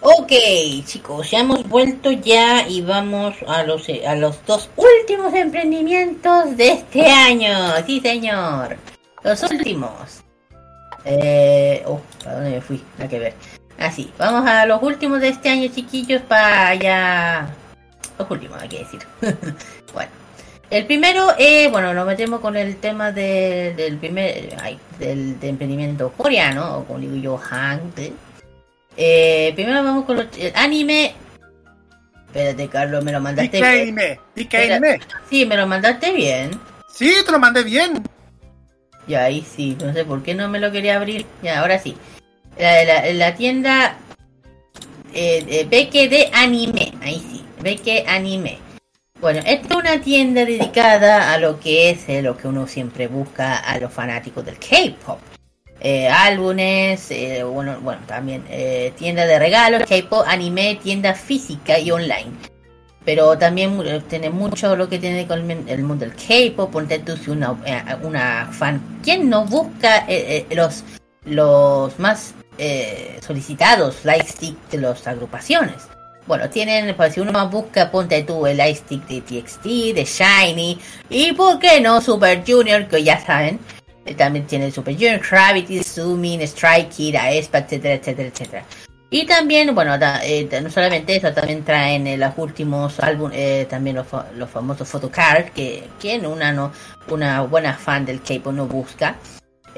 [0.00, 0.32] Oh, ok,
[0.84, 6.68] chicos, ya hemos vuelto ya y vamos a los, a los dos últimos emprendimientos de
[6.72, 7.56] este año.
[7.86, 8.76] Sí, señor.
[9.24, 10.22] Los últimos.
[11.04, 12.82] Eh, oh, ¿para dónde me fui?
[12.98, 13.34] Hay que ver
[13.96, 17.48] sí, vamos a los últimos de este año, chiquillos, para ya.
[18.18, 19.00] Los últimos, hay que decir.
[19.94, 20.10] bueno,
[20.70, 24.54] el primero, eh, bueno, nos metemos con el tema de, del primer.
[24.62, 28.12] Ay, del emprendimiento coreano, o como digo yo, Hangte.
[28.98, 31.14] Eh, primero vamos con los, el anime.
[32.26, 33.64] Espérate, Carlos, me lo mandaste bien.
[33.64, 34.20] anime?
[34.52, 35.00] anime?
[35.30, 36.50] Sí, me lo mandaste bien.
[36.86, 38.02] Sí, te lo mandé bien.
[39.08, 41.24] Ya, ahí sí, no sé por qué no me lo quería abrir.
[41.42, 41.96] Ya, ahora sí.
[42.58, 43.98] La, tienda
[45.12, 46.92] eh, eh, de Anime.
[47.02, 48.58] Ahí sí, Beque Anime.
[49.20, 53.08] Bueno, esta es una tienda dedicada a lo que es eh, lo que uno siempre
[53.08, 55.18] busca a los fanáticos del K-pop.
[56.10, 57.12] Álbumes,
[57.52, 58.42] bueno, bueno, también
[58.96, 62.32] tienda de regalos, K-pop, anime, tienda física y online.
[63.04, 66.72] Pero también tiene mucho lo que tiene con el mundo del K-pop.
[66.72, 67.52] Ponte tú una,
[68.02, 68.80] una fan.
[69.04, 70.06] ¿Quién no busca
[70.50, 70.82] los,
[71.24, 75.88] los más eh, solicitados lightstick de las agrupaciones?
[76.26, 79.64] Bueno, tienen, pues si uno busca, ponte tú el lightstick de TXT,
[79.94, 80.78] de Shiny,
[81.08, 83.60] y por qué no Super Junior, que ya saben,
[84.04, 88.64] eh, también tiene Super Junior, Gravity, Sumin, Strike Kid, Aespa, etcétera, etcétera, etcétera.
[89.08, 93.96] Y también, bueno, eh, no solamente eso, también traen eh, los últimos álbumes, eh, también
[93.96, 96.72] los, los famosos photocard, que quien una no
[97.08, 99.16] una buena fan del K-pop no busca.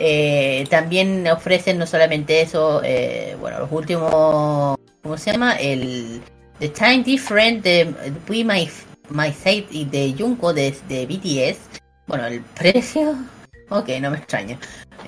[0.01, 5.55] Eh, también ofrecen no solamente eso, eh, bueno, los últimos, ¿cómo se llama?
[5.55, 6.23] El
[6.61, 7.95] The Time Different de
[8.29, 8.71] We My,
[9.11, 11.81] My Fate y de Junko de, de BTS.
[12.07, 13.17] Bueno, el precio,
[13.71, 14.59] ok, no me extraña.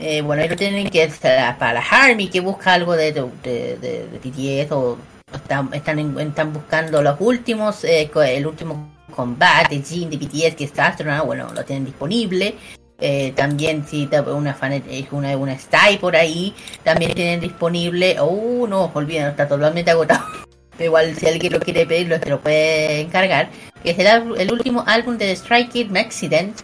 [0.01, 4.09] Eh, bueno, ahí lo tienen que para, para la Army que busca algo de, de,
[4.25, 4.99] BTS o
[5.33, 10.97] están, están, están buscando los últimos, eh, el último combate Jin de BTS que está
[11.25, 12.57] bueno, lo tienen disponible.
[13.01, 16.55] Eh, también si una fan es una, una Style por ahí,
[16.85, 18.17] también tienen disponible.
[18.21, 20.25] Oh, no, olviden, está totalmente agotado.
[20.79, 23.49] Igual si alguien lo quiere pedir, lo, lo puede encargar.
[23.83, 26.59] Que es el, último álbum de Strike Kid Accident.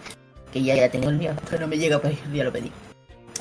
[0.53, 2.71] Que ya, ya tengo el mío, pero no me llega, pues ya lo pedí.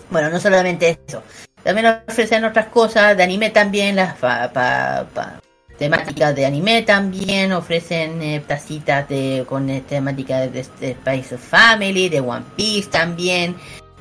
[0.09, 1.23] Bueno, no solamente eso.
[1.63, 5.39] También ofrecen otras cosas de anime también, las pa, pa- pa-
[5.77, 10.95] temáticas de anime también, ofrecen eh, tacitas de con eh, temática de, de
[11.33, 13.55] of Family, de One Piece también,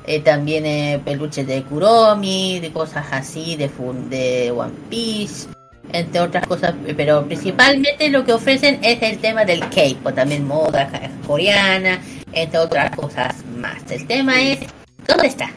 [0.05, 3.69] eh, también eh, peluches de Kuromi, de cosas así, de,
[4.09, 5.47] de One Piece,
[5.91, 10.89] entre otras cosas, pero principalmente lo que ofrecen es el tema del K-pop, también moda
[11.25, 13.89] coreana, entre otras cosas más.
[13.89, 14.59] El tema es,
[15.07, 15.49] ¿dónde está?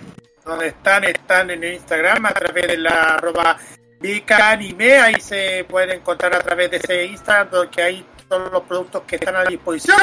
[0.49, 3.59] donde están, están en Instagram a través de la arroba
[4.01, 8.63] Vika Anime, ahí se pueden encontrar a través de ese Instagram donde hay todos los
[8.63, 9.99] productos que están a disposición.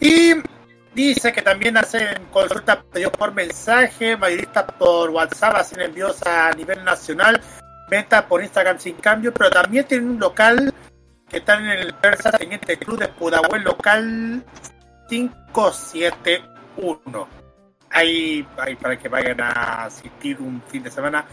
[0.00, 0.34] Y
[0.94, 2.78] dice que también hacen consultas
[3.18, 7.42] por mensaje, mayoristas por WhatsApp, hacen envíos a nivel nacional,
[7.90, 10.72] ventas por Instagram sin cambio, pero también tienen un local
[11.28, 14.42] que está en el Persa Teniente Cruz de Pudahuel, local
[15.08, 17.40] 571
[17.90, 21.24] ahí, ahí para que vayan a asistir un fin de semana.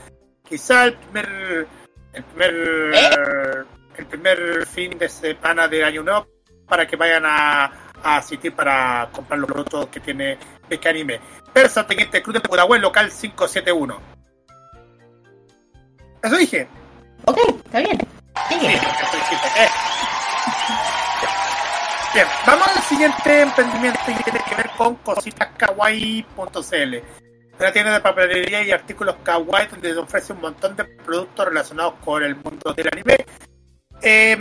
[0.47, 1.67] Quizá el primer,
[2.13, 3.65] el primer,
[3.97, 6.25] el primer fin de semana del año nuevo
[6.67, 7.65] para que vayan a,
[8.03, 10.37] a asistir para comprar los productos que tiene
[10.69, 11.19] Beca Anime.
[11.53, 13.99] Persa Teniente Cruz de Pudahuel, local 571.
[16.23, 16.67] Eso dije.
[17.25, 17.97] Ok, está bien.
[18.49, 18.69] Sigue.
[18.69, 19.67] Sí, ¿eh?
[22.13, 26.95] Bien, vamos al siguiente emprendimiento y tiene que ver con cositaskawaii.cl.
[27.59, 31.95] Una tienda de papelería y artículos kawaii donde se ofrece un montón de productos relacionados
[32.05, 33.25] con el mundo del anime.
[33.99, 34.37] Eh,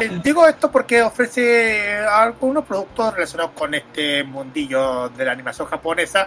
[0.00, 6.26] eh, digo esto porque ofrece algunos productos relacionados con este mundillo de la animación japonesa.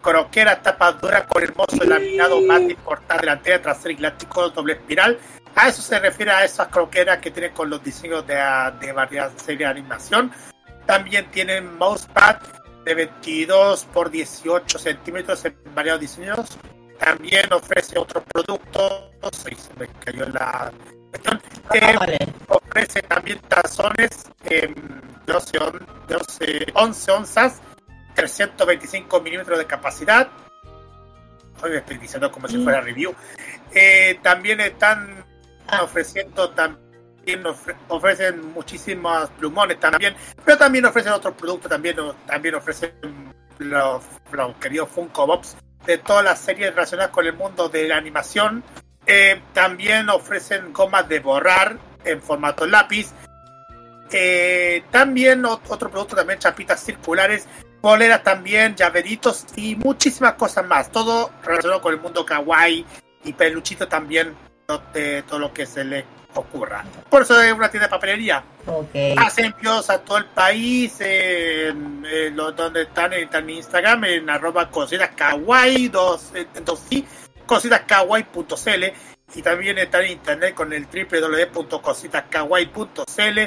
[0.00, 5.18] Croqueras, tapas duras con hermoso laminado mate portada delantera, trasera y plásticos doble espiral.
[5.56, 8.36] A eso se refiere a esas croqueras que tienen con los diseños de,
[8.80, 10.30] de varias series de animación.
[10.86, 12.36] También tienen mousepad
[12.90, 16.58] de 22 por 18 centímetros en variados diseños.
[16.98, 19.04] También ofrece otros productos.
[19.44, 20.72] Ay, se me cayó la
[21.10, 21.40] cuestión.
[21.72, 24.10] Eh, ofrece también tazones
[24.44, 24.74] eh,
[25.24, 27.60] 12, on- 12, 11 onzas,
[28.16, 30.28] 325 milímetros de capacidad.
[31.62, 33.14] Hoy estoy diciendo como si fuera review.
[33.72, 35.24] Eh, también están
[35.80, 36.89] ofreciendo también
[37.26, 40.14] ofre- ofrecen muchísimos plumones también,
[40.44, 42.92] pero también ofrecen otros productos, también, también ofrecen
[43.58, 44.02] los,
[44.60, 45.56] queridos Funko Pops
[45.86, 48.62] de todas las series relacionadas con el mundo de la animación.
[49.06, 53.08] Eh, también ofrecen gomas de borrar en formato lápiz.
[54.12, 57.46] Eh, también ot- otro producto, también chapitas circulares,
[57.80, 60.90] poleras también, llaveritos y muchísimas cosas más.
[60.90, 62.84] Todo relacionado con el mundo kawaii
[63.24, 64.34] y peluchito también
[64.92, 66.84] de todo lo que se le ocurra.
[67.08, 68.42] Por eso es una tienda de papelería.
[68.66, 68.90] Ok.
[69.16, 74.70] Hacen envíos a todo el país, en, en lo- donde están en, Instagram, en arroba
[74.70, 76.46] cositas kawaii, dos, eh,
[76.88, 77.04] sí,
[77.46, 78.84] cositaskawaii.cl
[79.34, 83.38] y también están en internet con el www.cositaskawaii.cl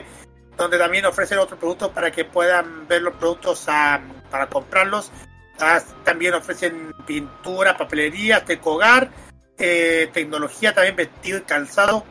[0.58, 4.00] donde también ofrecen otros productos para que puedan ver los productos ah,
[4.30, 5.12] para comprarlos.
[5.60, 9.10] Ah, también ofrecen pintura, papelería, tecogar,
[9.58, 12.06] eh, tecnología, también vestido y calzado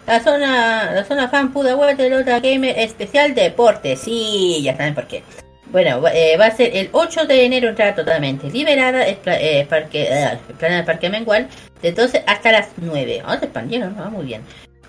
[0.08, 3.96] la zona, la zona fan Pudahuel de Lota Gamer especial deporte.
[3.96, 5.24] Sí, ya saben por qué.
[5.68, 9.66] Bueno, eh, va a ser el 8 de enero, entrada totalmente liberada, es pla- eh,
[9.68, 11.48] parque, eh, el parque mengual,
[11.82, 13.24] de 12 hasta las 9.
[13.26, 14.42] Ah, se expandieron, ah, muy bien.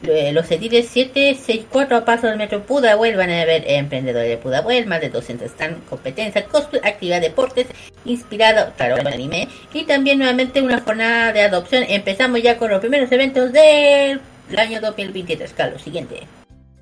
[0.07, 4.85] Eh, Los ediles 764 a paso del metro Pudahuel van a haber emprendedores de Pudahuel,
[4.85, 7.69] más de 200 están competencias, cosplay, actividad, deportes,
[8.05, 11.85] inspirado, claro, en anime, y también nuevamente una jornada de adopción.
[11.89, 14.21] Empezamos ya con los primeros eventos del
[14.57, 15.53] año 2023.
[15.53, 16.27] Carlos, siguiente.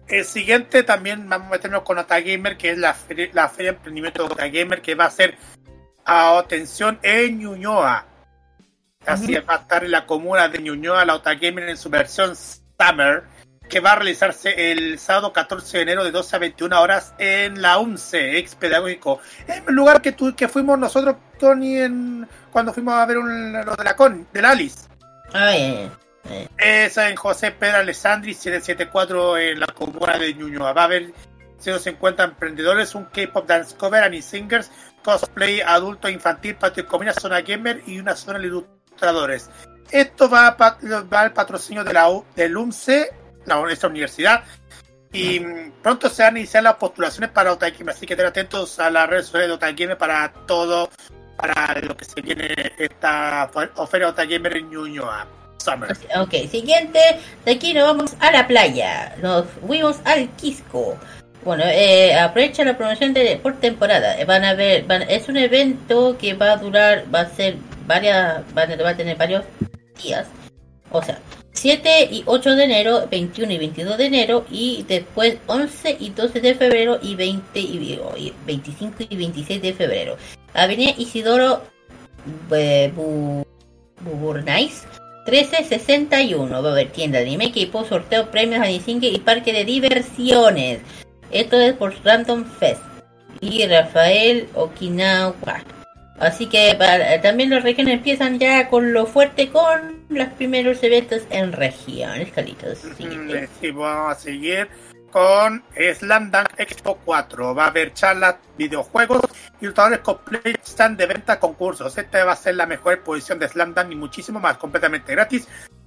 [0.09, 3.77] El siguiente también vamos a meternos con Otagamer, que es la feria, la feria de
[3.79, 5.37] emprendimiento de Otagamer, que va a ser
[6.05, 8.07] a atención en Ñuñoa.
[9.07, 12.35] Así es, va a estar en la comuna de Ñuñoa, la Otagamer en su versión
[12.37, 13.23] Summer,
[13.69, 17.63] que va a realizarse el sábado 14 de enero de 12 a 21 horas en
[17.63, 19.21] la UNCE, ex pedagógico.
[19.49, 23.53] En el lugar que, tu- que fuimos nosotros, Tony, en, cuando fuimos a ver un,
[23.53, 24.81] lo de la con, del Alice.
[25.33, 25.55] Ah.
[26.59, 30.73] Esa en José Pedro Alessandri 774 en la comuna de Ñuñoa.
[30.73, 31.13] Va a haber
[31.59, 34.71] 150 emprendedores, un K-pop dance cover, anime singers,
[35.05, 39.51] cosplay adulto infantil, patio de comida, zona gamer y una zona de ilustradores.
[39.91, 40.79] Esto va, a pa-
[41.13, 43.11] va al patrocinio de la U- del UMCE,
[43.45, 44.45] la, esta universidad.
[45.13, 48.79] Y mm, pronto se van a iniciar las postulaciones para Otagamer, así que estén atentos
[48.79, 50.89] a las redes sociales de Otagamer para todo,
[51.37, 55.27] para lo que se viene esta oferta Otagamer en Ñuñoa.
[55.63, 55.97] Summer.
[56.21, 56.99] Ok, siguiente.
[57.45, 59.17] De aquí nos vamos a la playa.
[59.23, 60.97] Nos fuimos al Quisco.
[61.45, 64.19] Bueno, eh, aprovecha la promoción de por temporada.
[64.21, 67.57] Eh, Van a ver, van- es un evento que va a durar, va a ser
[67.87, 69.43] varias, va a, tener varios
[70.03, 70.29] días.
[70.93, 71.19] O sea,
[71.53, 76.41] 7 y 8 de enero, 21 y 22 de enero, y después 11 y 12
[76.41, 80.17] de febrero, y 20 y, y 25 y 26 de febrero.
[80.55, 81.63] Avenida Isidoro
[82.55, 83.45] eh, Bu-
[84.01, 84.85] Buburnais,
[85.27, 86.63] 1361.
[86.63, 90.81] Va a haber tienda de anime, equipo, sorteo, premios, anisingue y parque de diversiones.
[91.31, 92.83] Esto es por Random Fest.
[93.41, 95.63] Y Rafael Okinawa.
[96.19, 101.23] Así que para- también las regiones empiezan ya con lo fuerte con los primeros eventos
[101.31, 102.79] en regiones, Calitos.
[103.61, 104.69] Sí, vamos a seguir
[105.13, 107.55] con Slam Expo 4.
[107.55, 109.23] Va a haber charlas, videojuegos,
[109.61, 111.97] ilustradores cosplay, stand de venta, concursos.
[111.97, 115.47] Esta va a ser la mejor exposición de Slam Dunk y muchísimo más, completamente gratis.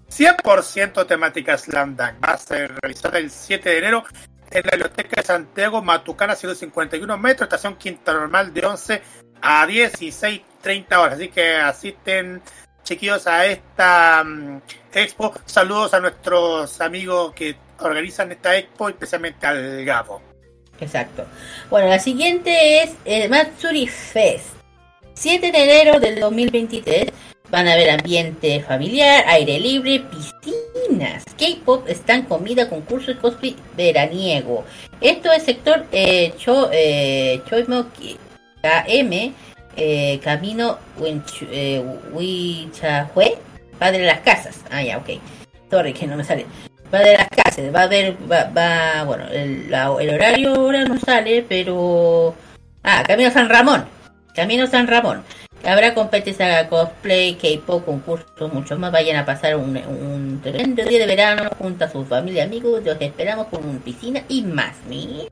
[0.10, 2.24] 100% temática Slam Dunk.
[2.24, 4.04] Va a ser realizada el 7 de enero
[4.52, 9.02] en la Biblioteca de Santiago, Matucana, 151 metros, estación Quinta Normal de 11
[9.42, 11.16] a 16, 30 horas.
[11.16, 12.42] Así que asisten
[12.84, 14.62] chiquillos a esta mm,
[14.94, 15.34] expo.
[15.46, 20.22] Saludos a nuestros amigos que organizan esta expo, especialmente al Gabo.
[20.80, 21.26] Exacto.
[21.70, 24.56] Bueno, la siguiente es el Matsuri Fest.
[25.14, 27.12] 7 de enero del 2023
[27.50, 34.66] van a haber ambiente familiar, aire libre, piscinas, K-pop, stand, comida, concurso y cosplay veraniego.
[35.00, 38.18] Esto es sector eh, Cho, eh, Choimoki
[38.62, 39.34] KM,
[39.78, 40.80] eh, Camino
[41.52, 43.38] eh, Huichahue,
[43.80, 44.64] Padre de las Casas.
[44.72, 45.10] Ah, ya, ok.
[45.70, 46.46] Sorry que no me sale.
[46.90, 50.84] Padre de las Casas, va a haber, va, va- bueno, el, la- el horario ahora
[50.86, 52.36] no sale, pero...
[52.84, 53.86] Ah, Camino San Ramón.
[54.36, 55.24] Camino San Ramón.
[55.66, 58.92] Habrá competencia cosplay, K-pop, concursos, mucho más.
[58.92, 62.84] Vayan a pasar un, un tremendo día de verano junto a su familia y amigos.
[62.84, 64.76] Los esperamos con una piscina y más.
[64.88, 65.24] Mira.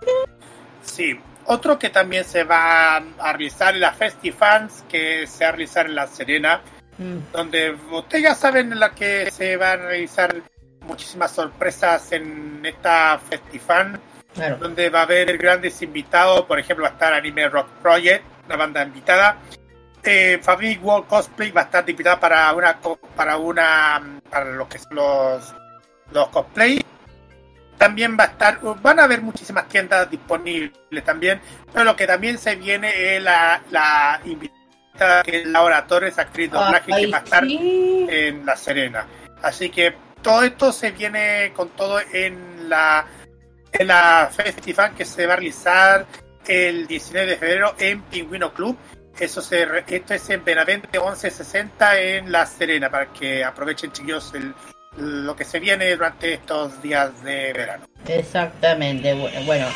[0.81, 1.13] Sí,
[1.45, 5.85] otro que también se va a realizar en la Festifans, que se va a realizar
[5.85, 6.61] en La Serena,
[6.95, 10.35] Mm, donde ustedes ya saben en la que se van a realizar
[10.84, 13.99] muchísimas sorpresas en esta Festifan,
[14.34, 14.57] claro.
[14.57, 18.55] donde va a haber grandes invitados, por ejemplo va a estar Anime Rock Project, una
[18.57, 19.38] banda invitada,
[20.03, 22.77] eh, Fabric World Cosplay va a estar invitada para una
[23.15, 25.55] para una para lo que son los
[26.11, 26.84] los cosplay
[27.77, 31.39] también va a estar van a haber muchísimas tiendas disponibles también
[31.72, 36.51] pero lo que también se viene es la, la invitada que es Laura Torres actriz
[36.51, 38.05] de doblaje que Ay, va a estar sí.
[38.10, 39.07] en La Serena
[39.41, 43.05] así que todo esto se viene con todo en la
[43.71, 46.05] en la festival que se va a realizar
[46.47, 48.77] el 19 de febrero en Pingüino Club.
[49.19, 54.53] Eso se, esto es en Benavente 1160 en La Serena, para que aprovechen chiquillos el,
[54.97, 57.85] lo que se viene durante estos días de verano.
[58.07, 59.13] Exactamente.
[59.45, 59.67] Bueno.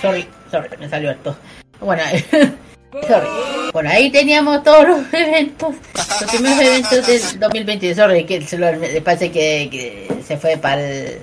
[0.00, 1.36] Sorry, sorry, me salió esto.
[1.80, 2.02] Bueno,
[3.06, 3.28] sorry.
[3.72, 7.94] Bueno, ahí teníamos todos los eventos, los primeros eventos del 2020.
[7.94, 8.66] Sorry, que se lo,
[9.02, 11.20] parece que, se fue para el.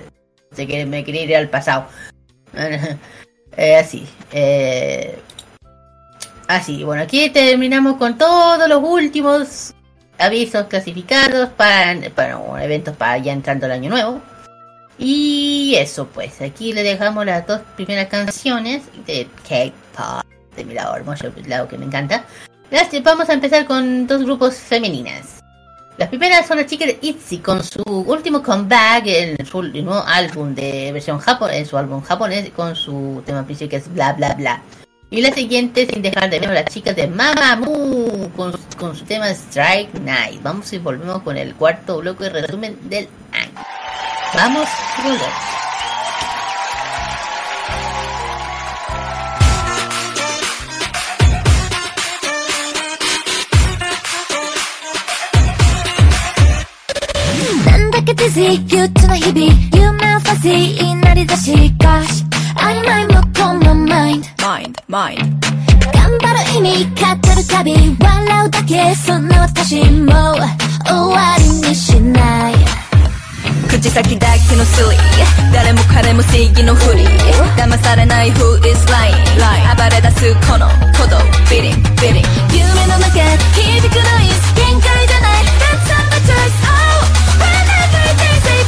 [0.52, 1.86] Sé que me quería ir al pasado.
[3.56, 4.06] Eh, así.
[4.32, 5.18] Eh,
[6.46, 9.74] así, bueno, aquí terminamos con todos los últimos
[10.18, 14.22] avisos clasificados para, para bueno, eventos para ya entrando el año nuevo.
[14.98, 20.24] Y eso, pues, aquí le dejamos las dos primeras canciones de K-pop,
[20.56, 22.24] de mi lado hermoso, el lado que me encanta.
[22.70, 25.40] Las- Vamos a empezar con dos grupos femeninas.
[25.98, 30.54] Las primeras son las chicas de ITZY con su último comeback en su nuevo álbum
[30.54, 34.32] de versión japonés, en su álbum japonés con su tema principal que es bla bla
[34.34, 34.62] bla.
[35.10, 39.28] Y la siguiente, sin dejar de ver, las chicas de Mamamoo con, con su tema
[39.28, 40.40] Strike Night.
[40.42, 43.52] Vamos y volvemos con el cuarto bloque de resumen del año.
[44.34, 44.68] Vamos
[45.02, 45.59] volvemos.
[58.20, 59.40] なんだかディズィー憂鬱な日々
[59.74, 65.40] 夢はファジーになりだし gosh 曖昧もこのマインド Mind, mind.
[65.92, 67.00] 頑張る意味語
[67.34, 70.44] るたび笑うだけそんな私も終
[71.14, 72.54] わりにしない。
[73.68, 77.04] 口先だけのスリー誰も彼も正義のふり
[77.56, 79.14] 騙されない Who is lying.
[79.76, 81.16] 暴れ出すこの鼓動
[81.48, 83.08] Beating, beating 夢の中
[83.54, 85.44] 響くノイズ限界じゃない。
[85.60, 85.99] That's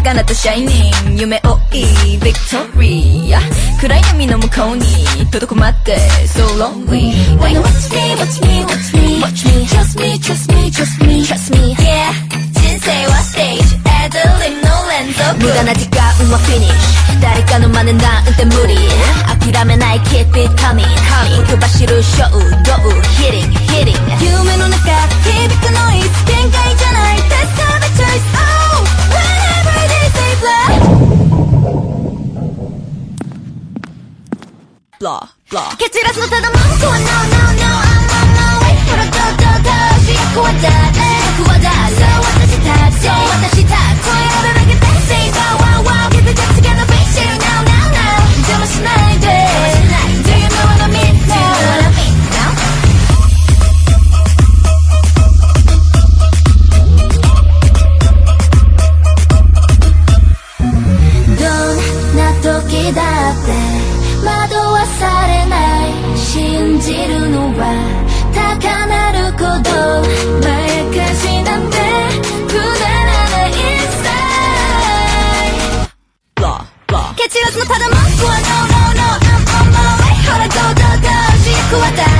[0.00, 3.40] 遥か彼方とシャイニング夢追いビクトリア
[3.80, 4.84] 暗闇の向こうに
[5.30, 5.96] 届くまって
[6.26, 10.52] So lonely When you watch me, watch me, watch me, watch me, trust me, trust
[10.52, 12.12] me, trust me, trust me, yeah.
[12.60, 15.44] 人生はステージ、エドリムの連続。
[15.44, 17.20] 無駄な時間はフィニッシュ。
[17.20, 18.76] 誰かの真似なんて無理。
[19.52, 20.82] 諦めない keep it coming。
[20.82, 22.38] 行く走る衝動、
[23.20, 23.96] hitting, hitting。
[24.22, 24.78] 夢の中、
[25.24, 27.18] 響くノイズ、限界じゃない。
[27.18, 28.49] That's not a choice.
[35.00, 35.74] blah, blah.
[35.78, 39.08] Get it as the mom go no no no I'm on my way for a
[39.08, 40.92] go go go she could that
[41.40, 44.60] could that so what does it have so what does it have so I don't
[44.60, 47.96] like it that say wow wow wow get the jets together face it now now
[47.96, 51.88] now jump us night do you know what I mean now do you know what
[51.88, 52.52] I mean now
[61.40, 61.80] Don't
[62.20, 63.00] な時だ
[63.32, 63.89] って
[64.24, 65.56] 惑わされな
[65.86, 67.62] い」「信じるのは
[68.34, 69.70] 高鳴る鼓動」
[70.42, 71.76] 「まやかしなんて
[72.48, 73.50] くだらない
[74.02, 74.04] さ
[76.36, 81.08] Blah, blah 蹴散らすのただ文句は No, no, no, I'm on my way ほら Go, go, go
[81.42, 82.19] 主役は誰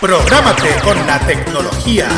[0.00, 2.08] Prográmate con la tecnología.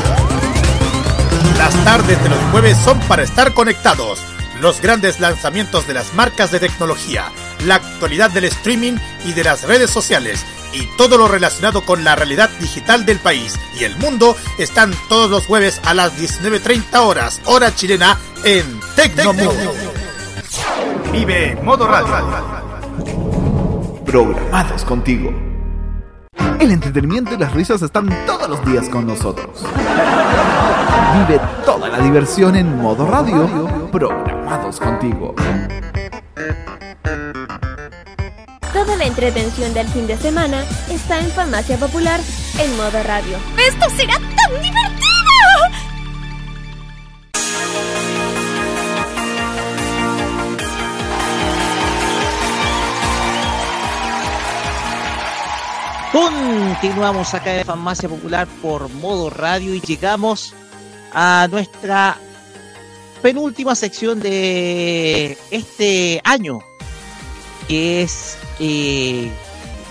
[1.59, 4.20] Las tardes de los jueves son para estar conectados.
[4.60, 7.32] Los grandes lanzamientos de las marcas de tecnología,
[7.66, 12.14] la actualidad del streaming y de las redes sociales y todo lo relacionado con la
[12.14, 17.40] realidad digital del país y el mundo están todos los jueves a las 19.30 horas,
[17.46, 19.56] hora chilena, en Tecnomood.
[21.10, 22.72] Vive Modo Radio.
[24.04, 25.51] Programados contigo.
[26.72, 29.62] El entretenimiento y las risas están todos los días con nosotros.
[31.12, 33.46] Vive toda la diversión en modo radio.
[33.92, 35.34] Programados contigo.
[38.72, 42.18] Toda la entretención del fin de semana está en Farmacia Popular
[42.58, 43.36] en modo radio.
[43.68, 44.14] ¡Esto será
[56.12, 60.52] Continuamos acá en Farmacia Popular por modo radio y llegamos
[61.10, 62.18] a nuestra
[63.22, 66.59] penúltima sección de este año,
[67.66, 69.30] que es, eh,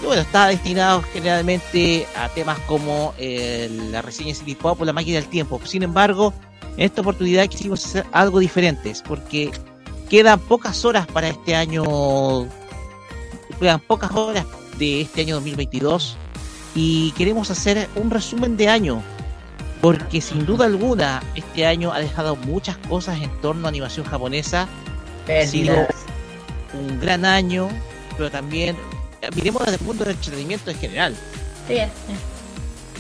[0.04, 5.16] bueno, está destinado generalmente a temas como eh, la reseña City Pop o la máquina
[5.16, 5.60] del tiempo.
[5.66, 6.36] Sin embargo,
[6.78, 9.50] en esta oportunidad quisimos hacer algo diferente, porque
[10.08, 12.46] quedan pocas horas para este año,
[13.60, 14.46] quedan pocas horas
[14.82, 16.18] de este año 2022
[16.74, 19.04] y queremos hacer un resumen de año
[19.80, 24.68] porque sin duda alguna este año ha dejado muchas cosas en torno a animación japonesa.
[25.28, 25.76] Ha sido
[26.74, 27.70] un gran año
[28.18, 28.76] pero también
[29.36, 31.16] miremos desde el punto de entretenimiento en general.
[31.68, 31.78] Sí,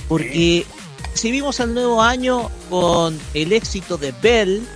[0.08, 0.68] porque
[1.16, 4.68] si vimos el nuevo año con el éxito de Bell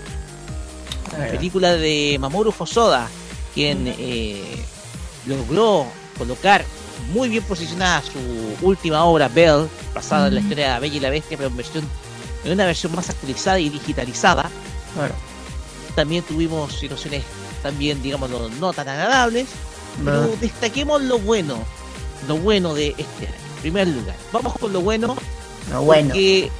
[1.11, 3.07] la película de Mamoru Hosoda
[3.53, 4.43] quien eh,
[5.27, 5.85] logró
[6.17, 6.65] colocar
[7.11, 10.99] muy bien posicionada su última obra, Belle, basada en la historia de la Bella y
[10.99, 11.89] la Bestia, pero en, versión,
[12.43, 14.49] en una versión más actualizada y digitalizada.
[15.95, 17.23] También tuvimos situaciones,
[17.63, 19.47] también, digamos, no, no tan agradables.
[20.03, 21.57] Pero destaquemos lo bueno,
[22.27, 23.35] lo bueno de este año.
[23.55, 25.15] En primer lugar, vamos con lo bueno.
[25.71, 26.09] Lo bueno.
[26.09, 26.51] Porque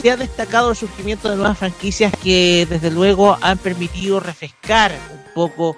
[0.00, 5.32] se ha destacado el surgimiento de nuevas franquicias que desde luego han permitido refrescar un
[5.34, 5.76] poco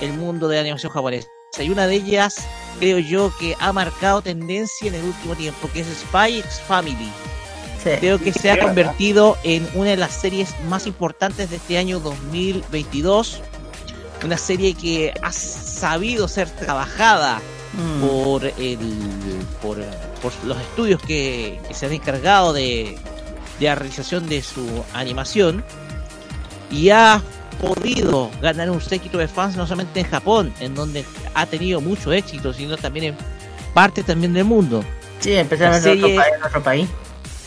[0.00, 1.28] el mundo de la animación japonesa.
[1.60, 2.46] Y una de ellas,
[2.78, 7.10] creo yo, que ha marcado tendencia en el último tiempo, que es Spy X Family.
[8.00, 12.00] Creo que se ha convertido en una de las series más importantes de este año
[12.00, 13.40] 2022.
[14.24, 17.40] Una serie que ha sabido ser trabajada
[17.72, 18.00] Mm.
[18.00, 18.78] por, el,
[19.60, 19.78] por,
[20.22, 22.98] por los estudios que, que se han encargado de,
[23.60, 25.64] de la realización de su animación
[26.70, 27.22] y ha
[27.60, 31.04] podido ganar un séquito de fans no solamente en Japón, en donde
[31.34, 33.16] ha tenido mucho éxito, sino también en
[33.74, 34.84] parte también del mundo.
[35.20, 36.88] Sí, especialmente en otro serie- país, en otro país.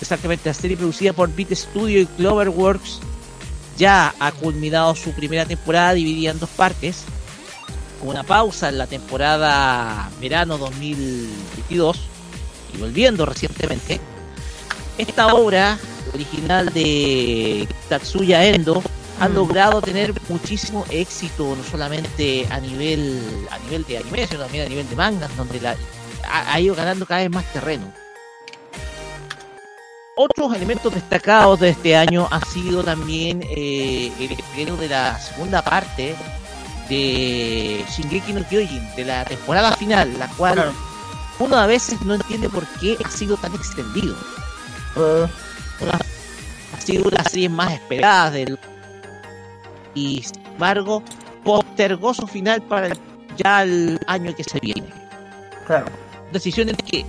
[0.02, 3.00] Exactamente, la serie producida por Beat Studio y Cloverworks
[3.78, 7.04] ya ha culminado su primera temporada dividida en dos partes,
[8.00, 11.98] con una pausa en la temporada verano 2022
[12.74, 14.00] y volviendo recientemente.
[14.98, 15.78] Esta obra
[16.14, 18.82] original de Tatsuya Endo
[19.22, 24.66] ha logrado tener muchísimo éxito, no solamente a nivel a nivel de anime, sino también
[24.66, 25.76] a nivel de mangas, donde la,
[26.28, 27.92] ha, ha ido ganando cada vez más terreno.
[30.16, 35.62] Otros elementos destacados de este año ha sido también eh, el estreno de la segunda
[35.64, 36.16] parte
[36.90, 40.74] de Shingeki no Kyojin, de la temporada final, la cual
[41.40, 44.16] uno a veces no entiende por qué ha sido tan extendido.
[45.80, 46.00] Una-
[46.74, 48.58] ha sido una serie más esperada del
[49.94, 51.04] y sin embargo
[51.44, 52.96] postergó su final para
[53.38, 54.88] ya el año que se viene.
[55.66, 55.88] Claro.
[56.32, 57.06] Decisiones que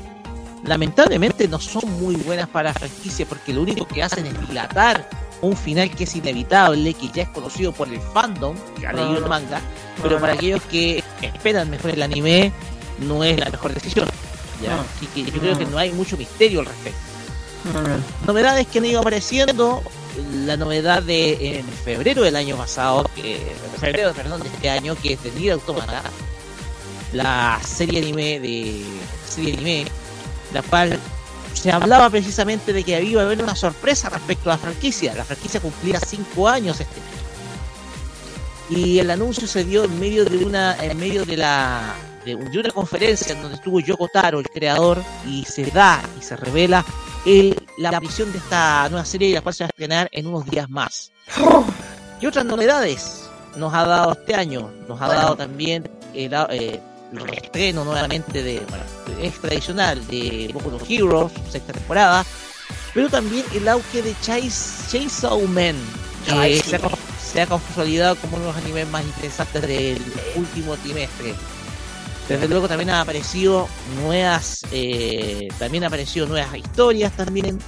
[0.65, 5.09] lamentablemente no son muy buenas para la franquicia porque lo único que hacen es dilatar
[5.41, 9.19] un final que es inevitable, que ya es conocido por el fandom, que ha leído
[9.19, 9.61] el manga,
[10.01, 12.53] pero para aquellos que esperan mejor el anime,
[13.01, 14.09] no es la mejor decisión.
[14.63, 14.81] ¿ya?
[14.81, 17.01] Así que yo creo que no hay mucho misterio al respecto.
[18.27, 19.83] Novedades que han ido apareciendo,
[20.47, 23.41] la novedad de en febrero del año pasado, que,
[23.79, 26.03] febrero, de este año, que es de Nier Automata,
[27.13, 28.83] la serie anime de
[29.29, 29.85] serie anime,
[30.53, 30.99] la cual
[31.55, 35.15] se hablaba precisamente de que iba a haber una sorpresa respecto a la franquicia.
[35.15, 38.81] La franquicia cumplía cinco años este año.
[38.81, 42.71] Y el anuncio se dio en medio de una, en medio de la de una
[42.71, 46.85] conferencia en donde estuvo Yoko Taro, el creador, y se da y se revela
[47.25, 50.45] el, la aparición de esta nueva serie, la cual se va a estrenar en unos
[50.47, 51.13] días más.
[52.21, 54.71] ¿Qué otras novedades nos ha dado este año?
[54.89, 56.81] Nos ha dado también el, eh,
[57.13, 58.85] el reestreno nuevamente de, bueno,
[59.21, 62.25] es tradicional, de Boku no Hero, sexta temporada,
[62.95, 65.77] pero también el auge de Chainsaw Man,
[66.27, 66.71] que Ay, sí.
[66.71, 66.81] se, ha,
[67.23, 70.03] se ha consolidado como uno de los animes más interesantes del
[70.37, 71.35] último trimestre.
[72.33, 73.69] Desde luego también han aparecido
[74.03, 77.59] nuevas, eh, también han aparecido nuevas historias también.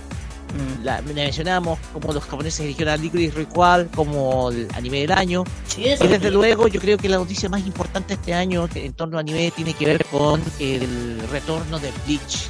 [0.85, 5.43] La, la mencionamos como los japoneses eligieron a Licorice Recall como el anime del año.
[5.77, 6.31] y desde sí.
[6.31, 9.51] luego yo creo que la noticia más importante este año que en torno a anime
[9.51, 12.47] tiene que ver con el retorno de Bleach.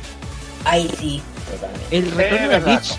[0.66, 1.96] Ahí sí, totalmente.
[1.96, 2.58] El retorno de.
[2.60, 2.90] Bleach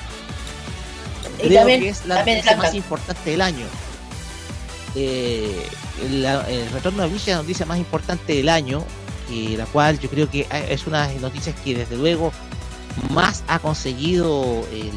[1.43, 3.65] Y creo también- que es la también noticia la- más importante del año.
[4.95, 5.67] Eh,
[6.11, 8.83] la- el retorno de Bleach es la noticia más importante del año,
[9.29, 12.31] y la cual yo creo que es una de las noticias que desde luego
[13.11, 14.91] más ha conseguido el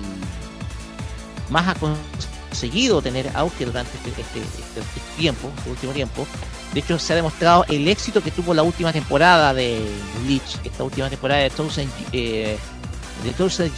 [1.51, 6.27] más ha conseguido tener auge durante este, este- este- este tiempo, este último tiempo.
[6.75, 9.81] De hecho, se ha demostrado el éxito que tuvo la última temporada de
[10.25, 12.59] Bleach, esta última temporada de Thousand, eh,
[13.25, 13.73] de Thousand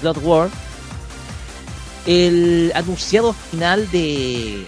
[0.00, 0.48] Blood War.
[2.06, 4.64] El anunciado final de,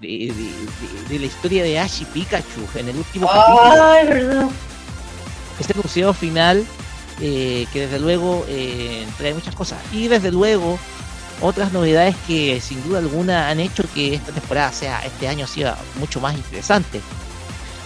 [0.00, 4.50] de, la historia de Ash y Pikachu en el último capítulo.
[5.58, 6.66] Este anunciado final
[7.20, 9.78] eh, que desde luego eh, trae muchas cosas.
[9.92, 10.78] Y desde luego
[11.40, 15.76] otras novedades que sin duda alguna han hecho que esta temporada sea este año sea
[15.98, 17.00] mucho más interesante.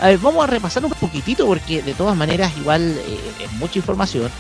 [0.01, 3.79] A ver vamos a repasar un poquitito porque de todas maneras igual eh, es mucha
[3.79, 4.31] información.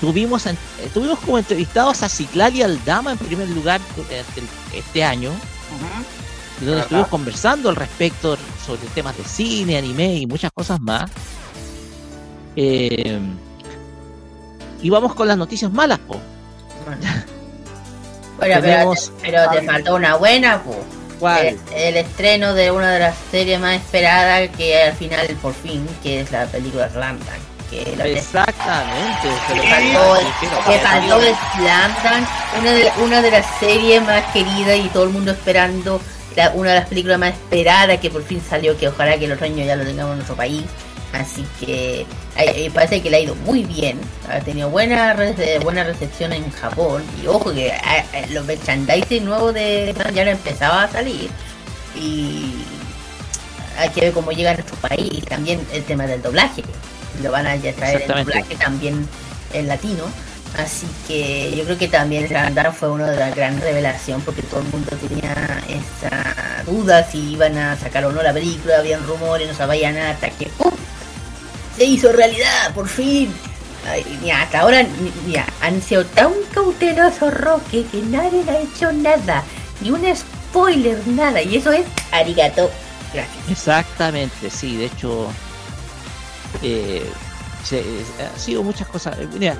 [0.00, 0.44] Tuvimos
[0.92, 3.80] tuvimos como entrevistados a Citlali Aldama en primer lugar
[4.74, 5.04] este
[6.60, 11.10] año donde estuvimos conversando al respecto sobre temas de cine, anime y muchas cosas más.
[12.56, 13.18] Eh,
[14.82, 16.20] y vamos con las noticias malas, po.
[16.86, 17.02] Bueno,
[18.40, 20.76] pero, Tenemos- pero te faltó una buena, po.
[21.18, 21.46] ¿Cuál?
[21.46, 25.86] El, el estreno de una de las series más esperadas que al final por fin,
[26.02, 29.28] que es la película Slam Dunk, que la Exactamente.
[29.46, 32.28] se que faltó, que pero, faltó el Slam Dunk,
[32.60, 36.00] una de, una de las series más queridas y todo el mundo esperando
[36.36, 39.32] la- una de las películas más esperadas que por fin salió, que ojalá que el
[39.32, 40.62] otro año ya lo tengamos en nuestro país.
[41.12, 43.98] Así que eh, parece que le ha ido muy bien,
[44.30, 47.02] ha tenido buena re- buena recepción en Japón.
[47.22, 47.74] Y ojo que eh,
[48.14, 51.28] eh, los merchandising nuevos de ya no empezaba a salir.
[51.94, 52.54] Y
[53.78, 55.22] hay que ver cómo llega a nuestro país.
[55.26, 56.62] También el tema del doblaje.
[57.22, 59.06] Lo van a ya traer el doblaje también
[59.52, 60.04] en latino.
[60.58, 64.60] Así que yo creo que también Randar fue una de las gran revelación porque todo
[64.60, 69.48] el mundo tenía esa duda si iban a sacar o no la película, habían rumores,
[69.48, 70.72] no sabía nada, hasta que ¡pum!
[71.76, 73.32] se hizo realidad, por fin.
[74.20, 74.86] Mira, hasta ahora,
[75.26, 79.42] mira, han sido tan cautelosos Roque que nadie ha hecho nada,
[79.80, 82.70] ni un spoiler, nada, y eso es arigato.
[83.12, 83.50] Gracias.
[83.50, 85.28] Exactamente, sí, de hecho,
[86.62, 87.04] eh,
[87.72, 89.16] eh, ha sido muchas cosas.
[89.38, 89.56] Mira,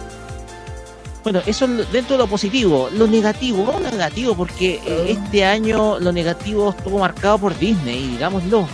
[1.22, 2.88] bueno, eso dentro de lo positivo.
[2.92, 8.68] Lo negativo, lo negativo, porque eh, este año lo negativo estuvo marcado por Disney, digámoslo.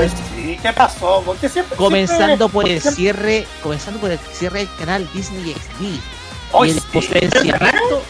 [0.00, 1.22] Ay, sí, ¿qué pasó?
[1.24, 5.52] Porque siempre, Comenzando siempre- por el siempre- cierre, comenzando por el cierre del canal Disney
[5.54, 6.00] XD.
[6.52, 6.86] Ay, y el sí.
[6.92, 8.02] potenciamiento.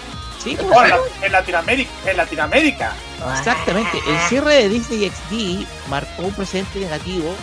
[0.42, 2.92] Sí, pues, Oh, en, la- en Latinoamérica, en Latinoamérica.
[3.38, 7.34] Exactamente, el cierre de Disney XD marcó un precedente negativo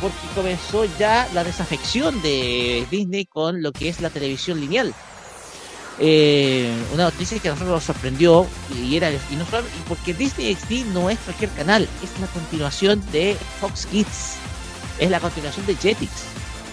[0.00, 4.92] porque comenzó ya la desafección de Disney con lo que es la televisión lineal.
[6.04, 10.12] Eh, una noticia que a nosotros nos sorprendió y era y no solo- y porque
[10.12, 14.32] Disney XD no es cualquier canal, es la continuación de Fox Kids,
[14.98, 16.10] es la continuación de Jetix,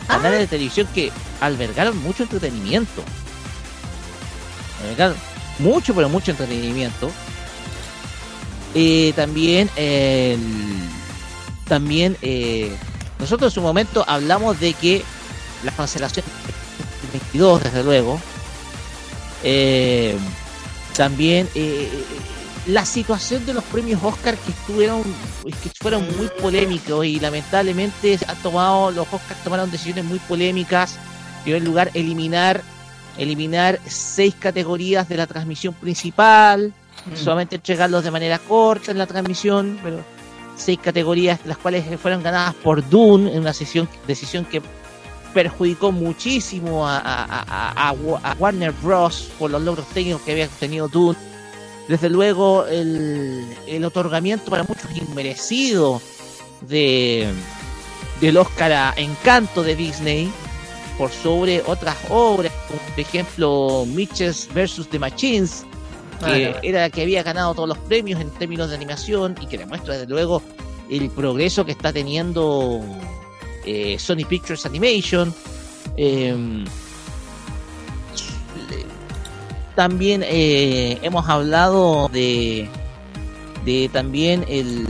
[0.07, 3.03] canales de televisión que albergaron mucho entretenimiento.
[4.83, 5.15] Albergaron
[5.59, 7.11] mucho, pero mucho entretenimiento.
[8.73, 10.39] Eh, también el-
[11.67, 12.75] también eh,
[13.19, 15.03] nosotros en su momento hablamos de que
[15.63, 16.25] la cancelación
[17.03, 18.19] del 22 desde luego
[19.43, 20.17] eh,
[20.95, 21.89] también eh,
[22.67, 25.03] la situación de los premios Oscar que estuvieron
[25.43, 30.97] que fueron muy polémicos y lamentablemente han tomado los Oscar tomaron decisiones muy polémicas.
[31.37, 32.61] En primer lugar eliminar
[33.17, 36.73] eliminar seis categorías de la transmisión principal
[37.15, 40.03] solamente entregarlos de manera corta en la transmisión, pero
[40.55, 44.61] seis categorías, las cuales fueron ganadas por Dune en una sesión, decisión que
[45.33, 49.29] perjudicó muchísimo a, a- a- a- a Warner Bros.
[49.37, 51.17] por los logros técnicos que había obtenido Dune.
[51.87, 56.01] Desde luego, el, el otorgamiento para muchos inmerecido
[56.61, 57.27] de,
[58.21, 60.31] del Oscar a Encanto de Disney
[60.97, 64.87] por sobre otras obras, como por ejemplo Mitches vs.
[64.89, 65.65] The Machines,
[66.23, 69.47] que Ah, era la que había ganado todos los premios en términos de animación y
[69.47, 70.43] que demuestra desde luego
[70.89, 72.81] el progreso que está teniendo
[73.69, 75.33] eh, Sony Pictures Animation.
[75.97, 76.65] Eh,
[79.75, 82.67] también eh, hemos hablado de,
[83.63, 84.85] de también el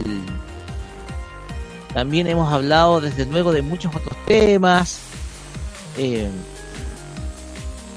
[1.93, 4.99] también hemos hablado desde luego de muchos otros temas.
[5.97, 6.29] Eh,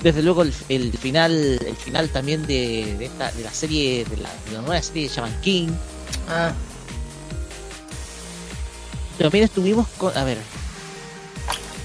[0.03, 4.17] desde luego el, el final el final también de, de esta de la serie de
[4.17, 5.69] la, de la nueva serie de Shaman King.
[6.29, 6.53] Ah,
[9.19, 10.39] también estuvimos con a ver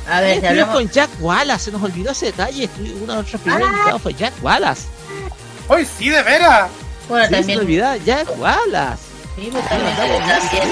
[0.09, 0.75] a ver, hablamos...
[0.75, 2.69] con Jack Wallace se nos olvidó ese detalle
[3.01, 4.83] uno de nuestros primeros invitados fue Jack Wallace
[5.69, 6.69] ¡Ay, sí, de veras!
[7.09, 7.57] Bueno, Sí, se también...
[7.59, 9.03] me olvidaba, Jack Wallace
[9.35, 10.69] Sí, pues también, también,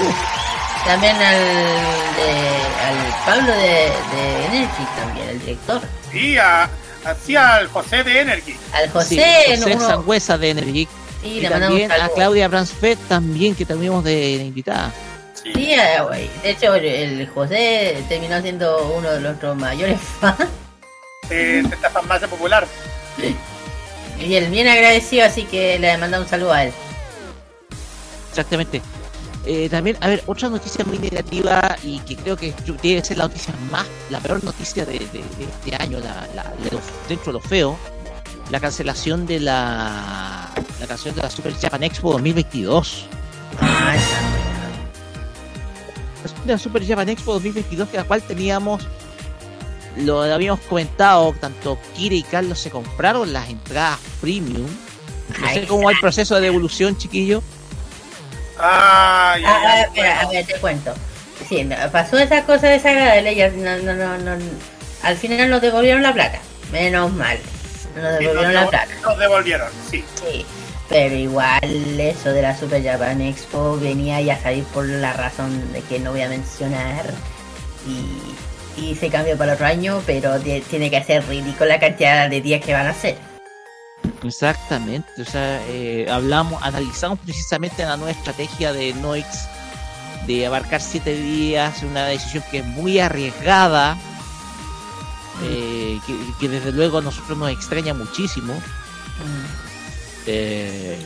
[0.84, 1.38] también al,
[2.16, 5.80] de- al Pablo de, de Energy, también, el director.
[6.10, 6.68] Sí, a,
[7.04, 8.56] así al José de Energy.
[8.72, 10.88] Al José, Sí, José Sangüesa de Energy
[11.22, 12.08] Sí, y le mandamos también a.
[12.08, 14.92] Claudia Bransfeld también que tuvimos de, de invitada
[15.54, 16.28] Sí, eh, güey.
[16.42, 20.38] de hecho el José terminó siendo uno de nuestros mayores fans
[21.28, 22.66] De, de esta farmacia popular.
[24.20, 26.72] y él bien agradecido, así que le manda un saludo a él.
[28.30, 28.82] Exactamente.
[29.48, 33.16] Eh, también, a ver, otra noticia muy negativa y que creo que yo- debe ser
[33.18, 35.06] la noticia más, la peor noticia de, de-
[35.38, 37.78] de este año, la, la- de lo- dentro de lo feo,
[38.50, 40.50] la cancelación de la,
[40.80, 43.06] la canción de la Super Japan Expo 2022.
[46.44, 48.86] De la Super Japan Expo 2022, que la cual teníamos,
[49.96, 54.66] lo habíamos comentado, tanto Kira y Carlos se compraron las entradas premium.
[55.40, 57.42] No sé cómo va el proceso de devolución, chiquillo.
[58.58, 60.94] Ah, ah, espera, a ver, te cuento.
[61.48, 64.44] Sí, pasó esa cosa desagradable y al- no, no, no, no,
[65.02, 66.38] al final nos devolvieron la plata.
[66.72, 67.38] Menos mal.
[67.94, 68.94] Nos devolvieron la devol- plata.
[69.02, 70.04] nos devolvieron, sí.
[70.20, 70.46] Sí,
[70.88, 71.60] pero igual
[72.00, 75.98] eso de la Super Japan Expo venía ya a salir por la razón de que
[75.98, 77.12] no voy a mencionar
[77.86, 82.40] y, y se cambió para otro año, pero tiene que ser ridícula la cantidad de
[82.40, 83.16] días que van a hacer.
[84.22, 89.26] Exactamente, o sea, eh, hablamos, analizamos precisamente la nueva estrategia de Noix
[90.26, 93.96] de abarcar siete días, una decisión que es muy arriesgada,
[95.44, 98.54] eh, que, que desde luego a nosotros nos extraña muchísimo.
[100.26, 100.96] Eh,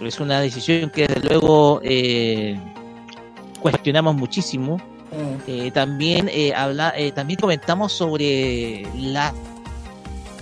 [0.00, 2.58] es una decisión que desde luego eh,
[3.60, 4.80] cuestionamos muchísimo.
[5.46, 9.32] Eh, también eh, habla, eh, también comentamos sobre las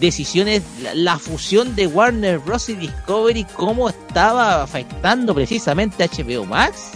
[0.00, 2.68] decisiones, la, la fusión de Warner Bros.
[2.68, 6.90] y Discovery, cómo estaba afectando precisamente a HBO Max.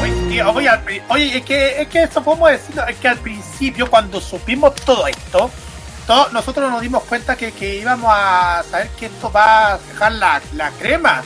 [0.00, 0.42] Oye,
[1.08, 5.06] oye, es que, es que eso podemos decir, es que al principio cuando supimos todo
[5.06, 5.50] esto,
[6.32, 10.42] nosotros nos dimos cuenta que, que íbamos a saber que esto va a dejar la,
[10.54, 11.22] la crema.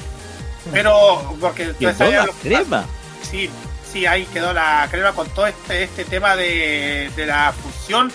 [0.73, 2.85] Pero, porque Quedó la crema.
[3.23, 3.51] Sí,
[3.91, 8.13] sí, ahí quedó la crema con todo este, este tema de, de la fusión.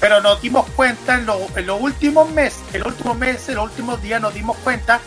[0.00, 3.54] Pero nos dimos cuenta en, lo- en los últimos meses, en los últimos meses, en
[3.54, 5.00] los últimos días nos dimos cuenta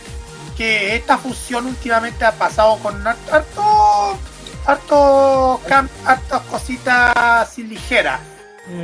[0.56, 4.18] que esta fusión últimamente ha pasado con har- harto,
[4.64, 8.20] harto, cam- hartas cositas ligeras.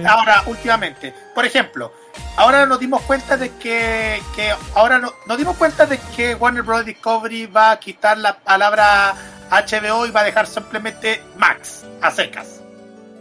[0.06, 1.92] Ahora, últimamente, por ejemplo,
[2.36, 6.62] ahora nos dimos cuenta de que, que ahora no- nos dimos cuenta de que Warner
[6.62, 6.84] Bros.
[6.84, 9.14] Discovery va a quitar la palabra
[9.50, 12.60] HBO y va a dejar simplemente Max a secas.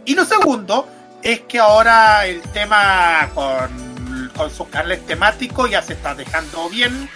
[0.04, 0.88] Y lo segundo
[1.22, 7.08] es que ahora el tema con, con sus canales temáticos ya se está dejando bien,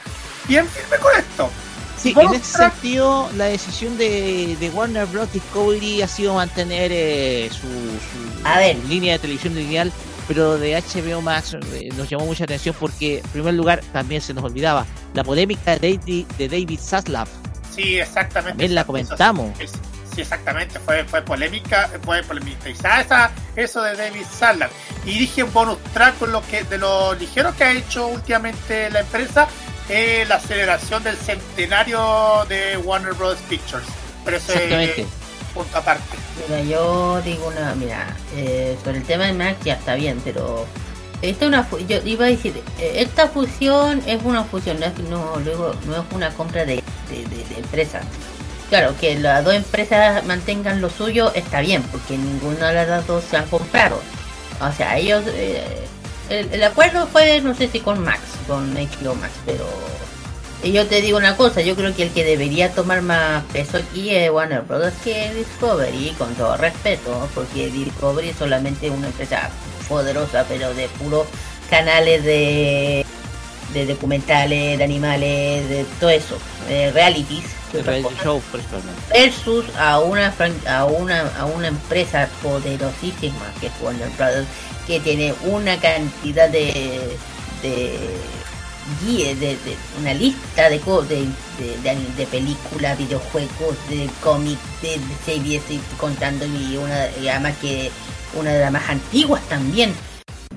[0.46, 1.50] bien firme con esto.
[1.96, 5.32] Sí, en ese sentido, la decisión de, de Warner Bros.
[5.32, 8.42] Discovery ha sido mantener eh, su, su-
[8.82, 9.90] su línea de televisión lineal,
[10.26, 14.34] pero de HBO Max eh, nos llamó mucha atención porque, en primer lugar, también se
[14.34, 17.28] nos olvidaba la polémica de David, de David Zaslav.
[17.74, 18.52] Sí, exactamente.
[18.52, 19.52] También la comentamos.
[20.14, 20.80] Sí, exactamente.
[20.80, 24.70] Fue, fue polémica, fue polemizada esa, eso de David Sandler.
[25.04, 28.90] Y dije un bonus track con lo que, de lo ligero que ha hecho últimamente
[28.90, 29.46] la empresa,
[29.90, 33.36] eh, la celebración del centenario de Warner Bros.
[33.48, 33.86] Pictures.
[34.24, 35.06] Pero eso es Exactamente.
[35.74, 36.16] Aparte.
[36.48, 40.66] Mira, yo digo una, mira, eh, sobre el tema de Max ya está bien, pero
[41.22, 44.98] esta es una, yo iba a decir, eh, esta fusión es una fusión, no es,
[45.10, 46.76] no, luego, no es una compra de,
[47.10, 48.00] de, de- de empresa.
[48.68, 53.22] Claro, que las dos empresas mantengan lo suyo está bien, porque ninguna de las dos
[53.24, 54.00] se han comprado.
[54.60, 55.64] O sea, ellos, eh,
[56.30, 59.64] el, el acuerdo fue, no sé si con Max, con HBO Max, pero
[60.66, 63.78] y yo te digo una cosa, yo creo que el que debería tomar más peso
[63.78, 64.92] aquí es Warner Bros.
[65.04, 69.50] que Discovery, con todo respeto, porque Discovery es solamente una empresa
[69.88, 71.26] poderosa, pero de puros
[71.70, 73.06] canales de,
[73.72, 76.36] de documentales, de animales, de todo eso,
[76.68, 79.02] de realities, El reality show, principalmente.
[79.12, 80.34] versus a una
[80.68, 84.48] a una a una empresa poderosísima que es Warner Brothers
[84.86, 87.16] que tiene una cantidad de
[87.62, 87.98] de
[89.00, 91.28] guíe, de, de una lista de, de,
[91.82, 97.90] de, de, películas, videojuegos, de cómics, de, series y contando y una y además que
[98.34, 99.92] una de las más antiguas también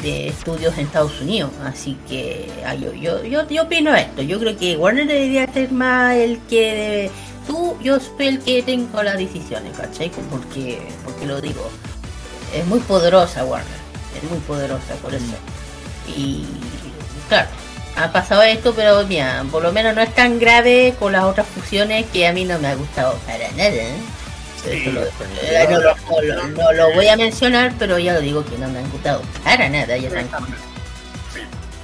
[0.01, 1.51] de estudios en Estados Unidos.
[1.63, 4.21] Así que ah, yo, yo, yo, yo opino esto.
[4.21, 7.11] Yo creo que Warner debería ser más el que debe
[7.47, 10.11] tú yo soy el que tengo las decisiones ¿cachai?
[10.29, 11.69] porque porque lo digo.
[12.53, 13.79] Es muy poderosa Warner
[14.15, 15.25] es muy poderosa por eso.
[16.15, 16.45] Y
[17.27, 17.49] claro
[17.95, 21.47] ha pasado esto pero mira por lo menos no es tan grave con las otras
[21.47, 23.95] fusiones que a mí no me ha gustado para nada ¿eh?
[24.91, 28.43] Lo- eh, no, lo, no lo- no lo voy a mencionar, pero ya lo digo
[28.43, 30.47] que no me han gustado para nada, ya saben cómo.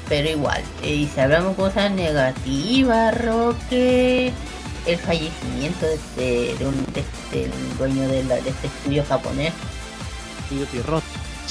[0.09, 4.31] Pero igual, eh, y si hablamos cosas negativas, Roque,
[4.85, 9.03] el fallecimiento de, este, de un de este, el dueño de, la- de este estudio
[9.07, 9.53] japonés.
[10.49, 11.03] Pierrot.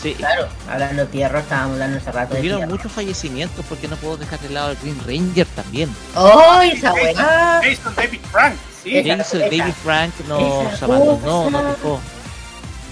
[0.05, 0.15] Sí.
[0.15, 4.18] Claro, hablando de Pierrot, estábamos hablando hace rato de Tuvieron muchos fallecimientos porque no puedo
[4.18, 5.89] dejar de lado al Green Ranger también.
[6.15, 7.60] ¡Oh, esa weá!
[7.65, 9.02] Jason David Frank, sí.
[9.02, 12.00] Jason David Frank nos abandonó, nos dejó.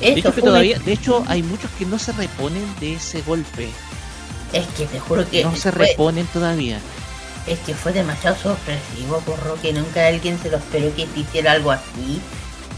[0.00, 2.94] De hecho, que fue una- todavía, de hecho, hay muchos que no se reponen de
[2.94, 3.68] ese golpe.
[4.54, 6.78] Es que te juro que No se fue- reponen todavía.
[7.46, 11.52] Es que fue demasiado sorpresivo, por que nunca alguien se lo esperó que te hiciera
[11.52, 12.20] algo así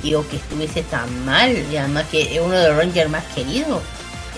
[0.03, 3.25] y o que estuviese tan mal y además que es uno de los Rangers más
[3.35, 3.81] queridos.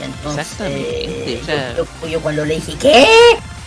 [0.00, 3.06] Y entonces Exactamente, o yo, sea- yo- yo cuando le dije ¿qué?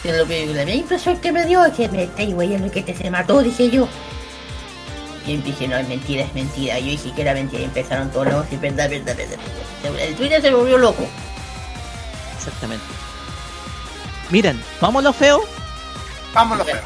[0.03, 2.83] Y lo que- la misma impresión que me dio es que me está güey que
[2.83, 3.87] te se mató, dije yo.
[5.25, 6.79] Y dije, no, es mentira, es mentira.
[6.79, 9.37] Yo dije que era mentira y empezaron todos los es verdad, verdad, verdad.
[10.01, 11.05] El Twitter se volvió loco.
[12.37, 12.85] Exactamente.
[14.29, 15.41] Miren, vamos lo feo.
[16.33, 16.79] Vamos lo feo.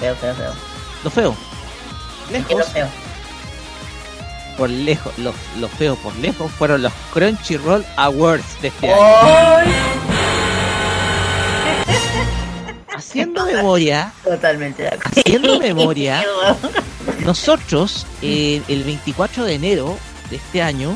[0.00, 0.52] Feo, feo, feo.
[1.04, 1.36] Lo feo.
[2.32, 2.88] Es que lo feo.
[4.60, 9.72] Por lejos, los lo feos por lejos fueron los Crunchyroll Awards de este año.
[12.94, 15.18] haciendo memoria, Totalmente de acuerdo.
[15.18, 16.22] haciendo memoria,
[17.24, 19.96] nosotros eh, el 24 de enero
[20.28, 20.94] de este año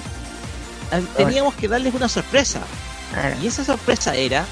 [1.17, 2.61] teníamos que darles una sorpresa.
[3.43, 4.45] Y esa sorpresa era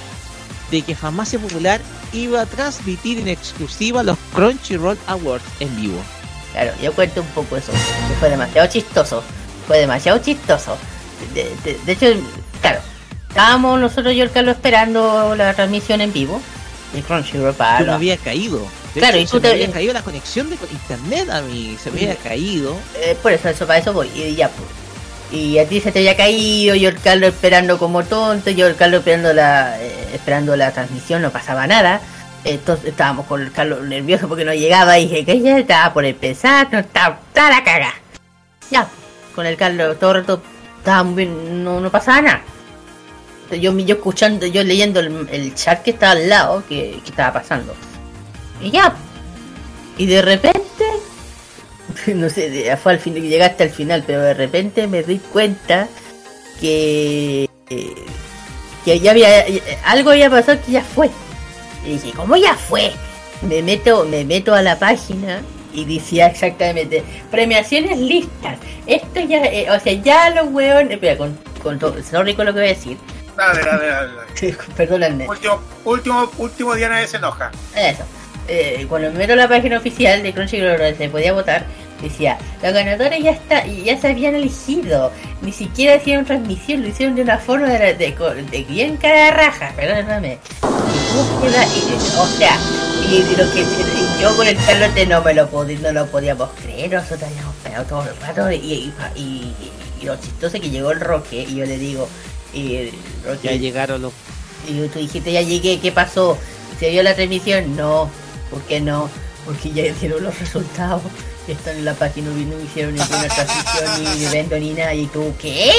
[0.71, 1.83] de que Farmacia Popular
[2.15, 6.03] iba a transmitir en exclusiva los Crunchyroll Awards en vivo.
[6.53, 9.23] Claro, yo cuento un poco eso, que fue demasiado chistoso,
[9.67, 10.77] fue demasiado chistoso.
[11.35, 12.07] De, de- de hecho,
[12.61, 12.81] claro,
[13.29, 16.41] estábamos nosotros, yo y el Carlos, esperando la transmisión en vivo
[16.93, 17.81] de Crunchyroll para...
[17.81, 18.59] Yo me había caído.
[18.95, 21.41] De Claro, hecho, y tú se me te- había caído la conexión de internet a
[21.41, 22.77] mí, se me había caído.
[22.97, 24.69] Eh, por eso, eso, para eso voy, y ya pues.
[25.41, 28.77] Y a ti se te había caído, yo el Carlos esperando como tonto, yo el
[28.77, 32.03] Carlos esperando la, eh, esperando la transmisión, no pasaba nada.
[32.45, 36.69] Entonces estábamos con el nervioso porque no llegaba y dije que ya estaba por empezar,
[36.73, 37.95] no estaba, estaba la caga.
[38.71, 38.89] Ya,
[39.35, 40.43] con el Carlos todo el rato
[40.79, 42.43] estaba muy bien, no, no pasaba nada.
[43.53, 47.75] Yo, yo escuchando, yo leyendo el, chat que estaba al lado, que, que estaba pasando.
[48.61, 48.95] Y ya.
[49.99, 50.85] Y de repente,
[52.15, 55.89] no sé, fue al fin, llegaste al final, pero de repente me di cuenta
[56.61, 57.95] que, eh,
[58.85, 59.45] que ya había,
[59.85, 61.11] algo había pasado que ya fue.
[61.85, 62.93] Y dije, ¿cómo ya fue?
[63.43, 68.59] Me meto, me meto a la página y decía exactamente, premiaciones listas.
[68.87, 72.53] Esto ya, eh, o sea, ya los hueones, espera, con, con todo, sorry con lo
[72.53, 72.97] que voy a decir.
[73.37, 74.13] Dale, dale, dale.
[74.15, 74.33] dale.
[75.29, 77.51] Último, último, último día nadie se enoja.
[77.75, 78.05] Eso.
[78.49, 81.65] Eh, cuando me meto a la página oficial de Crunchyroll donde se podía votar,
[82.03, 85.13] decía, los ganadores ya está, ya se habían elegido.
[85.41, 88.15] Ni siquiera hicieron transmisión, lo hicieron de una forma de, de,
[88.51, 90.39] de bien cara raja, perdóname.
[90.63, 92.57] Y búsqueda, y, o sea,
[93.09, 93.65] y, y lo que
[94.21, 97.85] yo con el Carlote no me lo podía, no lo podíamos creer, nosotros habíamos pegado
[97.87, 99.53] todo el rato y, y,
[100.05, 102.09] lo chistoso que llegó el Roque y yo le digo,
[102.53, 102.91] y
[103.25, 104.13] Roque, Ya llegaron los
[104.69, 106.39] y tú dijiste, ya llegué, ¿qué pasó?
[106.79, 107.77] ¿Se vio la transmisión?
[107.77, 108.09] No.
[108.51, 109.09] ¿Por qué no?
[109.45, 111.03] Porque ya dieron los resultados.
[111.49, 114.95] Están en la página y no hicieron ninguna transmisión, ni evento, ni nada.
[114.95, 115.73] ¿Y tú qué?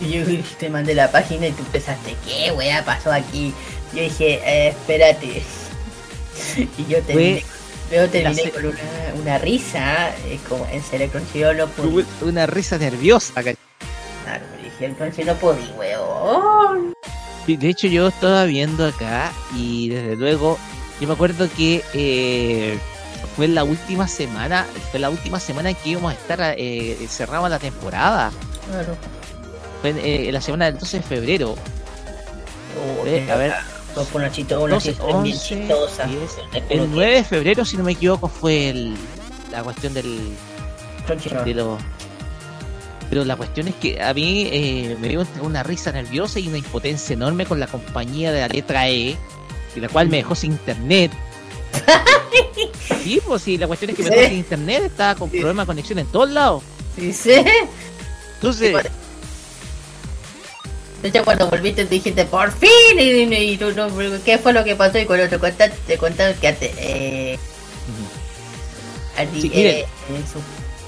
[0.00, 0.24] Y yo
[0.58, 3.54] te mandé la página y tú pensaste, ¿qué wea pasó aquí?
[3.94, 5.42] Yo dije, eh, espérate.
[6.56, 7.44] Y yo terminé,
[7.90, 12.06] luego terminé la con una, una risa, eh, como en serio, Crunchyroll no podí.
[12.22, 13.34] una risa nerviosa.
[13.34, 13.56] ¿cachai?
[14.24, 16.94] Claro, me dije, el Crunchyroll no podí, weón.
[17.46, 20.58] De hecho, yo estaba viendo acá y desde luego,
[21.00, 22.78] yo me acuerdo que eh,
[23.36, 26.96] fue la última semana, fue la última semana en que íbamos a estar eh,
[27.48, 28.30] la temporada.
[28.70, 28.96] Claro.
[29.80, 31.52] Fue eh, la semana del 12 de febrero.
[31.52, 33.54] Oh, Eh, a ver,
[33.94, 36.04] Fue una, chito, una 12, situación bien 11, chistosa.
[36.04, 36.20] 10.
[36.20, 38.94] Te juro que- El 9 de febrero, si no me equivoco, fue el,
[39.50, 40.30] la cuestión del.
[41.08, 41.76] De
[43.08, 46.58] Pero la cuestión es que a mí eh, me dio una risa nerviosa y una
[46.58, 49.16] impotencia enorme con la compañía de la letra E,
[49.74, 51.10] la cual me dejó sin internet.
[53.02, 56.06] sí, pues sí, la cuestión es que me internet, estaba con problemas de conexión en
[56.06, 56.62] todos lados.
[56.96, 57.32] Sí, sí.
[58.34, 58.74] Entonces,
[61.02, 63.88] De hecho, cuando volviste te dijiste por fin y, y- y tú no,
[64.24, 64.98] ¿qué fue lo que pasó?
[64.98, 67.38] Y cuando te contaste, te contaron que antes, eh,
[69.16, 69.86] Andy, Sí, eh.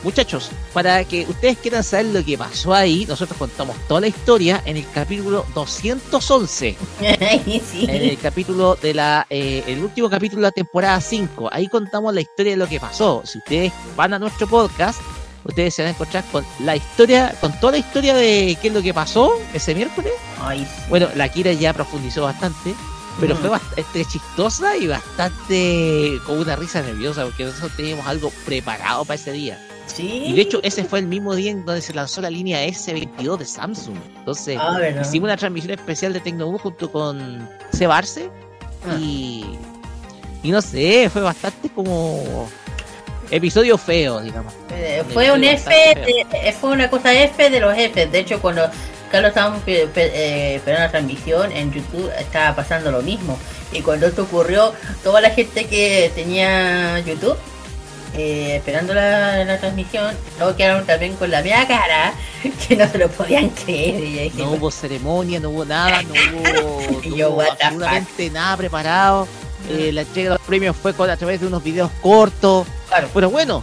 [0.03, 4.61] Muchachos, para que ustedes quieran saber lo que pasó ahí, nosotros contamos toda la historia
[4.65, 6.77] en el capítulo 211.
[7.73, 7.85] Sí.
[7.89, 9.27] En el capítulo de la.
[9.31, 11.51] eh, el último capítulo de la temporada 5.
[11.53, 13.23] Ahí contamos la historia de lo que pasó.
[13.25, 15.01] Si ustedes van a nuestro podcast,
[15.45, 18.75] ustedes se van a encontrar con la historia, con toda la historia de qué es
[18.75, 20.13] lo que pasó ese miércoles.
[20.41, 20.83] Ay, sí.
[20.89, 22.75] Bueno, la Kira ya profundizó bastante,
[23.21, 29.05] pero fue bastante chistosa y bastante con una risa nerviosa porque nosotros teníamos algo preparado
[29.05, 29.59] para ese día.
[29.87, 30.25] Sí.
[30.27, 33.37] Y de hecho, ese fue el mismo día en donde se lanzó la línea S22
[33.39, 33.97] de Samsung.
[34.19, 38.31] Entonces, Ah, hicimos una transmisión especial de Tecnoboom junto con Cebarse.
[38.87, 38.97] Ah.
[38.99, 39.45] Y,
[40.43, 42.49] y no sé, fue bastante como
[43.31, 44.53] episodio feo, digamos.
[44.71, 48.07] Eh, fue un F, de- eh, fue una cosa F de los F.
[48.07, 48.63] De hecho, cuando
[49.11, 53.39] Carlos estábamos eh, esperando la transmisión en YouTube, estaba pasando lo mismo.
[53.73, 57.37] Y cuando esto ocurrió, toda la gente que tenía YouTube
[58.15, 62.13] eh, esperando la, la transmisión, luego quedaron también con la media cara,
[62.69, 64.03] que no se lo podían creer.
[64.05, 66.13] Y yo dije, No hubo ceremonia, no hubo nada, no
[66.63, 69.29] hubo, no yo, absolutamente nada preparado.
[69.71, 72.67] Eh, la entrega de los premios fue con, a través de unos videos cortos.
[73.15, 73.63] Pero bueno,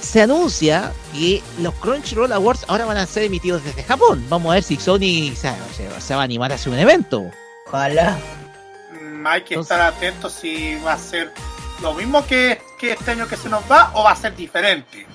[0.00, 4.24] se anuncia que los Crunchyroll Awards ahora van a ser emitidos desde Japón.
[4.30, 7.30] Vamos a ver si Sony se, se- se va a animar a hacer un evento.
[7.66, 8.16] Ojalá.
[8.98, 11.32] Mm, hay que estar atentos si va a ser
[11.82, 15.06] lo mismo que, que este año que se nos va o va a ser diferente.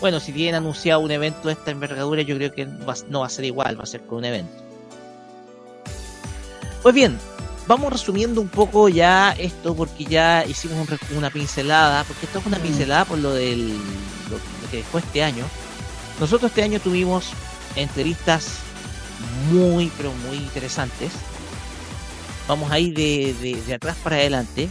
[0.00, 3.26] Bueno, si tienen anunciado un evento de esta envergadura, yo creo que va- no va
[3.26, 4.52] a ser igual, va a ser con un evento.
[6.82, 7.18] Pues bien,
[7.66, 12.46] vamos resumiendo un poco ya esto porque ya hicimos un una pincelada, porque esto es
[12.46, 13.70] una pincelada por lo del
[14.30, 15.44] lo, lo que fue este año.
[16.20, 17.30] Nosotros este año tuvimos
[17.74, 18.58] entrevistas
[19.50, 21.12] muy pero muy interesantes.
[22.46, 24.68] Vamos a ir de, de- de atrás para adelante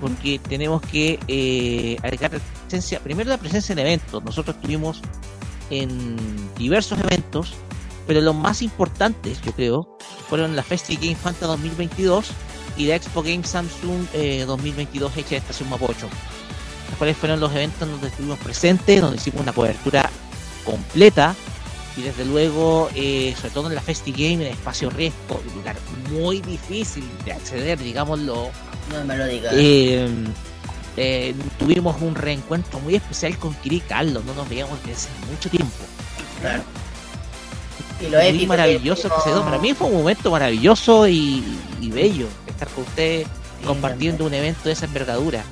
[0.00, 4.22] porque tenemos que eh, agregar presencia, primero la presencia en eventos.
[4.24, 5.00] Nosotros estuvimos
[5.70, 6.16] en
[6.56, 7.54] diversos eventos,
[8.06, 9.98] pero los más importantes, yo creo,
[10.28, 12.30] fueron la Festi Game Fanta 2022
[12.76, 16.08] y la Expo Game Samsung eh, 2022 hecha de Estación Mapocho.
[16.88, 20.08] Los cuales fueron los eventos donde estuvimos presentes, donde hicimos una cobertura
[20.64, 21.34] completa
[21.98, 25.76] y desde luego, eh, sobre todo en la Festi Game, en espacio riesgo, un lugar
[26.12, 28.50] muy difícil de acceder, digámoslo.
[28.92, 29.52] No me lo digas.
[29.56, 30.08] Eh,
[30.96, 35.48] eh, tuvimos un reencuentro muy especial con Kiri Carlos, no nos veíamos desde hace mucho
[35.48, 35.74] tiempo.
[36.40, 36.62] Claro.
[38.00, 39.42] Y lo épico maravilloso que que se dio.
[39.42, 41.44] Para mí fue un momento maravilloso y,
[41.80, 43.26] y bello estar con usted
[43.64, 45.42] compartiendo un evento de esa envergadura.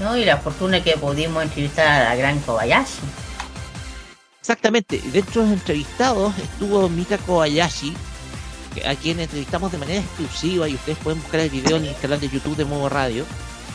[0.00, 3.00] No, y la fortuna que pudimos entrevistar a la gran Kobayashi.
[4.40, 7.94] Exactamente, dentro de los entrevistados estuvo Mika Kobayashi,
[8.86, 12.20] a quien entrevistamos de manera exclusiva y ustedes pueden buscar el video en el canal
[12.20, 13.24] de YouTube de Modo Radio,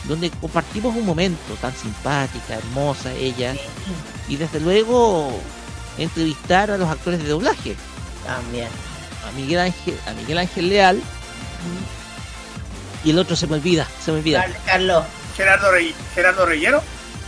[0.04, 3.54] donde compartimos un momento tan simpática, hermosa ella,
[4.28, 5.30] y desde luego
[5.98, 7.76] entrevistar a los actores de doblaje.
[8.26, 8.68] También.
[9.28, 11.02] A Miguel Ángel, a Miguel Ángel Leal,
[13.04, 14.46] y el otro se me olvida, se me olvida.
[14.66, 15.04] Carlos.
[15.36, 16.82] Gerardo, Rey, Gerardo Reyero.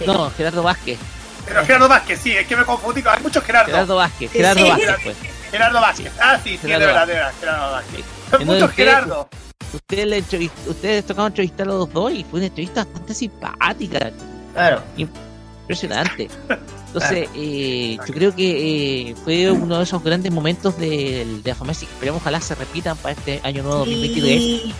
[0.06, 0.98] No, Gerardo Vázquez.
[1.44, 3.02] Pero Gerardo Vázquez, sí, es que me confundí.
[3.06, 3.70] Hay muchos Gerardo.
[3.72, 4.68] Gerardo Vázquez, Gerardo Sí.
[4.68, 5.16] Vázquez, pues.
[5.50, 6.12] Gerardo Vázquez.
[6.20, 7.06] Ah, sí, sí, de Gerardo verdad, Vázquez.
[7.08, 8.04] de verdad, Gerardo Vázquez.
[8.30, 9.28] Son muchos Gerardo.
[9.72, 14.10] Ustedes, le ustedes tocaron entrevistar a los dos y fue una entrevista bastante simpática.
[14.54, 14.82] Claro.
[14.96, 16.28] Impresionante.
[16.86, 21.84] Entonces, eh, yo creo que eh, fue uno de esos grandes momentos del- de Afamesi
[21.86, 24.72] que esperamos ojalá se repitan para este año nuevo 2023.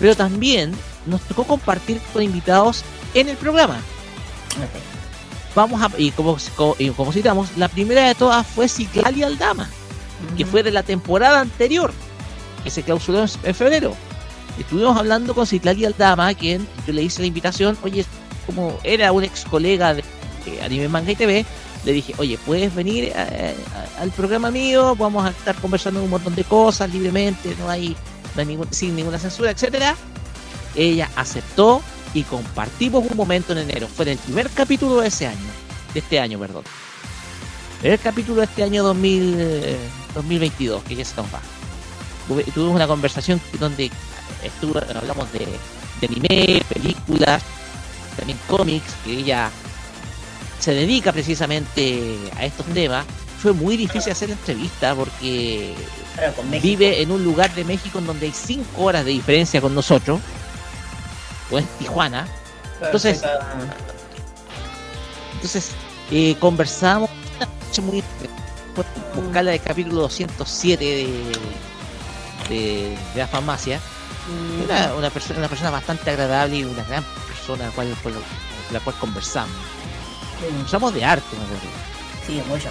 [0.00, 0.72] Pero también
[1.04, 2.82] nos tocó compartir con invitados
[3.14, 3.78] en el programa.
[5.54, 9.68] Vamos a, y como, co- y como citamos, la primera de todas fue Ciclali Aldama,
[10.36, 11.92] que fue de la temporada anterior,
[12.64, 13.94] que se clausuró en, febrero.
[14.58, 18.04] Estuvimos hablando con Ciclali Aldama, a quien yo le hice la invitación, oye,
[18.46, 20.02] como era un ex colega de,
[20.46, 21.44] de Anime Manga y TV,
[21.84, 26.34] le dije, oye, puedes venir a- al programa mío, vamos a estar conversando un montón
[26.34, 27.94] de cosas libremente, no hay,
[28.36, 29.94] ningún- sin ninguna censura, etcétera.
[30.74, 31.82] Ella aceptó
[32.14, 33.88] y compartimos un momento en enero.
[33.88, 35.38] Fue en el primer capítulo de ese año,
[35.94, 36.64] de este año, perdón.
[37.82, 39.76] El capítulo de este año 2000, eh,
[40.16, 41.40] 2022, que ya se nos va.
[42.28, 43.90] Tuve- Tuvimos una conversación donde
[44.42, 45.46] estuvo, hablamos de,
[46.00, 47.42] de anime, películas,
[48.16, 49.50] también cómics, que ella
[50.58, 53.04] se dedica precisamente a estos temas.
[53.40, 55.74] Fue muy difícil hacer la entrevista porque
[56.62, 60.20] vive en un lugar de México en donde hay 5 horas de diferencia con nosotros,
[61.50, 62.26] o en Tijuana.
[62.86, 63.20] Entonces,
[65.34, 65.70] entonces
[66.10, 67.82] eh, conversamos una noche
[68.76, 71.06] muy por buscar el capítulo 207 de,
[72.48, 73.80] de, de la farmacia.
[74.64, 78.72] Una, una, persona, una persona bastante agradable y una gran persona cual, con la, con
[78.72, 79.56] la cual conversamos.
[80.40, 81.68] Conversamos de arte, me acuerdo.
[82.26, 82.68] Sí, mucho.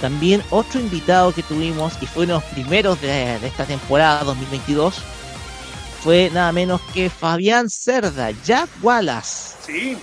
[0.00, 4.24] También otro invitado que tuvimos y fue uno de los primeros de, de esta temporada
[4.24, 5.02] 2022
[6.02, 9.54] fue nada menos que Fabián Cerda, Jack Wallace.
[9.64, 9.96] Sí.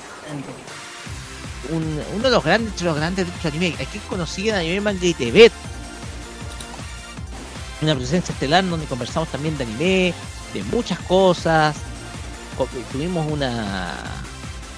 [1.72, 3.76] Un- uno de los grandes, entre los grandes de nuestro anime.
[3.82, 5.52] Aquí conocido en Anime Manga y TV.
[7.82, 10.14] Una presencia estelar donde conversamos también de anime,
[10.54, 11.76] de muchas cosas.
[12.58, 13.94] Co- Tuvimos una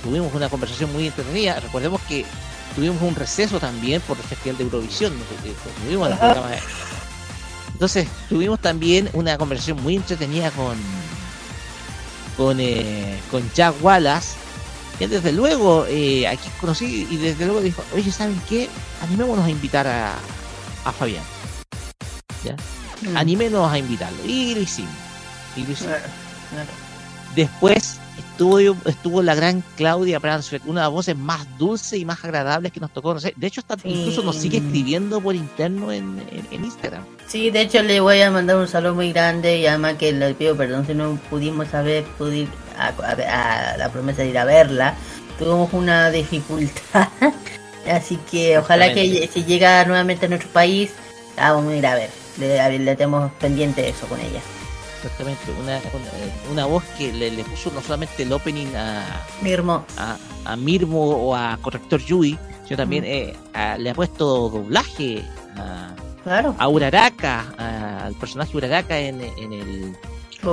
[0.03, 1.60] tuvimos una conversación muy entretenida.
[1.60, 2.26] Recordemos que
[2.76, 5.14] tuvimos un receso también por el Festival de Eurovisión.
[5.43, 5.56] de-
[7.74, 10.76] Entonces, tuvimos también una conversación muy entretenida con
[12.38, 14.35] con, eh, con Jack Wallace,
[15.01, 18.69] que desde luego eh, aquí conocí y desde luego dijo, oye, ¿saben qué?
[19.03, 20.13] Animémonos a invitar a,
[20.85, 21.23] a Fabián.
[22.43, 22.55] ¿Ya?
[23.09, 23.17] Mm.
[23.17, 24.17] Animémonos a invitarlo.
[24.25, 24.91] Y lo hicimos.
[25.55, 25.95] Y lo hicimos.
[26.51, 26.69] Claro.
[27.35, 32.23] Después estuvo, estuvo la gran Claudia Bransfeld, una de las voces más dulces y más
[32.25, 33.13] agradables que nos tocó.
[33.13, 37.03] No sé, de hecho, hasta incluso nos sigue escribiendo por interno en, en- en Instagram.
[37.27, 40.33] Sí, de hecho le voy a mandar un saludo muy grande y además que le
[40.33, 42.49] pido perdón si no pudimos saber pudir
[42.88, 44.95] a, a- a la promesa de ir a verla.
[45.40, 47.08] Tuvimos una dificultad,
[47.92, 50.92] así que ojalá que si llega nuevamente a nuestro país,
[51.38, 52.10] la vamos a ir a ver.
[52.38, 54.40] Le, tenemos pendiente eso con ella.
[54.98, 59.03] Exactamente, una, una, una voz que le, le puso no solamente el opening a,
[59.42, 59.84] Mirmo.
[59.98, 62.38] a, a Mirmo o a Corrector Yui,
[62.68, 63.08] sino también Mm.
[63.08, 65.24] eh, a- le ha puesto doblaje
[65.58, 65.90] a,
[66.24, 66.56] Claro.
[66.60, 69.98] a Uraraka, a- al personaje Uraraka en, en el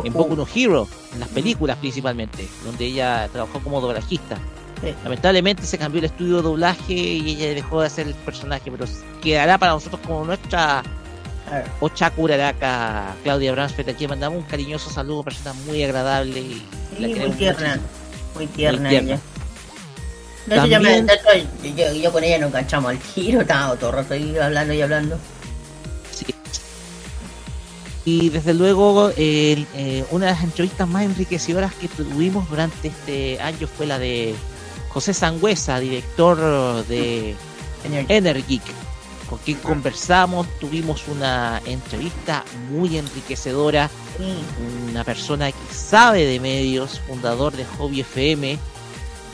[0.05, 4.37] en Boku no Hero, en las películas principalmente, donde ella trabajó como doblajista.
[4.83, 4.95] Sí.
[5.03, 8.87] Lamentablemente se cambió el estudio de doblaje y ella dejó de hacer el personaje, pero
[9.21, 10.83] quedará para nosotros como nuestra
[11.81, 16.63] Ochaku Uraraka, Claudia Bransfeld, aquí mandamos un cariñoso saludo, persona muy agradable y
[16.97, 17.81] Sí, la muy tierna.
[18.35, 19.13] Muy tierna, Muy tierna.
[19.15, 19.21] ella.
[20.47, 23.97] Yo, me- También- hecho, yo, yo con ella nos enganchamos al giro, estábamos todo el
[23.97, 25.19] rato ahí hablando y hablando.
[28.11, 29.67] Y desde luego, eh,
[30.13, 34.35] una de las entrevistas más enriquecedoras que tuvimos durante este año fue la de
[34.89, 36.39] José Sangüesa, director
[36.87, 37.37] de
[38.09, 38.63] Energic,
[39.29, 43.91] con quien conversamos, tuvimos una entrevista muy enriquecedora,
[44.91, 48.59] una persona que sabe de medios, fundador de Hobby FM,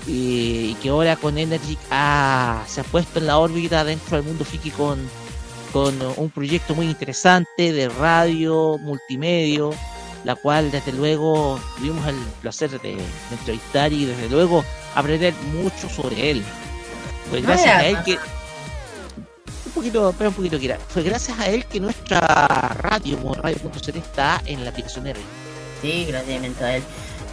[0.08, 4.44] y, que ahora con Energic ha- se ha puesto en la órbita dentro del mundo
[4.44, 4.98] friki con
[5.74, 9.64] con un proyecto muy interesante de radio, multimedia,
[10.22, 15.88] la cual desde luego tuvimos el placer de, de entrevistar y desde luego aprender mucho
[15.90, 16.44] sobre él.
[17.28, 18.12] Fue gracias a él que
[19.66, 20.78] un poquito, espera un poquito Kira.
[20.88, 22.20] fue gracias a él que nuestra
[22.78, 25.18] radio, como radio.cl está en la aplicación R.
[25.82, 26.82] Sí, gracias a él.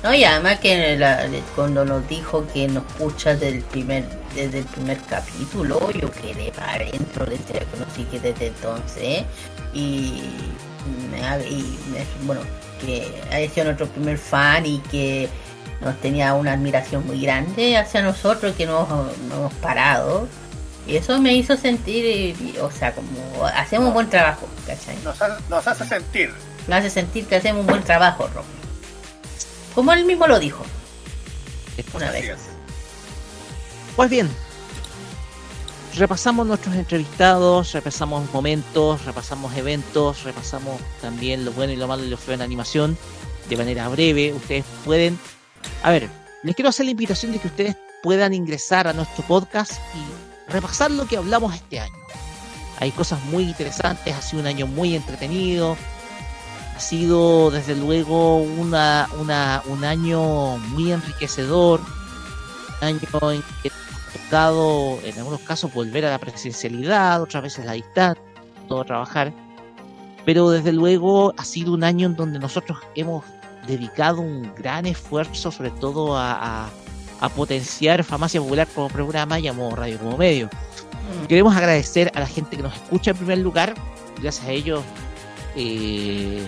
[0.03, 4.03] No, y además que la- cuando nos dijo que nos escucha del primer,
[4.35, 9.24] desde el primer capítulo, yo quedé para adentro, desde la conocí que desde entonces,
[9.74, 10.22] y,
[11.11, 12.42] me ha- y me- bueno,
[12.80, 15.30] que haya sido nuestro primer fan y que
[15.82, 18.88] nos tenía una admiración muy grande hacia nosotros, que no,
[19.30, 20.27] no hemos parado.
[20.88, 24.95] Y eso me hizo sentir, o sea, como hacemos un buen trabajo, ¿cachai?
[25.03, 26.32] Nos, ha- nos hace sentir.
[26.68, 28.43] Me hace sentir que hacemos un buen trabajo, Rob.
[29.76, 30.64] Como él mismo lo dijo.
[31.93, 32.38] Una vez.
[34.02, 34.28] Pues bien,
[35.96, 42.10] repasamos nuestros entrevistados, repasamos momentos, repasamos eventos, repasamos también lo bueno y lo malo y
[42.10, 42.98] lo feo en animación
[43.48, 44.34] de manera breve.
[44.34, 45.20] Ustedes pueden,
[45.84, 46.10] a ver,
[46.42, 50.90] les quiero hacer la invitación de que ustedes puedan ingresar a nuestro podcast y repasar
[50.90, 51.94] lo que hablamos este año.
[52.80, 55.78] Hay cosas muy interesantes, ha sido un año muy entretenido,
[56.76, 61.82] ha sido desde luego una, una, un año muy enriquecedor,
[62.82, 63.00] un año
[63.30, 63.72] en que
[64.32, 68.24] tocado en algunos casos volver a la presencialidad, otras veces la distancia,
[68.69, 69.34] todo trabajar,
[70.26, 73.26] pero desde luego ha sido un año en donde nosotros hemos
[73.68, 76.69] dedicado un gran esfuerzo sobre todo a, a-
[77.19, 80.50] a potenciar Farmacia Popular como programa y a Modo Radio como medio.
[81.27, 83.76] Queremos agradecer a la gente que nos escucha en primer lugar,
[84.22, 84.82] gracias a ellos
[85.58, 86.48] eh,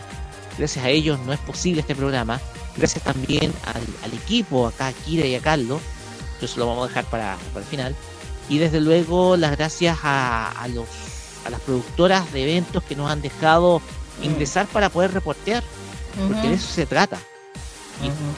[0.57, 2.39] gracias a ellos no es posible este programa.
[2.77, 5.81] Gracias también al, al equipo, acá a Kira y a Carlos.
[6.45, 7.95] Eso lo vamos a dejar para, para el final.
[8.49, 10.88] Y desde luego las gracias a, a los,
[11.45, 13.81] a las productoras de eventos que nos han dejado
[14.22, 15.63] ingresar para poder reportear.
[16.27, 17.17] Porque de eso se trata.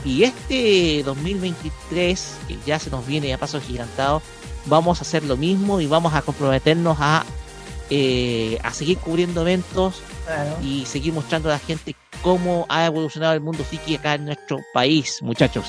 [0.05, 4.21] Y, y este 2023, que ya se nos viene a paso gigantado,
[4.65, 7.25] vamos a hacer lo mismo y vamos a comprometernos a,
[7.89, 10.57] eh, a seguir cubriendo eventos Claro.
[10.63, 14.59] y seguir mostrando a la gente cómo ha evolucionado el mundo friki acá en nuestro
[14.73, 15.65] país, muchachos.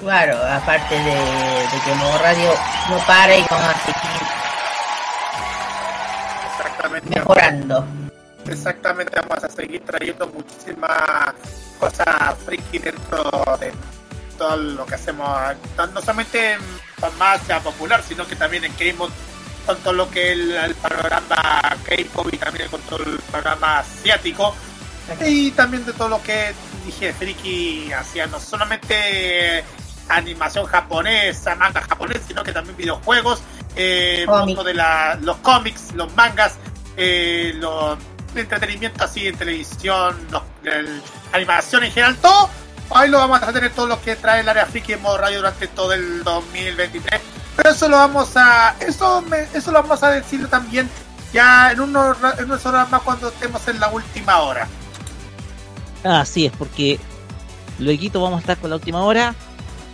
[0.00, 2.50] Claro, aparte de, de que Modo Radio
[2.88, 4.22] no para y vamos a seguir
[6.56, 7.18] Exactamente.
[7.18, 7.86] mejorando.
[8.46, 11.34] Exactamente, vamos a seguir trayendo muchísimas
[11.78, 13.72] cosas friki dentro de
[14.38, 15.28] todo lo que hacemos,
[15.76, 16.60] no solamente en
[16.98, 19.10] farmacia popular, sino que también en K-Mod,
[19.66, 23.80] con todo lo que es el, el panorama K-pop y también con todo el panorama
[23.80, 24.54] asiático,
[25.20, 26.54] y también de todo lo que
[26.86, 29.62] dije friki hacia no solamente
[30.10, 33.40] animación japonesa, manga japonés, sino que también videojuegos,
[33.76, 36.54] eh, mundo de la, los cómics, los mangas,
[36.96, 37.98] eh, los
[38.34, 42.48] de entretenimiento así en televisión, los, el- animación en general, todo.
[42.92, 45.38] Ahí lo vamos a tener todo lo que trae el área friki en modo radio
[45.38, 47.20] durante todo el 2023.
[47.56, 50.88] Pero eso lo vamos a, eso me- eso lo vamos a decir también
[51.32, 54.66] ya en unos, en unas horas más cuando estemos en la última hora.
[56.02, 56.98] Así es, porque
[57.78, 59.34] luego vamos a estar con la última hora,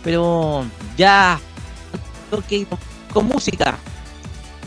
[0.03, 0.65] pero
[0.97, 1.39] ya
[2.49, 2.67] ir
[3.13, 3.77] con música.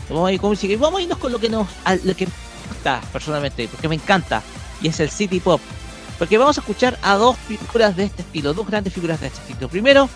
[0.09, 2.15] Vamos a ir con música y vamos a irnos con lo que nos, a lo
[2.15, 2.33] que me
[2.69, 4.41] gusta personalmente, porque me encanta,
[4.81, 5.61] y es el City Pop.
[6.17, 9.39] Porque vamos a escuchar a dos figuras de este estilo, dos grandes figuras de este
[9.39, 9.69] estilo.
[9.69, 10.09] Primero,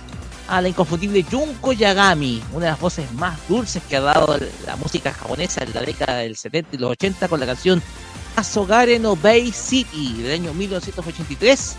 [0.47, 4.75] a la inconfundible Junko Yagami, una de las voces más dulces que ha dado la
[4.75, 7.81] música japonesa en la década del 70 y los 80 con la canción
[8.35, 11.75] Asogare no Bay City del año 1983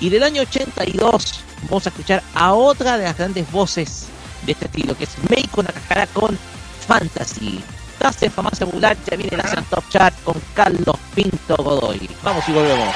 [0.00, 4.06] y del año 82 vamos a escuchar a otra de las grandes voces
[4.44, 6.38] de este estilo que es Meiko Nakahara con
[6.86, 7.62] Fantasy.
[7.98, 12.08] Tras el famoso popular ya viene la Top Chart con Carlos Pinto Godoy.
[12.22, 12.94] Vamos y volvemos.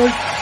[0.00, 0.37] あ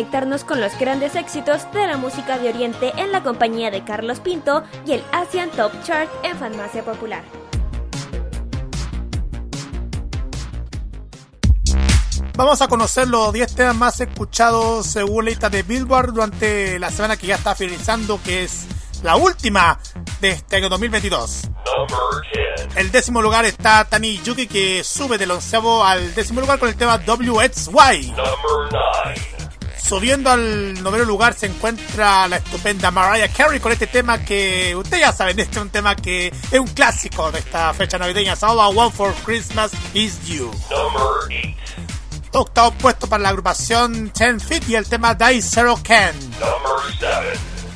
[0.00, 4.18] conectarnos con los grandes éxitos de la música de Oriente en la compañía de Carlos
[4.20, 7.22] Pinto y el Asian Top Chart en Farmacia Popular.
[12.34, 16.90] Vamos a conocer los 10 temas más escuchados según la lista de Billboard durante la
[16.90, 18.68] semana que ya está finalizando, que es
[19.02, 19.78] la última
[20.22, 21.42] de este año 2022.
[22.74, 26.76] El décimo lugar está Tani Yuki que sube del onceavo al décimo lugar con el
[26.76, 28.14] tema WXY.
[29.82, 35.00] Subiendo al noveno lugar se encuentra la estupenda Mariah Carey con este tema que ustedes
[35.00, 38.34] ya saben, este es un tema que es un clásico de esta fecha navideña.
[38.40, 40.50] All I Want for Christmas is You.
[42.32, 46.14] Octavo puesto para la agrupación 10 Feet y el tema Die Zero Can.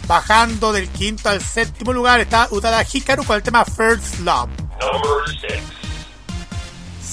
[0.07, 4.51] Bajando del quinto al séptimo lugar está Utada Hikaru con el tema First Love.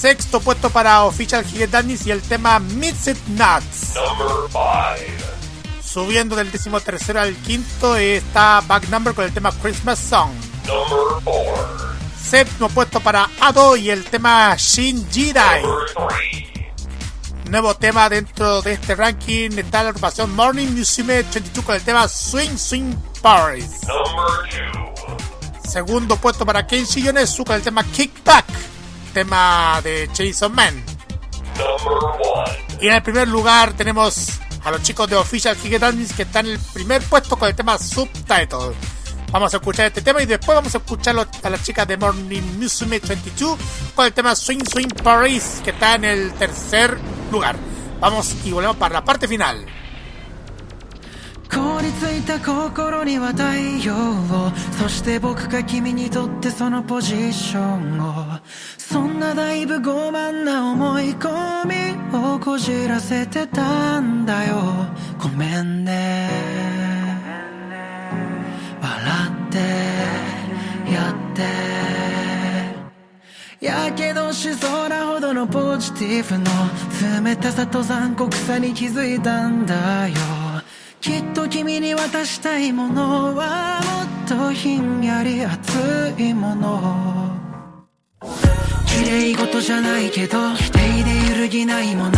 [0.02, 3.94] Sexto puesto para Official Higedanis y el tema Mixed Nuts.
[5.80, 10.32] Subiendo del décimo tercero al quinto está Back Number con el tema Christmas Song.
[12.20, 15.62] Séptimo puesto para Ado y el tema Shin Jidai.
[17.48, 22.08] Nuevo tema dentro de este ranking está la agrupación Morning Musume 22 con el tema
[22.08, 23.70] Swing Swing Paris.
[25.64, 28.46] Segundo puesto para Kenshi Yonezu con el tema Kickback,
[29.12, 30.84] tema de Chainsaw Man.
[32.80, 36.52] Y en el primer lugar tenemos a los chicos de Official Higetanis que están en
[36.52, 38.74] el primer puesto con el tema Subtitle.
[39.30, 42.42] Vamos a escuchar este tema y después vamos a escuchar a las chicas de Morning
[42.58, 43.58] Musume 22
[43.94, 46.98] con el tema Swing Swing Paris que está en el tercer
[47.30, 47.56] lugar.
[48.00, 49.64] Vamos y volvemos para la parte final.
[51.52, 53.42] 凍りついた心には太
[53.86, 54.50] 陽を
[54.80, 58.40] そして僕が君にとってそのポジションを。
[58.78, 61.30] そんなだいぶ傲慢な思い込
[61.66, 64.56] みをこじらせてたんだよ。
[65.22, 66.30] ごめんね。
[68.80, 69.02] 笑
[69.48, 69.58] って
[70.92, 71.42] やって。
[73.64, 80.51] やけどしそうなほどのポジティブの冷たさと残酷さに気づいたんだよ。
[81.02, 83.80] きっと君に渡したいものは
[84.28, 87.32] もっとひんやり熱いもの。
[88.86, 92.10] 綺麗事じゃないけど否定で揺るぎないもの。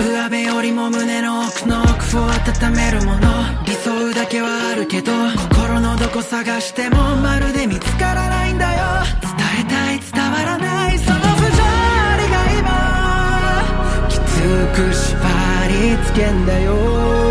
[0.00, 3.20] 上辺よりも胸の奥の奥を温めるもの。
[3.64, 5.12] 理想だけはあるけど
[5.54, 9.06] 心のどこ探してもまるで見つからないんだよ。
[9.22, 9.30] 伝
[9.60, 11.62] えたい伝わらないその不条
[12.18, 14.08] 理が今。
[14.08, 14.20] きつ
[14.74, 15.14] く縛
[15.68, 17.21] りつけんだよ。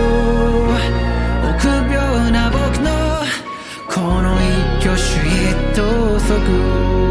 [3.94, 7.11] この一挙手一投足を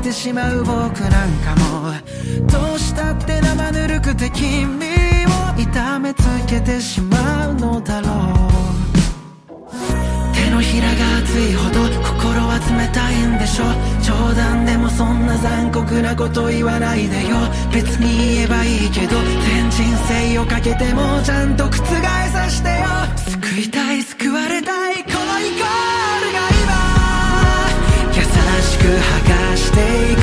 [0.00, 1.92] てしまう僕なんかも
[2.48, 8.10] どうしたって生ぬるくて君を痛めつけてしまうのだろう
[10.34, 13.64] 手のひらが熱いほど心は冷たいんでしょ。
[14.02, 17.36] 冗談でもそんな残酷なこと言わないでよ。
[17.72, 21.70] 別に言えばいいけど全人生をかけてもちゃんと覆
[22.32, 22.74] さしてよ。
[23.16, 25.09] 救いたい救われたい。
[29.80, 30.19] take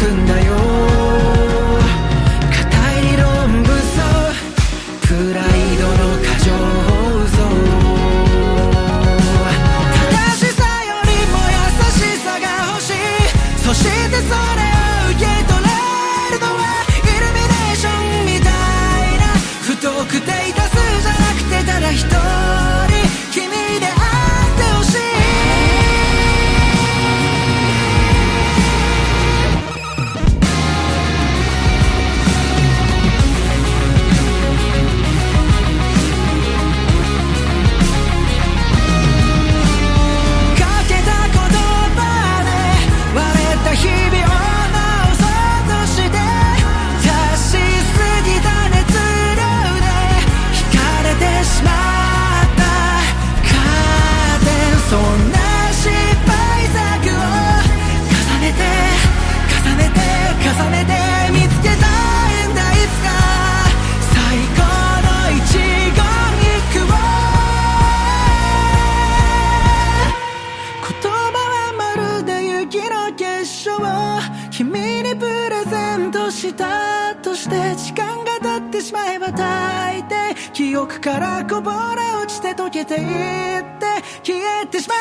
[80.58, 83.86] 記憶からこぼれ落ちて溶けていって
[84.24, 84.96] 消えてしま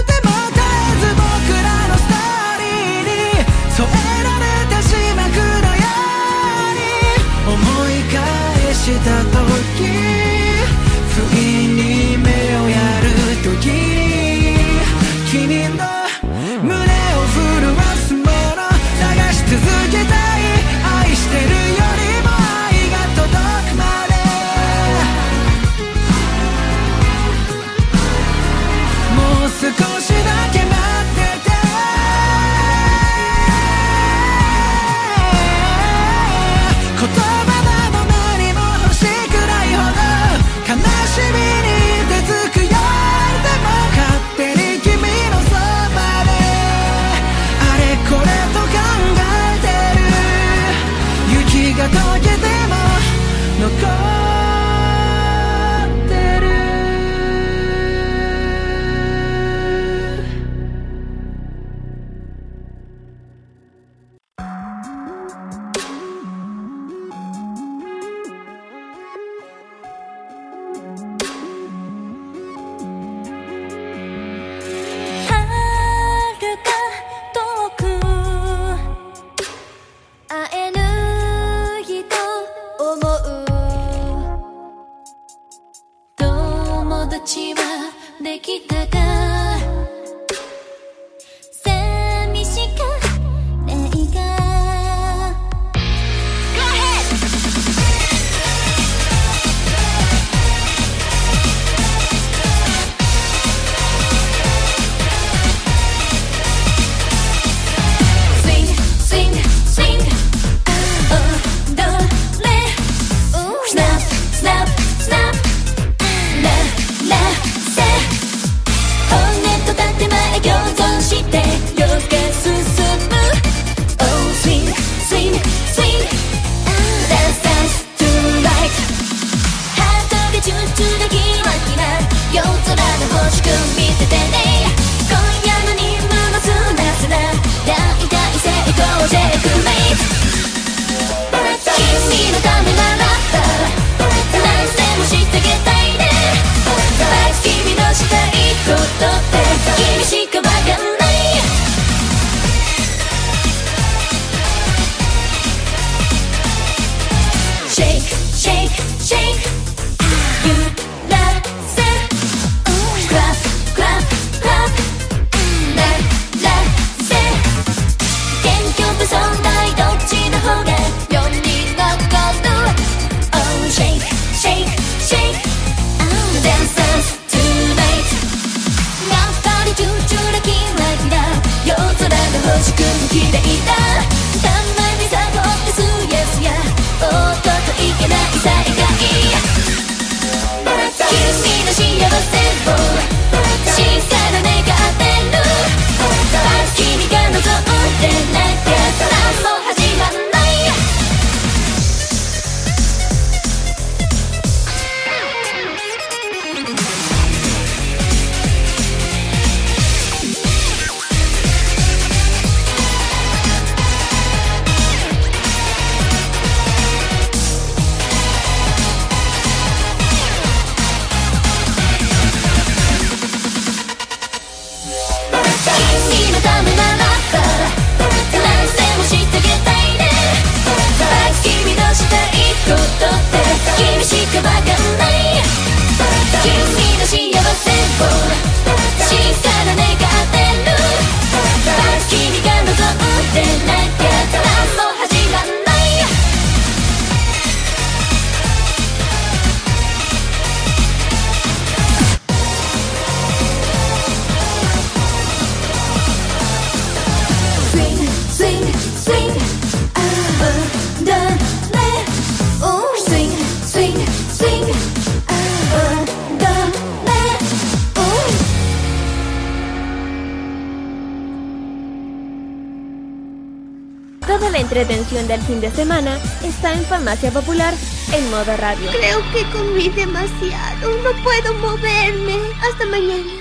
[277.11, 277.73] farmacia popular
[278.13, 278.89] en modo radio.
[278.89, 280.91] Creo que comí demasiado.
[281.03, 282.37] No puedo moverme.
[282.61, 283.31] Hasta mañana.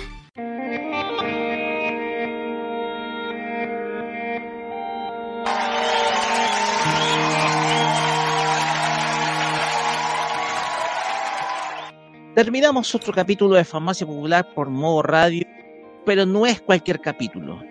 [12.35, 15.47] Terminamos otro capítulo de Farmacia Popular por modo radio,
[16.05, 17.63] pero no es cualquier capítulo.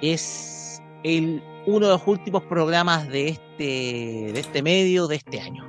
[0.00, 5.64] Es el uno de los últimos programas de este, de este medio de este año.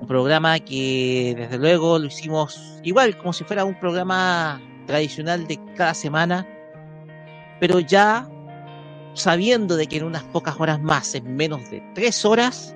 [0.00, 5.58] Un programa que desde luego lo hicimos igual, como si fuera un programa tradicional de
[5.76, 6.46] cada semana,
[7.60, 8.28] pero ya
[9.14, 12.74] sabiendo de que en unas pocas horas más, en menos de tres horas,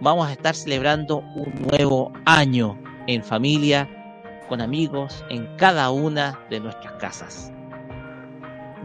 [0.00, 3.88] vamos a estar celebrando un nuevo año en familia,
[4.48, 7.52] con amigos, en cada una de nuestras casas.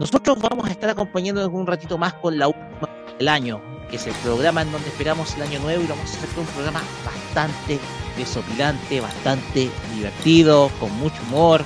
[0.02, 4.06] Nosotros vamos a estar acompañándonos un ratito más con la última del año, que es
[4.08, 7.78] el programa en donde esperamos el año nuevo y vamos a hacer un programa bastante
[8.18, 11.64] desopilante, bastante divertido, con mucho humor.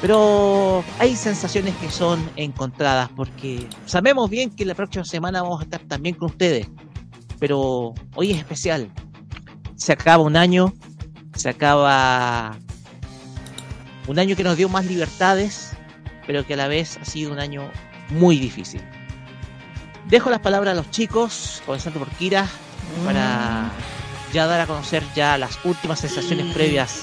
[0.00, 5.64] Pero hay sensaciones que son encontradas porque sabemos bien que la próxima semana vamos a
[5.64, 6.66] estar también con ustedes.
[7.38, 8.90] Pero hoy es especial.
[9.74, 10.72] Se acaba un año,
[11.34, 12.56] se acaba
[14.06, 15.75] un año que nos dio más libertades,
[16.26, 17.70] pero que a la vez ha sido un año
[18.10, 18.82] muy difícil.
[20.06, 22.46] Dejo las palabras a los chicos, comenzando por Kira,
[23.04, 23.70] para
[24.32, 27.02] ya dar a conocer ya las últimas sensaciones previas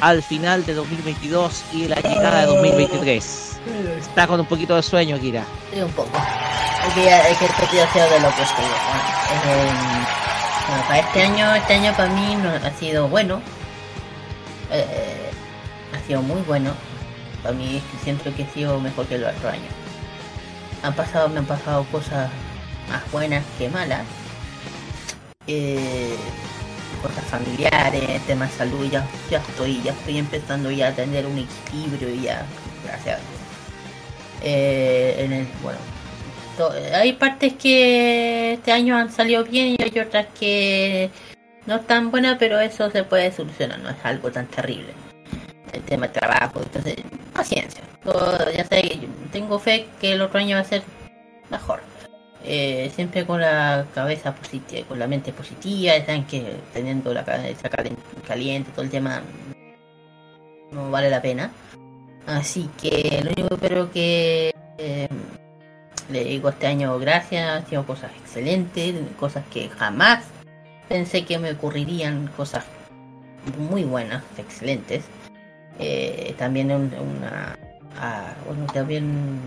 [0.00, 3.60] al final de 2022 y la llegada de 2023.
[3.98, 5.44] Está con un poquito de sueño, Kira.
[5.72, 6.10] Sí, un poco.
[6.96, 8.64] Ya- es ha sido de lo que estoy.
[8.64, 9.70] Eh,
[10.68, 13.40] bueno, para este año, este año para mí no, ha sido bueno.
[14.70, 15.30] Eh,
[15.94, 16.72] ha sido muy bueno.
[17.46, 19.68] Para mí siento que ha sido mejor que el otro año.
[20.82, 22.28] Han pasado, me han pasado cosas
[22.90, 24.02] más buenas que malas.
[25.46, 26.16] Eh,
[27.00, 32.08] cosas familiares, temas de salud, ya, estoy, ya estoy empezando ya a tener un equilibrio
[32.12, 32.44] y ya,
[32.84, 33.20] gracias.
[34.42, 35.78] Eh, bueno,
[36.94, 41.10] hay partes que este año han salido bien y hay otras que
[41.66, 45.05] no están buenas, pero eso se puede solucionar, no es algo tan terrible.
[45.76, 46.96] El tema de trabajo, entonces,
[47.34, 47.82] paciencia.
[48.54, 49.00] Ya sé,
[49.32, 50.82] tengo fe que el otro año va a ser
[51.50, 51.80] mejor.
[52.44, 57.68] Eh, siempre con la cabeza positiva, con la mente positiva, saben que teniendo la cabeza
[58.26, 59.22] caliente, todo el tema
[60.70, 61.50] no vale la pena.
[62.26, 65.08] Así que lo único que espero que eh,
[66.10, 70.24] le digo este año gracias, han sido cosas excelentes, cosas que jamás
[70.88, 72.64] pensé que me ocurrirían, cosas
[73.58, 75.04] muy buenas, excelentes.
[75.78, 77.58] Eh, también un- una,
[78.00, 78.32] ah,
[78.72, 79.40] también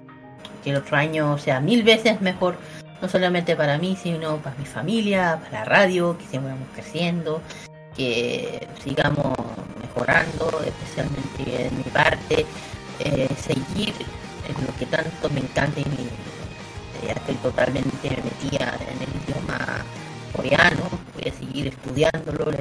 [0.63, 2.55] que el otro año sea mil veces mejor,
[3.01, 7.41] no solamente para mí, sino para mi familia, para la radio, que sigamos creciendo,
[7.95, 9.35] que sigamos
[9.81, 12.45] mejorando, especialmente en mi parte,
[12.99, 13.93] eh, seguir
[14.47, 19.85] en lo que tanto me encanta y me- ya estoy totalmente metida en el idioma
[20.35, 20.83] coreano,
[21.15, 22.51] voy a seguir estudiándolo,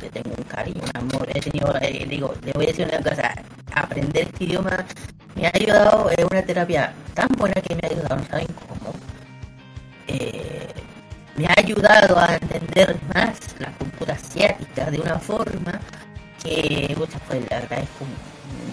[0.00, 3.02] le, tengo un cariño, un amor, he tenido, eh, digo, le voy a decir una
[3.02, 3.34] cosa,
[3.74, 4.84] aprender este idioma
[5.34, 8.94] me ha ayudado, es una terapia tan buena que me ha ayudado, no saben cómo.
[10.08, 10.66] Eh,
[11.36, 15.80] me ha ayudado a entender más la cultura asiática de una forma
[16.42, 18.04] que muchas pues le agradezco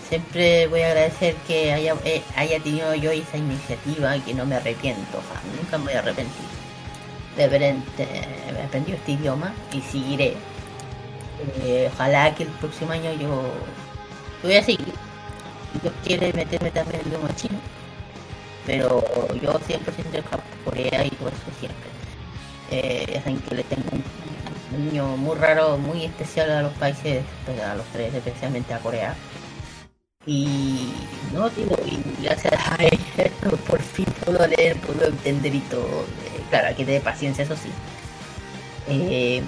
[0.09, 4.45] siempre voy a agradecer que haya, eh, haya tenido yo esa iniciativa y que no
[4.45, 5.21] me arrepiento
[5.59, 6.45] nunca me voy a arrepentir
[7.35, 7.75] de haber
[8.65, 10.35] aprendido este idioma y seguiré
[11.63, 13.19] Eh, ojalá que el próximo año yo,
[14.41, 14.93] yo voy a seguir
[15.73, 17.59] si Dios quiere meterme también en el idioma chino
[18.65, 19.03] pero
[19.41, 20.23] yo 100% de
[20.63, 21.89] Corea y todo eso siempre
[22.71, 24.03] eh, ya saben que le tengo un,
[24.75, 28.79] un niño muy raro, muy especial a los países, pues, a los tres, especialmente a
[28.79, 29.15] Corea.
[30.25, 30.91] Y
[31.33, 32.99] no digo, y gracias a él,
[33.67, 35.85] por fin puedo leer, puedo entender y todo.
[35.85, 37.69] Eh, claro, hay que tener paciencia, eso sí.
[38.87, 39.43] Eh,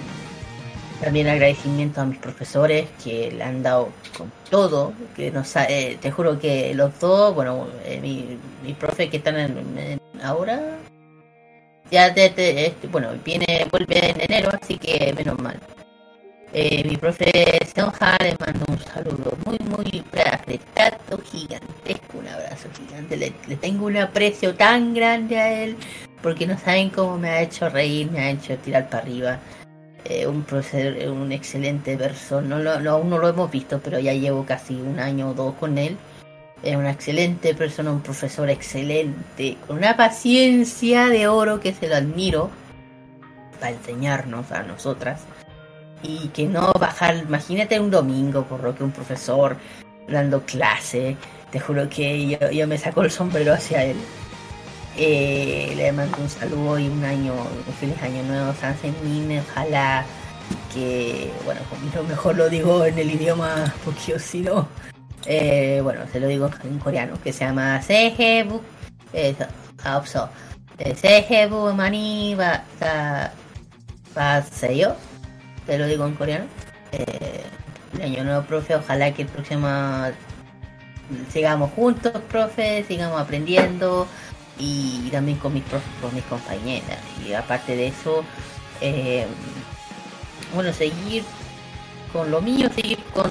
[1.01, 5.97] también agradecimiento a mis profesores que le han dado con todo, que nos ha- eh,
[6.01, 10.59] te juro que los dos, bueno, eh, mi, mi profe que están en- ahora,
[11.91, 15.59] ya desde este, bueno, viene, vuelve en enero, así que menos mal.
[16.53, 20.03] Eh, mi profe Seonja le mando un saludo muy, muy
[20.33, 23.17] apretado, gigantesco, un abrazo gigante.
[23.17, 25.75] Le, le tengo un aprecio tan grande a él,
[26.23, 29.39] porque no saben cómo me ha hecho reír, me ha hecho tirar para arriba.
[30.09, 34.45] Eh, un profesor, un excelente lo- no, aún no lo hemos visto, pero ya llevo
[34.45, 35.97] casi un año o dos con él.
[36.63, 41.95] Es una excelente persona, un profesor excelente, con una paciencia de oro que se lo
[41.95, 42.49] admiro
[43.59, 45.21] para enseñarnos a nosotras.
[46.03, 49.57] Y que no bajar, imagínate un domingo por lo que un profesor
[50.07, 51.17] dando clase,
[51.51, 53.97] te juro que yo, yo me saco el sombrero hacia él.
[54.99, 58.75] Eh, le mando un saludo y un año, un feliz año nuevo, San
[59.39, 60.05] Ojalá
[60.73, 61.61] que, bueno,
[61.95, 64.67] lo mejor lo digo en el idioma, porque yo si no,
[65.25, 68.61] eh, bueno, se lo digo en coreano, que se llama Sejebu,
[69.13, 69.35] eh,
[69.83, 70.31] Haopso, ah,
[70.79, 72.35] eh, Sejebu Mani
[74.15, 74.95] Baseyo,
[75.65, 76.45] te lo digo en coreano.
[76.91, 84.07] El año nuevo, profe, ojalá que el próximo mm, sigamos juntos, profe, sigamos aprendiendo
[84.59, 86.99] y también con mis profes, con mis compañeras.
[87.25, 88.23] Y aparte de eso,
[88.81, 89.25] eh,
[90.53, 91.23] bueno, seguir
[92.13, 93.29] con lo mío, seguir con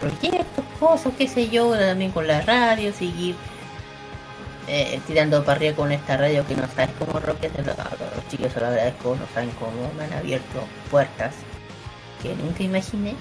[0.00, 3.34] proyectos, cosas, qué sé yo, también con la radio, seguir
[4.66, 8.60] eh, tirando para arriba con esta radio que no sabes cómo Roque, los chicos se
[8.60, 11.34] lo agradezco, no saben cómo me han abierto puertas
[12.22, 13.14] que nunca imaginé.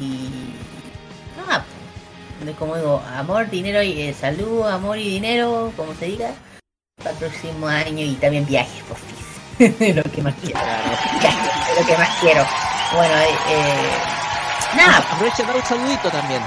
[0.00, 0.54] Y
[1.36, 1.64] nada,
[2.58, 6.32] como digo, amor, dinero y eh, salud, amor y dinero, como se diga,
[6.98, 9.14] para el próximo año y también viajes, por fin.
[9.94, 10.60] lo que más quiero.
[11.78, 12.44] lo que más quiero.
[12.94, 14.14] Bueno, eh, eh
[14.76, 14.98] nada.
[14.98, 16.42] Aprovecha para un saludito también.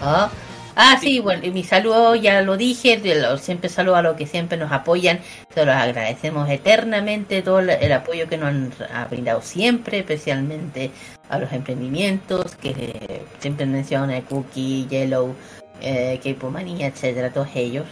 [0.00, 0.28] ¿Ah?
[0.74, 2.98] Ah, sí, bueno, mi saludo ya lo dije,
[3.38, 5.20] siempre saludo a los que siempre nos apoyan,
[5.54, 10.90] se los agradecemos eternamente todo el apoyo que nos han brindado siempre, especialmente
[11.28, 15.34] a los emprendimientos que siempre mencionan Cookie, Yellow,
[15.82, 17.84] eh, k etcétera, todos ellos.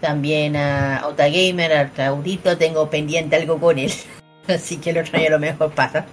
[0.00, 3.92] También a Gamer, al Claudito, tengo pendiente algo con él,
[4.48, 6.06] así que el otro año lo mejor pasa.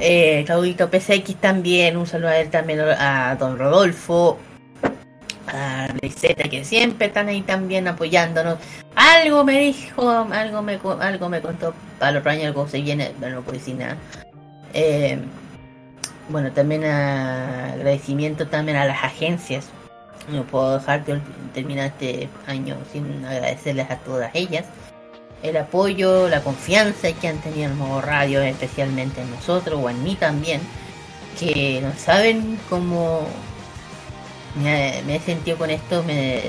[0.00, 4.38] Eh, Claudito PCX también, un saludo a él también a Don Rodolfo,
[5.54, 5.88] a
[6.50, 8.58] que siempre están ahí también apoyándonos.
[8.94, 13.36] Algo me dijo, algo me algo me contó para los años algo se viene, pero
[13.36, 13.96] no puedo decir nada.
[14.72, 15.18] Eh,
[16.28, 19.68] bueno, también agradecimiento también a las agencias.
[20.28, 21.20] No puedo dejar de
[21.52, 24.64] terminar este año sin agradecerles a todas ellas
[25.44, 30.02] el apoyo, la confianza que han tenido en modo radio, especialmente en nosotros o en
[30.02, 30.62] mí también,
[31.38, 33.26] que no saben cómo
[34.56, 36.42] me, he sentido con esto, me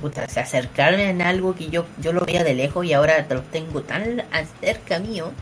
[0.00, 3.82] puta, acercarme en algo que yo, yo lo veía de lejos y ahora lo tengo
[3.82, 4.22] tan
[4.60, 5.32] cerca mío.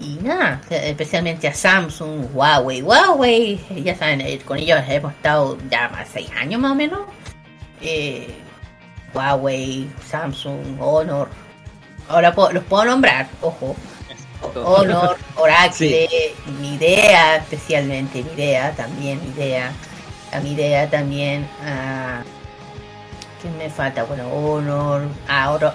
[0.00, 5.90] Y nada, especialmente a Samsung, Huawei, Huawei, ya saben, eh, con ellos hemos estado ya
[5.90, 7.00] más seis años más o menos.
[7.82, 8.34] Eh,
[9.12, 11.28] Huawei, Samsung, Honor.
[12.08, 13.76] Ahora los puedo nombrar, ojo.
[14.54, 16.08] Honor, Oracle,
[16.60, 19.70] mi idea especialmente, mi idea también, mi idea
[20.32, 22.22] a mi idea también a
[23.42, 24.04] ¿qué me falta?
[24.04, 25.74] Bueno, Honor, ahora,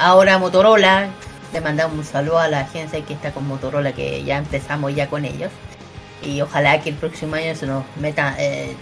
[0.00, 1.08] ahora Motorola,
[1.52, 5.08] le mandamos un saludo a la agencia que está con Motorola que ya empezamos ya
[5.08, 5.50] con ellos
[6.22, 8.74] y ojalá que el próximo año se nos meta eh,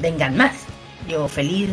[0.00, 0.54] vengan más.
[1.08, 1.70] Yo feliz,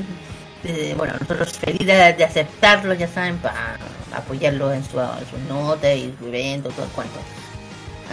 [0.96, 3.78] bueno, nosotros felices de, aceptarlo, ya saben, para
[4.16, 7.20] apoyarlos en su, en su nota y su evento, todo el cuento.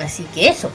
[0.02, 0.70] Así que eso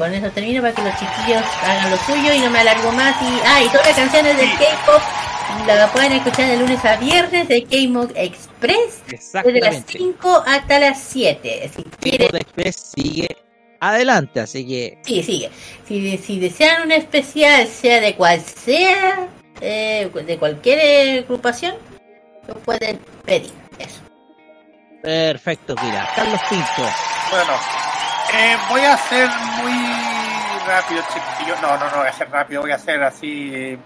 [0.00, 3.14] con eso termino para que los chiquillos hagan lo suyo y no me alargo más.
[3.20, 5.02] Y, ah, y todas las canciones del K-pop
[5.66, 9.02] la pueden escuchar de lunes a viernes de K-Mod Express.
[9.06, 11.70] Desde las 5 hasta las 7.
[11.76, 12.34] Si quieren...
[12.34, 13.28] Express sigue
[13.80, 14.98] adelante, así que.
[15.02, 15.50] Sí, sigue.
[15.86, 19.28] Si, si desean un especial, sea de cual sea,
[19.60, 21.74] eh, de cualquier agrupación,
[22.48, 23.52] lo pueden pedir.
[23.78, 24.00] Eso.
[25.02, 26.08] Perfecto, mira.
[26.16, 26.90] Carlos Pinto.
[27.30, 27.89] Bueno,
[28.34, 29.28] eh, voy a ser
[29.62, 29.72] muy
[30.66, 31.54] rápido, chiquillo.
[31.60, 33.78] No, no, no voy a ser rápido, voy a ser así.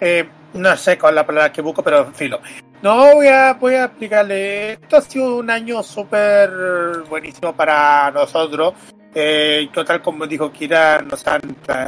[0.00, 2.40] Eh, no sé cuál es la palabra que busco, pero filo.
[2.82, 4.72] No, voy a, voy a explicarle.
[4.72, 6.50] Esto ha sido un año súper
[7.08, 8.74] buenísimo para nosotros.
[9.14, 11.40] Eh, total, como dijo Kira, nos han,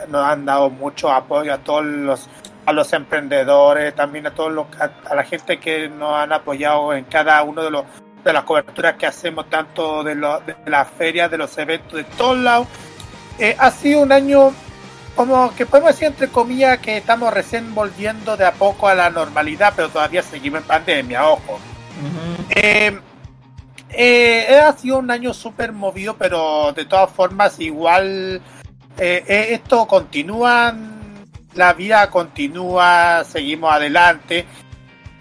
[0.09, 2.29] nos han dado mucho apoyo a todos los
[2.67, 7.05] a los emprendedores, también a todos los, a la gente que nos han apoyado en
[7.05, 7.85] cada uno de los
[8.25, 12.39] de las coberturas que hacemos, tanto de, de las ferias, de los eventos, de todos
[12.39, 12.67] lados.
[13.39, 14.53] Eh, ha sido un año,
[15.15, 19.11] como que podemos decir entre comillas, que estamos recién volviendo de a poco a la
[19.11, 21.59] normalidad, pero todavía seguimos en pandemia, ojo.
[22.51, 22.99] Eh,
[23.91, 28.41] eh, ha sido un año súper movido, pero de todas formas igual
[28.97, 30.73] esto continúa,
[31.55, 34.47] la vida continúa, seguimos adelante.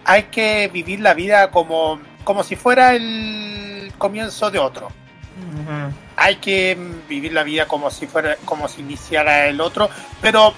[0.05, 4.89] Hay que vivir la vida como como si fuera el comienzo de otro.
[6.15, 6.77] Hay que
[7.09, 9.89] vivir la vida como si fuera, como si iniciara el otro,
[10.21, 10.53] pero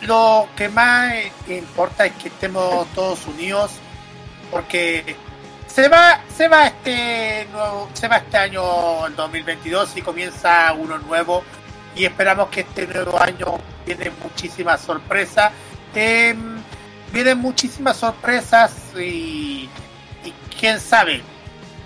[0.00, 1.14] lo que más
[1.48, 3.72] importa es que estemos todos unidos,
[4.50, 5.16] porque
[5.66, 10.98] se va, se va este nuevo, se va este año el 2022 y comienza uno
[10.98, 11.44] nuevo
[11.94, 15.52] y esperamos que este nuevo año viene muchísimas sorpresas.
[15.94, 16.34] Eh,
[17.12, 19.68] vienen muchísimas sorpresas y
[20.62, 21.20] quién sabe,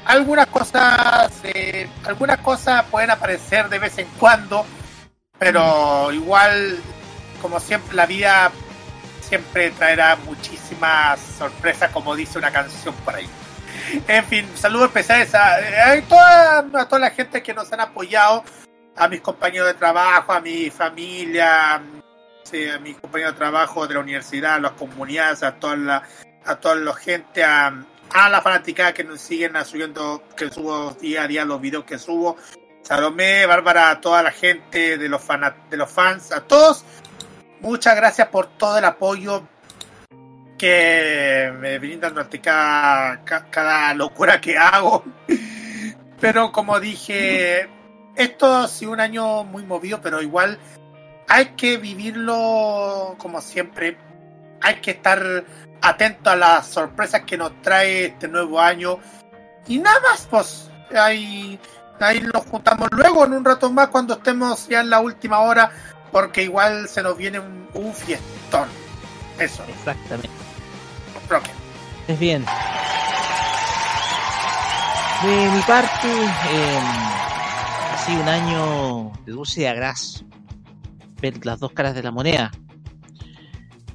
[0.05, 4.67] algunas cosas, eh, algunas cosas pueden aparecer de vez en cuando,
[5.39, 6.79] pero igual,
[7.41, 8.53] como siempre, la vida
[9.23, 13.27] siempre traerá muchísimas sorpresas, como dice una canción por ahí.
[14.07, 18.45] En fin, saludos especiales a, a toda, a toda la gente que nos han apoyado,
[18.95, 21.81] a mis compañeros de trabajo, a mi familia, a
[22.83, 26.03] mis compañeros de trabajo de la universidad, a las comunidades, a toda la,
[26.45, 27.73] a toda la gente, a,
[28.15, 31.99] a la fanática que nos siguen subiendo, que subo día a día los videos que
[31.99, 32.37] subo.
[32.83, 36.85] Salomé, Bárbara, a toda la gente de los, fan, de los fans, a todos.
[37.61, 39.43] Muchas gracias por todo el apoyo
[40.59, 45.05] que me brindan durante cada, ca- cada locura que hago.
[46.21, 47.69] Pero como dije,
[48.15, 50.59] esto ha sido un año muy movido, pero igual
[51.29, 53.99] hay que vivirlo como siempre.
[54.61, 55.45] Hay que estar
[55.83, 58.99] atento a las sorpresas que nos trae este nuevo año.
[59.67, 61.59] Y nada más, pues ahí,
[62.01, 65.71] ahí nos juntamos luego en un rato más cuando estemos ya en la última hora,
[66.13, 68.69] porque igual se nos viene un, un fiestón.
[69.39, 69.65] Eso.
[69.69, 70.31] Exactamente.
[71.29, 71.51] Roque.
[72.09, 72.45] Es bien.
[75.23, 76.79] De mi parte, eh,
[77.93, 80.25] ha sido un año de dulce y agraz.
[81.21, 82.53] Ver las dos caras de la moneda.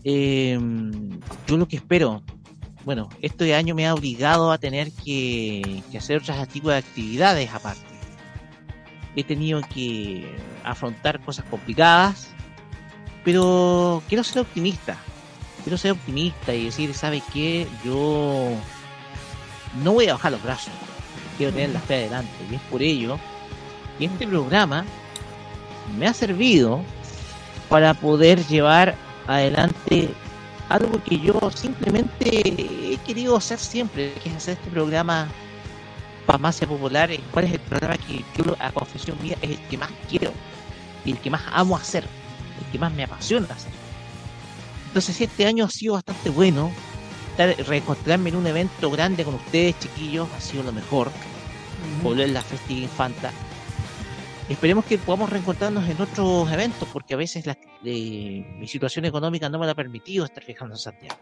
[0.03, 0.59] Eh,
[1.47, 2.23] yo lo que espero,
[2.83, 7.85] bueno, este año me ha obligado a tener que, hacer otras tipos de actividades aparte.
[9.15, 10.25] He tenido que
[10.63, 12.29] afrontar cosas complicadas,
[13.23, 14.97] pero quiero ser optimista.
[15.63, 17.67] Quiero ser optimista y decir, ¿sabe qué?
[17.85, 18.51] Yo
[19.83, 20.73] no voy a bajar los brazos.
[21.37, 22.31] Quiero tener la fe adelante.
[22.49, 23.19] Y es por ello
[23.99, 24.85] que este programa
[25.99, 26.81] me ha servido
[27.69, 28.95] para poder llevar
[29.27, 30.09] adelante.
[30.69, 35.27] Algo que yo simplemente he querido hacer siempre, que es hacer este programa
[36.25, 39.77] Farmacia Popular, el cual es el programa que yo, a confesión mía, es el que
[39.77, 40.31] más quiero
[41.03, 43.71] y el que más amo hacer, el que más me apasiona hacer.
[44.87, 46.71] Entonces este año ha sido bastante bueno,
[47.37, 51.11] reencontrarme en un evento grande con ustedes, chiquillos, ha sido lo mejor,
[52.03, 53.31] volver a la Festiva Infanta.
[54.51, 59.47] Esperemos que podamos reencontrarnos en otros eventos, porque a veces la, eh, mi situación económica
[59.47, 61.17] no me lo ha permitido estar viajando a Santiago.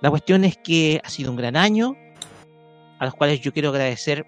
[0.00, 1.96] La cuestión es que ha sido un gran año,
[2.98, 4.26] a los cuales yo quiero agradecer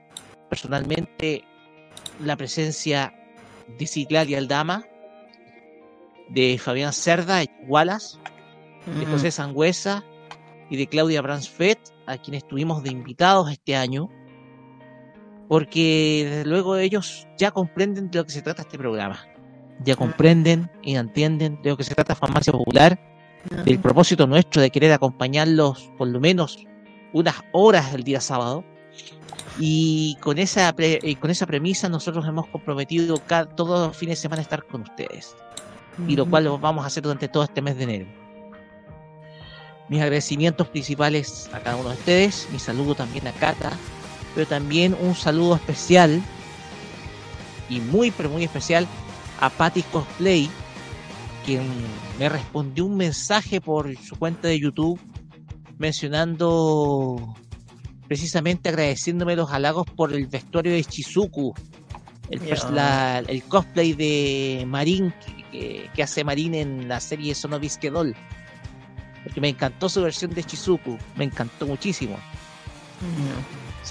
[0.49, 1.43] personalmente
[2.21, 3.13] la presencia
[3.77, 4.85] de Ciclaria Aldama,
[6.29, 8.19] de Fabián Cerda y Wallace,
[8.87, 9.13] de Ujú.
[9.13, 10.05] José Sangüesa
[10.71, 14.11] y de Claudia Bransfet, a quienes tuvimos de invitados este año,
[15.55, 19.25] porque desde luego ellos ya comprenden de lo que se trata este programa.
[19.85, 22.99] Ya comprenden y entienden de lo que se trata Farmacia Popular,
[23.65, 26.59] del propósito nuestro de querer acompañarlos por lo menos
[27.13, 28.65] unas horas el día sábado.
[29.61, 34.19] Y con esa, pre- y con esa premisa nosotros hemos comprometido cada, todos los fines
[34.19, 35.37] de semana estar con ustedes.
[36.09, 38.07] Y lo cual lo vamos a hacer durante todo este mes de enero.
[39.89, 43.71] Mis agradecimientos principales a cada uno de ustedes, mi saludo también a Cata,
[44.35, 46.23] pero también un saludo especial
[47.69, 48.87] y muy pero muy especial
[49.41, 50.51] a Patty Cosplay,
[51.45, 51.63] quien
[52.19, 55.01] me respondió un mensaje por su cuenta de YouTube
[55.79, 57.35] mencionando
[58.09, 61.55] precisamente agradeciéndome los halagos por el vestuario de Shizuku,
[62.31, 62.41] el,
[62.75, 65.13] la- cosplay de Marin
[65.51, 68.15] que, hace Marin en la serie Sonobiske Doll.
[69.25, 72.17] Porque me encantó su versión de Shizuku, me encantó muchísimo.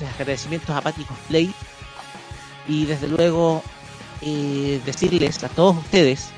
[0.02, 1.54] Agradecimientos a Patty Cosplay
[2.68, 3.62] y desde luego
[4.22, 6.30] eh, decirles a todos ustedes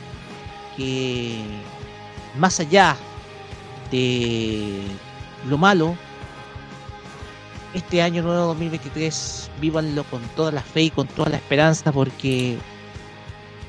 [0.75, 1.43] que
[2.37, 2.97] más allá
[3.91, 4.81] de
[5.47, 5.95] lo malo,
[7.73, 12.57] este año nuevo 2023 vívanlo con toda la fe y con toda la esperanza porque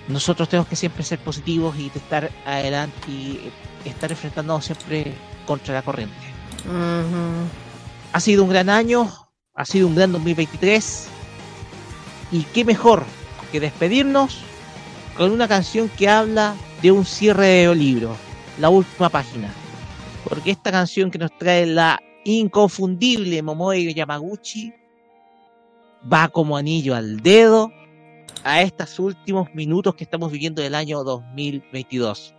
[0.09, 3.51] nosotros tenemos que siempre ser positivos y estar adelante y
[3.85, 5.15] estar enfrentándonos siempre
[5.47, 6.15] contra la corriente.
[8.13, 9.26] Ha sido un gran año,
[9.57, 11.09] ha sido un gran 2023
[12.31, 13.05] y qué mejor
[13.51, 14.39] que despedirnos
[15.17, 18.15] con una canción que habla de un cierre de libro,
[18.61, 19.49] la última página.
[20.29, 24.75] Porque esta canción que nos trae la inconfundible Momoe Yamaguchi
[26.13, 27.73] va como anillo al dedo
[28.45, 32.35] a estos últimos minutos que estamos viviendo del año 2022.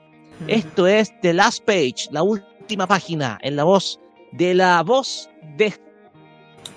[0.46, 4.00] Esto es The Last Page, la última página, en la voz
[4.34, 5.68] de la voz de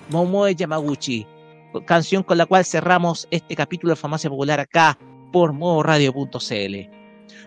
[0.09, 1.25] Momoe Yamaguchi,
[1.85, 4.97] canción con la cual cerramos este capítulo de Farmacia Popular acá
[5.31, 6.89] por modoradio.cl.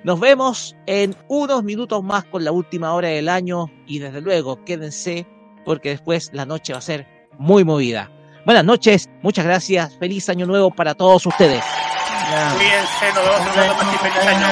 [0.03, 4.65] Nos vemos en unos minutos más con la última hora del año y desde luego
[4.65, 5.27] quédense
[5.65, 7.07] porque después la noche va a ser
[7.39, 8.11] muy movida.
[8.45, 11.65] Buenas noches, muchas gracias, feliz año nuevo para todos ustedes.
[12.57, 14.47] Cuídense, nos vemos en feliz año.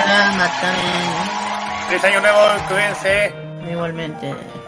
[1.89, 2.39] Feliz año nuevo,
[2.69, 3.35] cuídense.
[3.71, 4.62] Igualmente.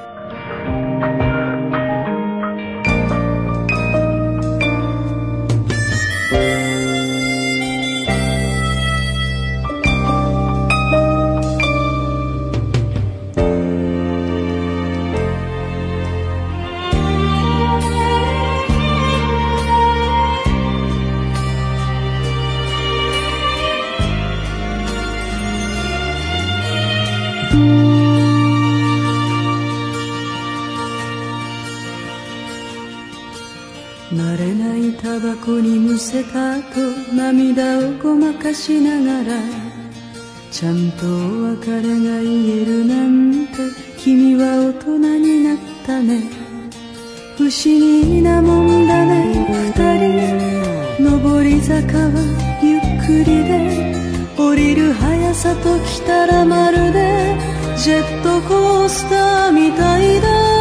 [35.14, 36.80] タバコにむせた後
[37.14, 39.40] 涙をごまかしながら
[40.50, 43.52] ちゃんとお別れが言えるなんて
[43.96, 46.20] 君は大人になったね。
[47.36, 51.22] 不思議なもんだね二人。
[51.22, 52.10] 上り坂は
[52.60, 57.36] ゆっくりで降りる速さときたらまるで
[57.76, 60.53] ジェットコースターみたいだ。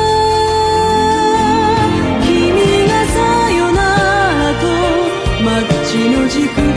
[6.03, 6.72] 命く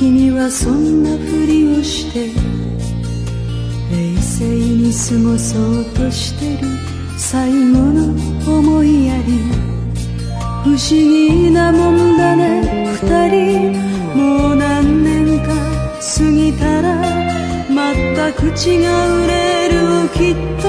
[0.00, 2.32] 君はそんなふりをして
[3.92, 6.66] 冷静に過ごそうとしてる。
[7.18, 8.14] 最後の
[8.46, 9.24] 思いやり。
[10.64, 12.96] 不思議なもんだね。
[13.02, 13.76] 二人。
[14.16, 15.52] もう何年か。
[16.00, 16.96] 過ぎたら
[17.68, 18.88] また口が
[19.18, 20.64] 売れるきっと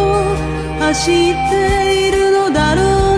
[0.77, 3.10] 走っているのだろう。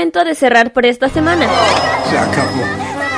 [0.00, 1.46] momento de cerrar por esta semana.
[2.10, 2.62] Se acabó.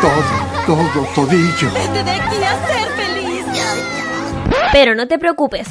[0.01, 1.70] Todo, todo, todillo.
[1.73, 3.45] Vete de aquí a ser feliz.
[4.73, 5.69] Pero no te preocupes.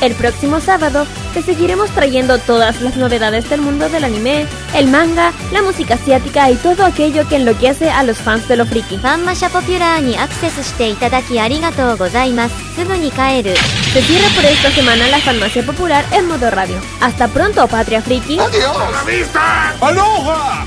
[0.00, 5.32] El próximo sábado te seguiremos trayendo todas las novedades del mundo del anime, el manga,
[5.52, 8.98] la música asiática y todo aquello que enloquece a los fans de lo friki.
[8.98, 12.74] ファンマシャポピュラーにアクセスしていただきありがとうございます。
[12.74, 13.54] すぐに帰る。
[13.93, 16.79] Se cierra por esta semana la farmacia popular en modo radio.
[17.01, 18.39] Hasta pronto, Patria Friki.
[18.39, 18.77] ¡Adiós!
[18.77, 19.75] ¡A la vista!
[19.81, 20.65] ¡Aloha!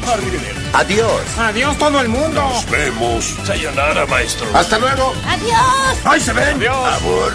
[0.75, 1.23] Adiós.
[1.39, 2.43] ¡Adiós todo el mundo!
[2.43, 3.35] Nos vemos.
[3.47, 4.47] Sayonara, maestro.
[4.53, 5.15] ¡Hasta luego!
[5.27, 5.99] ¡Adiós!
[6.05, 6.57] ¡Ahí se ven!
[6.57, 7.01] Adiós.
[7.01, 7.33] Amor.